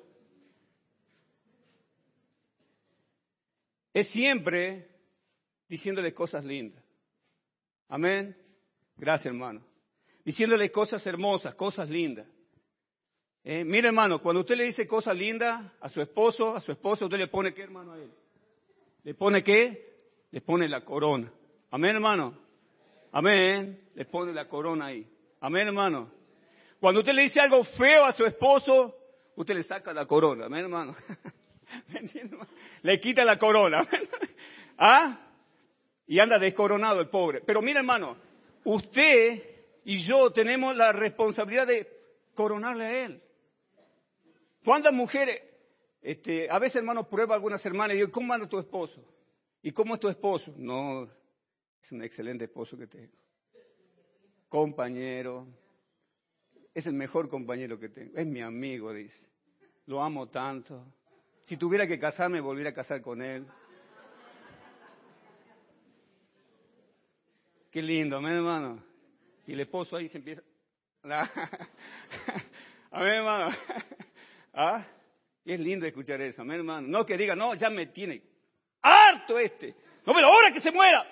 es 3.90 4.07
siempre 4.11 4.86
diciéndole 5.66 6.12
cosas 6.12 6.44
lindas. 6.44 6.84
Amén. 7.88 8.36
Gracias, 8.98 9.32
hermano. 9.32 9.62
Diciéndole 10.22 10.70
cosas 10.70 11.07
hermosas, 11.07 11.55
cosas 11.55 11.88
lindas. 11.88 12.26
Eh, 13.42 13.64
mire, 13.64 13.88
hermano, 13.88 14.20
cuando 14.20 14.42
usted 14.42 14.57
le 14.57 14.64
dice 14.64 14.86
cosas 14.86 15.16
lindas 15.16 15.72
a 15.80 15.88
su 15.88 16.02
esposo, 16.02 16.55
a 16.55 16.61
su 16.61 16.72
esposa, 16.72 17.07
usted 17.07 17.16
le 17.16 17.28
pone 17.28 17.55
qué, 17.55 17.62
hermano, 17.62 17.92
a 17.94 17.98
él. 17.98 18.11
¿Le 19.05 19.14
pone 19.14 19.42
qué? 19.42 19.94
Le 20.30 20.42
pone 20.42 20.68
la 20.68 20.84
corona. 20.84 21.32
Amén, 21.70 21.94
hermano. 21.94 22.38
Amén. 23.11 23.88
Le 23.94 24.05
pone 24.05 24.34
la 24.34 24.46
corona 24.46 24.86
ahí. 24.86 25.13
Amén, 25.45 25.66
hermano. 25.66 26.11
Cuando 26.80 27.01
usted 27.01 27.12
le 27.12 27.24
dice 27.24 27.38
algo 27.38 27.62
feo 27.64 28.07
a 28.07 28.12
su 28.12 28.24
esposo, 28.24 28.97
usted 29.36 29.55
le 29.55 29.62
saca 29.62 29.92
la 29.92 30.07
corona. 30.07 30.47
Amén, 30.47 30.61
hermano. 30.61 30.95
Le 32.82 32.99
quita 32.99 33.24
la 33.24 33.36
corona. 33.38 33.86
¿Ah? 34.78 35.18
y 36.07 36.18
anda 36.18 36.38
descoronado 36.38 36.99
el 36.99 37.11
pobre. 37.11 37.42
Pero 37.45 37.61
mira, 37.61 37.80
hermano, 37.80 38.16
usted 38.64 39.42
y 39.84 39.99
yo 39.99 40.30
tenemos 40.32 40.74
la 40.76 40.92
responsabilidad 40.92 41.66
de 41.66 41.88
coronarle 42.34 42.84
a 42.86 43.05
él. 43.05 43.22
¿Cuántas 44.64 44.95
mujeres, 44.95 45.42
este, 46.01 46.49
a 46.51 46.59
veces, 46.59 46.76
hermano, 46.76 47.07
prueba 47.07 47.34
algunas 47.34 47.64
hermanas 47.66 47.97
y 47.97 47.99
digo, 47.99 48.11
¿cómo 48.11 48.32
anda 48.32 48.49
tu 48.49 48.59
esposo? 48.59 49.05
¿Y 49.61 49.72
cómo 49.72 49.92
es 49.92 50.01
tu 50.01 50.09
esposo? 50.09 50.55
No, 50.57 51.05
es 51.82 51.92
un 51.92 52.03
excelente 52.03 52.47
esposo 52.47 52.78
que 52.78 52.86
tengo. 52.86 53.24
Compañero, 54.55 55.48
es 56.72 56.86
el 56.86 56.92
mejor 56.92 57.28
compañero 57.28 57.76
que 57.76 57.88
tengo. 57.88 58.16
Es 58.16 58.24
mi 58.24 58.40
amigo, 58.40 58.92
dice. 58.92 59.26
Lo 59.86 60.00
amo 60.00 60.28
tanto. 60.28 60.86
Si 61.44 61.57
tuviera 61.57 61.88
que 61.88 61.98
casarme, 61.98 62.40
volviera 62.40 62.70
a 62.70 62.72
casar 62.72 63.02
con 63.02 63.20
él. 63.20 63.44
Qué 67.68 67.82
lindo, 67.82 68.18
amén, 68.18 68.34
hermano. 68.34 68.80
Y 69.44 69.55
el 69.55 69.61
esposo 69.62 69.96
ahí 69.96 70.09
se 70.09 70.18
empieza. 70.18 70.42
amén, 72.92 73.12
hermano. 73.12 73.57
¿Ah? 74.52 74.86
Y 75.44 75.52
es 75.52 75.59
lindo 75.59 75.84
escuchar 75.84 76.20
eso, 76.20 76.42
amén, 76.42 76.59
hermano. 76.59 76.86
No 76.86 77.05
que 77.05 77.16
diga, 77.16 77.34
no, 77.34 77.57
ya 77.57 77.70
me 77.70 77.86
tiene 77.86 78.22
harto 78.80 79.36
este. 79.36 79.74
No, 80.07 80.12
pero 80.12 80.28
ahora 80.28 80.52
que 80.52 80.61
se 80.61 80.70
muera. 80.70 81.05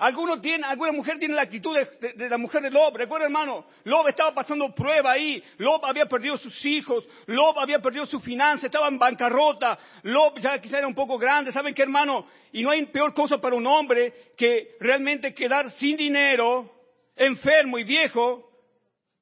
Algunos 0.00 0.40
tienen, 0.40 0.64
alguna 0.64 0.92
mujer 0.92 1.18
tiene 1.18 1.34
la 1.34 1.42
actitud 1.42 1.76
de, 1.76 2.30
la 2.30 2.38
mujer 2.38 2.62
de 2.62 2.70
Lob. 2.70 2.96
Recuerda, 2.96 3.26
hermano, 3.26 3.66
Lob 3.84 4.08
estaba 4.08 4.32
pasando 4.32 4.74
prueba 4.74 5.12
ahí. 5.12 5.42
Lob 5.58 5.84
había 5.84 6.06
perdido 6.06 6.38
sus 6.38 6.64
hijos. 6.64 7.06
Lob 7.26 7.58
había 7.58 7.80
perdido 7.80 8.06
su 8.06 8.18
finanza. 8.18 8.66
Estaba 8.66 8.88
en 8.88 8.98
bancarrota. 8.98 9.78
Lob 10.04 10.38
ya 10.38 10.58
quizá 10.58 10.78
era 10.78 10.86
un 10.86 10.94
poco 10.94 11.18
grande. 11.18 11.52
¿Saben 11.52 11.74
qué, 11.74 11.82
hermano? 11.82 12.26
Y 12.50 12.62
no 12.62 12.70
hay 12.70 12.86
peor 12.86 13.12
cosa 13.12 13.36
para 13.36 13.54
un 13.54 13.66
hombre 13.66 14.32
que 14.38 14.76
realmente 14.80 15.34
quedar 15.34 15.68
sin 15.68 15.98
dinero, 15.98 16.72
enfermo 17.14 17.78
y 17.78 17.84
viejo, 17.84 18.50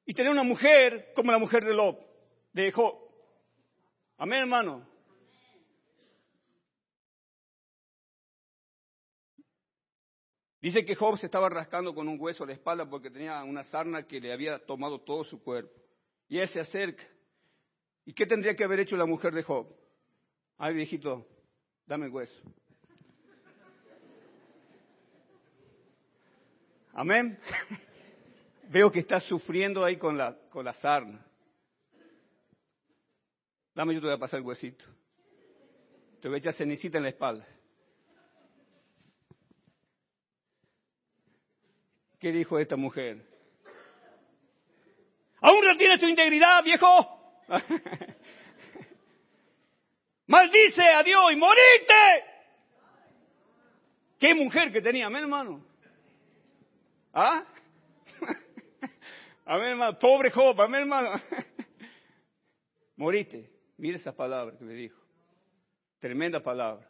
y 0.05 0.13
tener 0.13 0.31
una 0.31 0.43
mujer 0.43 1.11
como 1.13 1.33
la 1.33 1.39
mujer 1.39 1.65
de 1.65 1.73
Lob, 1.73 1.99
de 2.53 2.71
Job. 2.71 2.95
Amén, 4.17 4.39
hermano. 4.39 4.87
Dice 10.61 10.83
que 10.83 10.95
Job 10.95 11.17
se 11.17 11.27
estaba 11.27 11.47
rascando 11.47 11.95
con 11.95 12.07
un 12.07 12.19
hueso 12.19 12.43
a 12.43 12.47
la 12.47 12.53
espalda 12.53 12.89
porque 12.89 13.09
tenía 13.09 13.43
una 13.43 13.63
sarna 13.63 14.05
que 14.05 14.19
le 14.19 14.33
había 14.33 14.59
tomado 14.65 14.99
todo 14.99 15.23
su 15.23 15.41
cuerpo. 15.41 15.73
Y 16.27 16.37
él 16.37 16.47
se 16.49 16.59
acerca. 16.59 17.03
¿Y 18.05 18.13
qué 18.13 18.25
tendría 18.25 18.55
que 18.55 18.63
haber 18.63 18.81
hecho 18.81 18.97
la 18.97 19.05
mujer 19.05 19.33
de 19.33 19.43
Job? 19.43 19.67
Ay, 20.57 20.73
viejito, 20.73 21.25
dame 21.85 22.07
el 22.07 22.11
hueso. 22.11 22.43
Amén. 26.93 27.39
Veo 28.69 28.91
que 28.91 28.99
está 28.99 29.19
sufriendo 29.21 29.85
ahí 29.85 29.97
con 29.97 30.17
la, 30.17 30.37
con 30.49 30.65
la 30.65 30.73
sarna. 30.73 31.25
Dame, 33.73 33.93
yo 33.93 34.01
te 34.01 34.07
voy 34.07 34.15
a 34.15 34.19
pasar 34.19 34.39
el 34.39 34.45
huesito. 34.45 34.83
Te 36.19 36.27
voy 36.27 36.35
a 36.35 36.39
echar 36.39 36.53
cenicita 36.53 36.97
en 36.97 37.03
la 37.03 37.09
espalda. 37.09 37.47
¿Qué 42.19 42.31
dijo 42.31 42.59
esta 42.59 42.75
mujer? 42.75 43.25
¿Aún 45.41 45.63
retienes 45.63 46.01
tu 46.01 46.07
integridad, 46.07 46.61
viejo? 46.63 46.87
Maldice 50.27 50.83
a 50.83 51.01
Dios 51.01 51.31
y 51.31 51.35
morite. 51.37 52.25
¿Qué 54.19 54.35
mujer 54.35 54.71
que 54.71 54.81
tenía, 54.81 55.07
amén, 55.07 55.23
hermano? 55.23 55.65
¿Ah? 57.13 57.45
Amén, 59.45 59.69
hermano. 59.69 59.97
Pobre 59.97 60.29
Job, 60.29 60.61
amén, 60.61 60.81
hermano. 60.81 61.13
Morite. 62.97 63.49
Mire 63.77 63.95
esa 63.95 64.15
palabra 64.15 64.55
que 64.57 64.63
me 64.63 64.73
dijo. 64.73 65.01
Tremenda 65.99 66.43
palabra. 66.43 66.87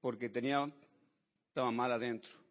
Porque 0.00 0.28
tenía, 0.30 0.66
estaba 1.48 1.70
mal 1.70 1.92
adentro. 1.92 2.45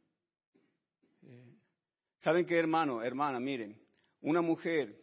¿Saben 2.25 2.47
qué, 2.47 2.57
hermano, 2.57 3.03
hermana? 3.03 3.39
Miren, 3.39 3.79
una 4.21 4.41
mujer, 4.41 4.99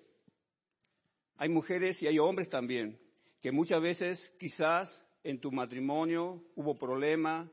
hay 1.36 1.48
mujeres 1.48 2.02
y 2.02 2.08
hay 2.08 2.18
hombres 2.18 2.48
también, 2.48 2.98
que 3.40 3.52
muchas 3.52 3.80
veces 3.80 4.34
quizás 4.40 5.06
en 5.22 5.38
tu 5.38 5.52
matrimonio 5.52 6.42
hubo 6.56 6.76
problema, 6.76 7.48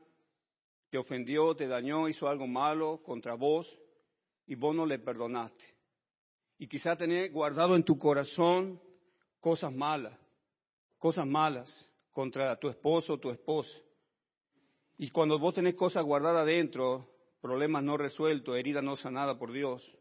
te 0.90 0.98
ofendió, 0.98 1.54
te 1.54 1.68
dañó, 1.68 2.08
hizo 2.08 2.26
algo 2.26 2.48
malo 2.48 3.00
contra 3.04 3.34
vos 3.34 3.80
y 4.44 4.56
vos 4.56 4.74
no 4.74 4.84
le 4.86 4.98
perdonaste. 4.98 5.64
Y 6.58 6.66
quizás 6.66 6.98
tenés 6.98 7.32
guardado 7.32 7.76
en 7.76 7.84
tu 7.84 7.96
corazón 7.96 8.80
cosas 9.38 9.72
malas, 9.72 10.18
cosas 10.98 11.28
malas 11.28 11.88
contra 12.10 12.58
tu 12.58 12.68
esposo 12.68 13.12
o 13.12 13.18
tu 13.20 13.30
esposa. 13.30 13.78
Y 14.98 15.10
cuando 15.10 15.38
vos 15.38 15.54
tenés 15.54 15.76
cosas 15.76 16.04
guardadas 16.04 16.42
adentro, 16.42 17.08
problemas 17.40 17.82
no 17.82 17.96
resueltos, 17.96 18.56
heridas 18.56 18.84
no 18.84 18.96
sanadas 18.96 19.36
por 19.36 19.52
Dios, 19.52 19.96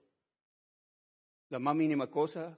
la 1.49 1.59
más 1.59 1.75
mínima 1.75 2.07
cosa 2.07 2.57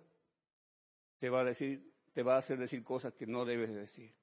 te 1.20 1.30
va 1.30 1.42
a 1.42 1.46
decir, 1.46 1.94
te 2.14 2.24
va 2.24 2.36
a 2.36 2.40
hacer 2.40 2.58
decir 2.58 2.84
cosas 2.84 3.14
que 3.14 3.26
no 3.26 3.46
debes 3.46 3.74
decir. 3.74 4.14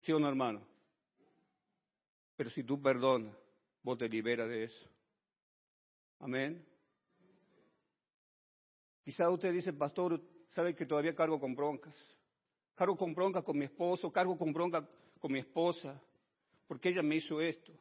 ¿Sí 0.00 0.12
o 0.12 0.18
no, 0.18 0.28
hermano? 0.28 0.66
Pero 2.36 2.50
si 2.50 2.62
tú 2.64 2.80
perdonas, 2.80 3.34
vos 3.82 3.98
te 3.98 4.08
liberas 4.08 4.48
de 4.48 4.64
eso. 4.64 4.88
Amén. 6.20 6.64
Quizá 9.04 9.28
usted 9.28 9.52
dice, 9.52 9.72
pastor, 9.72 10.20
sabe 10.50 10.74
que 10.74 10.86
todavía 10.86 11.14
cargo 11.14 11.38
con 11.38 11.54
broncas. 11.54 11.96
Cargo 12.74 12.96
con 12.96 13.14
broncas 13.14 13.44
con 13.44 13.58
mi 13.58 13.66
esposo, 13.66 14.12
cargo 14.12 14.36
con 14.36 14.52
bronca 14.52 14.88
con 15.20 15.32
mi 15.32 15.38
esposa, 15.38 16.00
porque 16.66 16.88
ella 16.88 17.02
me 17.02 17.16
hizo 17.16 17.40
esto, 17.40 17.72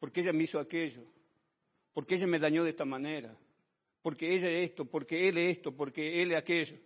porque 0.00 0.20
ella 0.20 0.32
me 0.32 0.44
hizo 0.44 0.58
aquello, 0.58 1.04
porque 1.92 2.16
ella 2.16 2.26
me 2.26 2.38
dañó 2.40 2.64
de 2.64 2.70
esta 2.70 2.86
manera, 2.86 3.38
porque 4.02 4.34
ella 4.34 4.50
esto, 4.50 4.86
porque 4.86 5.28
él 5.28 5.38
esto, 5.38 5.76
porque 5.76 6.22
él 6.22 6.34
aquello. 6.34 6.76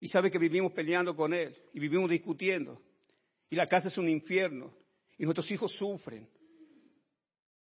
Y 0.00 0.08
sabe 0.08 0.30
que 0.30 0.38
vivimos 0.38 0.72
peleando 0.72 1.16
con 1.16 1.34
él 1.34 1.56
y 1.72 1.80
vivimos 1.80 2.08
discutiendo. 2.08 2.80
Y 3.50 3.56
la 3.56 3.66
casa 3.66 3.88
es 3.88 3.98
un 3.98 4.08
infierno. 4.08 4.72
Y 5.16 5.24
nuestros 5.24 5.50
hijos 5.50 5.74
sufren. 5.76 6.28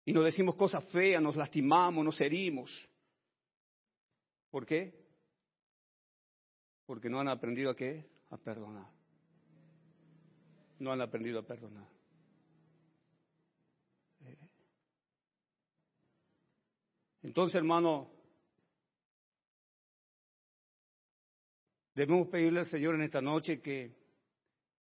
Y 0.05 0.13
nos 0.13 0.25
decimos 0.25 0.55
cosas 0.55 0.85
feas, 0.91 1.23
nos 1.23 1.37
lastimamos, 1.37 2.05
nos 2.05 2.21
herimos. 2.21 2.89
¿Por 4.51 4.67
qué? 4.67 4.95
Porque 6.87 7.09
no 7.09 7.21
han 7.21 7.29
aprendido 7.29 7.71
a 7.71 7.77
qué? 7.77 8.05
A 8.31 8.37
perdonar. 8.37 8.91
No 10.79 10.93
han 10.93 11.01
aprendido 11.01 11.41
a 11.41 11.47
perdonar. 11.47 11.98
Entonces, 17.23 17.57
hermano, 17.57 18.11
debemos 21.95 22.29
pedirle 22.29 22.61
al 22.61 22.67
Señor 22.67 22.95
en 22.95 23.03
esta 23.03 23.21
noche 23.21 23.61
que, 23.61 23.97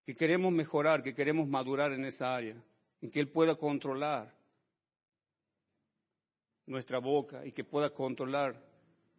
que 0.05 0.15
queremos 0.15 0.53
mejorar, 0.53 1.03
que 1.03 1.15
queremos 1.15 1.49
madurar 1.49 1.93
en 1.93 2.05
esa 2.05 2.35
área, 2.35 2.63
en 3.01 3.11
que 3.11 3.21
Él 3.21 3.31
pueda 3.31 3.57
controlar 3.57 4.35
nuestra 6.67 6.99
boca 6.99 7.45
y 7.45 7.53
que 7.53 7.65
pueda 7.65 7.91
controlar 7.91 8.63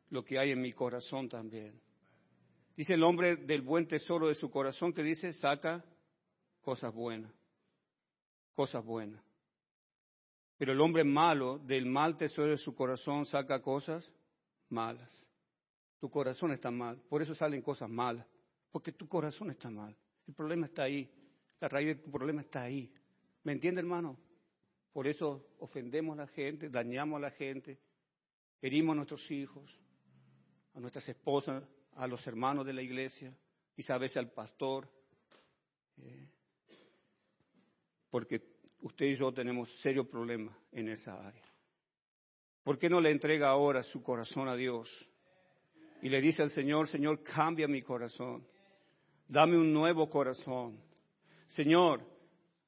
lo 0.10 0.24
que 0.24 0.40
hay 0.40 0.52
en 0.52 0.62
mi 0.62 0.72
corazón 0.72 1.28
también. 1.28 1.80
Dice 2.76 2.94
el 2.94 3.04
hombre 3.04 3.36
del 3.36 3.62
buen 3.62 3.88
tesoro 3.88 4.28
de 4.28 4.36
su 4.36 4.50
corazón 4.50 4.94
que 4.94 5.04
dice, 5.04 5.34
saca 5.34 5.84
cosas 6.62 6.94
buenas, 6.94 7.34
cosas 8.54 8.86
buenas. 8.86 9.22
Pero 10.60 10.74
el 10.74 10.82
hombre 10.82 11.06
malo 11.06 11.58
del 11.58 11.86
mal 11.86 12.18
tesoro 12.18 12.50
de 12.50 12.58
su 12.58 12.76
corazón 12.76 13.26
saca 13.26 13.62
cosas 13.62 14.14
malas. 14.68 15.26
Tu 16.00 16.10
corazón 16.10 16.52
está 16.52 16.70
mal, 16.70 17.02
por 17.10 17.22
eso 17.22 17.34
salen 17.34 17.62
cosas 17.62 17.90
malas, 17.90 18.28
porque 18.70 18.92
tu 18.92 19.08
corazón 19.08 19.52
está 19.52 19.70
mal. 19.70 19.96
El 20.28 20.34
problema 20.34 20.66
está 20.66 20.84
ahí, 20.84 21.10
la 21.62 21.70
raíz 21.70 21.88
de 21.88 22.04
tu 22.04 22.12
problema 22.12 22.42
está 22.42 22.64
ahí. 22.64 22.94
¿Me 23.44 23.54
entiende, 23.54 23.80
hermano? 23.80 24.20
Por 24.92 25.08
eso 25.08 25.48
ofendemos 25.60 26.20
a 26.20 26.24
la 26.24 26.28
gente, 26.28 26.70
dañamos 26.70 27.20
a 27.20 27.22
la 27.22 27.32
gente, 27.32 27.80
herimos 28.62 28.94
a 28.94 28.96
nuestros 28.98 29.32
hijos, 29.32 29.80
a 30.74 30.82
nuestras 30.82 31.08
esposas, 31.08 31.64
a 31.94 32.06
los 32.06 32.28
hermanos 32.28 32.66
de 32.66 32.74
la 32.74 32.82
iglesia, 32.82 33.34
quizá 33.74 33.96
a 33.96 33.98
veces 33.98 34.18
al 34.18 34.32
pastor, 34.32 34.92
eh, 35.96 36.28
porque 38.10 38.59
usted 38.82 39.06
y 39.06 39.16
yo 39.16 39.32
tenemos 39.32 39.70
serios 39.82 40.08
problemas 40.08 40.56
en 40.72 40.90
esa 40.90 41.14
área. 41.14 41.44
¿Por 42.64 42.78
qué 42.78 42.90
no 42.90 43.02
le 43.02 43.12
entrega 43.12 43.50
ahora 43.50 43.84
su 43.84 44.04
corazón 44.04 44.48
a 44.48 44.56
Dios? 44.56 44.90
Y 46.02 46.10
le 46.10 46.22
dice 46.22 46.44
al 46.44 46.50
Señor, 46.50 46.88
Señor, 46.88 47.24
cambia 47.24 47.68
mi 47.68 47.82
corazón. 47.82 48.46
Dame 49.28 49.58
un 49.58 49.74
nuevo 49.74 50.10
corazón. 50.10 50.80
Señor, 51.48 52.02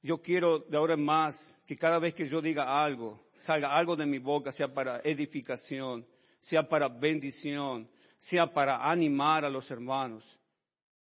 yo 0.02 0.22
quiero 0.22 0.60
de 0.60 0.78
ahora 0.78 0.96
en 0.96 1.06
más 1.06 1.36
que 1.66 1.78
cada 1.78 2.00
vez 2.00 2.14
que 2.16 2.28
yo 2.28 2.42
diga 2.42 2.84
algo, 2.84 3.28
salga 3.40 3.76
algo 3.76 3.96
de 3.96 4.06
mi 4.06 4.18
boca, 4.18 4.52
sea 4.52 4.74
para 4.74 5.02
edificación, 5.02 6.06
sea 6.40 6.68
para 6.68 6.88
bendición, 6.88 7.88
sea 8.20 8.52
para 8.52 8.90
animar 8.90 9.46
a 9.46 9.50
los 9.50 9.70
hermanos, 9.70 10.40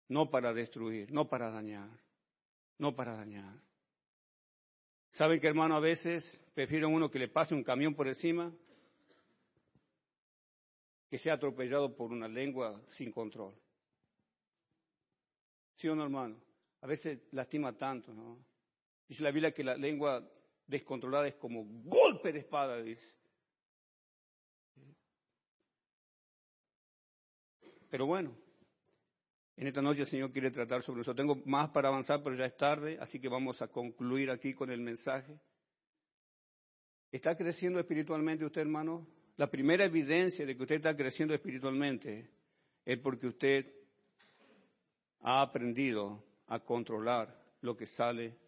no 0.09 0.29
para 0.29 0.53
destruir, 0.53 1.13
no 1.13 1.29
para 1.29 1.51
dañar, 1.51 1.89
no 2.79 2.95
para 2.95 3.17
dañar. 3.17 3.55
¿Saben 5.13 5.41
que 5.41 5.49
hermano 5.49 5.77
a 5.77 5.81
veces 5.81 6.41
prefieren 6.55 6.93
uno 6.93 7.11
que 7.11 7.19
le 7.19 7.29
pase 7.29 7.55
un 7.55 7.65
camión 7.65 7.95
por 7.95 8.07
encima 8.07 8.53
que 11.09 11.19
sea 11.19 11.35
atropellado 11.35 11.97
por 11.97 12.13
una 12.13 12.29
lengua 12.29 12.81
sin 12.91 13.11
control? 13.11 13.55
¿Sí 15.77 15.89
o 15.89 15.95
no, 15.95 16.05
hermano? 16.05 16.37
A 16.83 16.87
veces 16.87 17.21
lastima 17.33 17.77
tanto, 17.77 18.15
¿no? 18.15 18.39
Dice 19.09 19.23
la 19.23 19.33
Biblia 19.33 19.53
que 19.53 19.65
la 19.65 19.77
lengua 19.77 20.25
descontrolada 20.67 21.27
es 21.27 21.35
como 21.35 21.65
golpe 21.65 22.33
de 22.33 22.39
espada, 22.41 22.81
dice. 22.81 23.13
Pero 27.91 28.07
bueno, 28.07 28.33
en 29.61 29.67
esta 29.67 29.83
noche 29.83 30.01
el 30.01 30.07
Señor 30.07 30.33
quiere 30.33 30.51
tratar 30.51 30.81
sobre 30.81 31.03
eso. 31.03 31.15
Tengo 31.15 31.37
más 31.45 31.69
para 31.69 31.89
avanzar, 31.89 32.23
pero 32.23 32.35
ya 32.35 32.47
es 32.47 32.57
tarde, 32.57 32.97
así 32.99 33.21
que 33.21 33.29
vamos 33.29 33.61
a 33.61 33.69
concluir 33.69 34.31
aquí 34.31 34.55
con 34.55 34.71
el 34.71 34.81
mensaje. 34.81 35.39
¿Está 37.13 37.37
creciendo 37.37 37.79
espiritualmente 37.79 38.43
usted, 38.43 38.63
hermano? 38.63 39.07
La 39.37 39.51
primera 39.51 39.85
evidencia 39.85 40.47
de 40.47 40.57
que 40.57 40.63
usted 40.63 40.77
está 40.77 40.97
creciendo 40.97 41.35
espiritualmente 41.35 42.31
es 42.87 42.99
porque 43.01 43.27
usted 43.27 43.67
ha 45.21 45.43
aprendido 45.43 46.25
a 46.47 46.61
controlar 46.61 47.39
lo 47.61 47.77
que 47.77 47.85
sale 47.85 48.39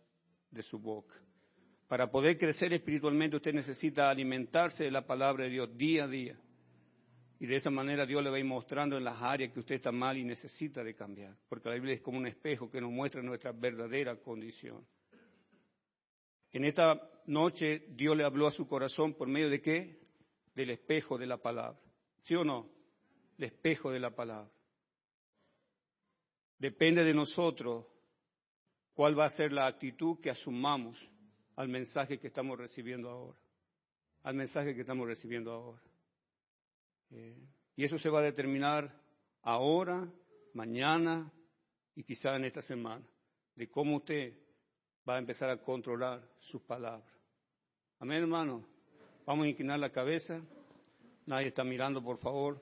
de 0.51 0.63
su 0.63 0.79
boca. 0.79 1.15
Para 1.89 2.11
poder 2.11 2.39
crecer 2.39 2.73
espiritualmente 2.73 3.37
usted 3.37 3.53
necesita 3.53 4.09
alimentarse 4.09 4.85
de 4.85 4.91
la 4.91 5.07
palabra 5.07 5.45
de 5.45 5.51
Dios 5.51 5.77
día 5.77 6.05
a 6.05 6.09
día. 6.09 6.39
Y 7.43 7.47
de 7.47 7.57
esa 7.57 7.71
manera 7.71 8.07
Dios 8.07 8.23
le 8.23 8.31
va 8.31 8.37
a 8.37 8.39
ir 8.39 8.45
mostrando 8.45 8.97
en 8.97 9.03
las 9.03 9.21
áreas 9.21 9.53
que 9.53 9.59
usted 9.59 9.75
está 9.75 9.91
mal 9.91 10.17
y 10.17 10.23
necesita 10.23 10.85
de 10.85 10.95
cambiar. 10.95 11.37
Porque 11.49 11.71
la 11.71 11.75
Biblia 11.75 11.95
es 11.95 12.01
como 12.01 12.19
un 12.19 12.29
espejo 12.29 12.71
que 12.71 12.81
nos 12.81 12.93
muestra 12.93 13.21
nuestra 13.21 13.51
verdadera 13.51 14.15
condición. 14.15 14.87
En 16.53 16.65
esta 16.65 17.03
noche 17.27 17.87
Dios 17.89 18.17
le 18.17 18.23
habló 18.23 18.47
a 18.47 18.53
su 18.53 18.69
corazón 18.69 19.15
por 19.15 19.27
medio 19.27 19.51
de 19.51 19.61
qué? 19.61 19.99
Del 20.55 20.71
espejo 20.71 21.19
de 21.19 21.27
la 21.27 21.37
palabra. 21.37 21.81
¿Sí 22.21 22.37
o 22.37 22.45
no? 22.45 22.71
El 23.37 23.47
espejo 23.47 23.91
de 23.91 23.99
la 23.99 24.15
palabra. 24.15 24.49
Depende 26.61 27.03
de 27.03 27.13
nosotros 27.13 27.87
cuál 28.95 29.19
va 29.19 29.25
a 29.25 29.31
ser 29.31 29.51
la 29.51 29.67
actitud 29.67 30.21
que 30.21 30.31
asumamos 30.31 31.11
al 31.57 31.67
mensaje 31.67 32.21
que 32.21 32.29
estamos 32.29 32.57
recibiendo 32.57 33.11
ahora. 33.11 33.39
Al 34.23 34.35
mensaje 34.37 34.77
que 34.77 34.83
estamos 34.83 35.09
recibiendo 35.09 35.51
ahora. 35.51 35.83
Eh, 37.13 37.47
y 37.77 37.85
eso 37.85 37.99
se 37.99 38.09
va 38.09 38.21
a 38.21 38.23
determinar 38.23 38.91
ahora, 39.43 40.11
mañana 40.55 41.31
y 41.95 42.05
quizá 42.05 42.37
en 42.37 42.45
esta 42.45 42.63
semana, 42.63 43.05
de 43.55 43.71
cómo 43.71 43.97
usted 43.97 44.33
va 45.09 45.17
a 45.17 45.19
empezar 45.19 45.51
a 45.51 45.63
controlar 45.63 46.27
sus 46.39 46.63
palabras. 46.63 47.13
Amén, 47.99 48.23
hermano. 48.23 48.67
Vamos 49.27 49.45
a 49.45 49.49
inclinar 49.49 49.79
la 49.79 49.91
cabeza. 49.91 50.41
Nadie 51.27 51.49
está 51.49 51.65
mirando, 51.65 52.03
por 52.03 52.19
favor. 52.19 52.61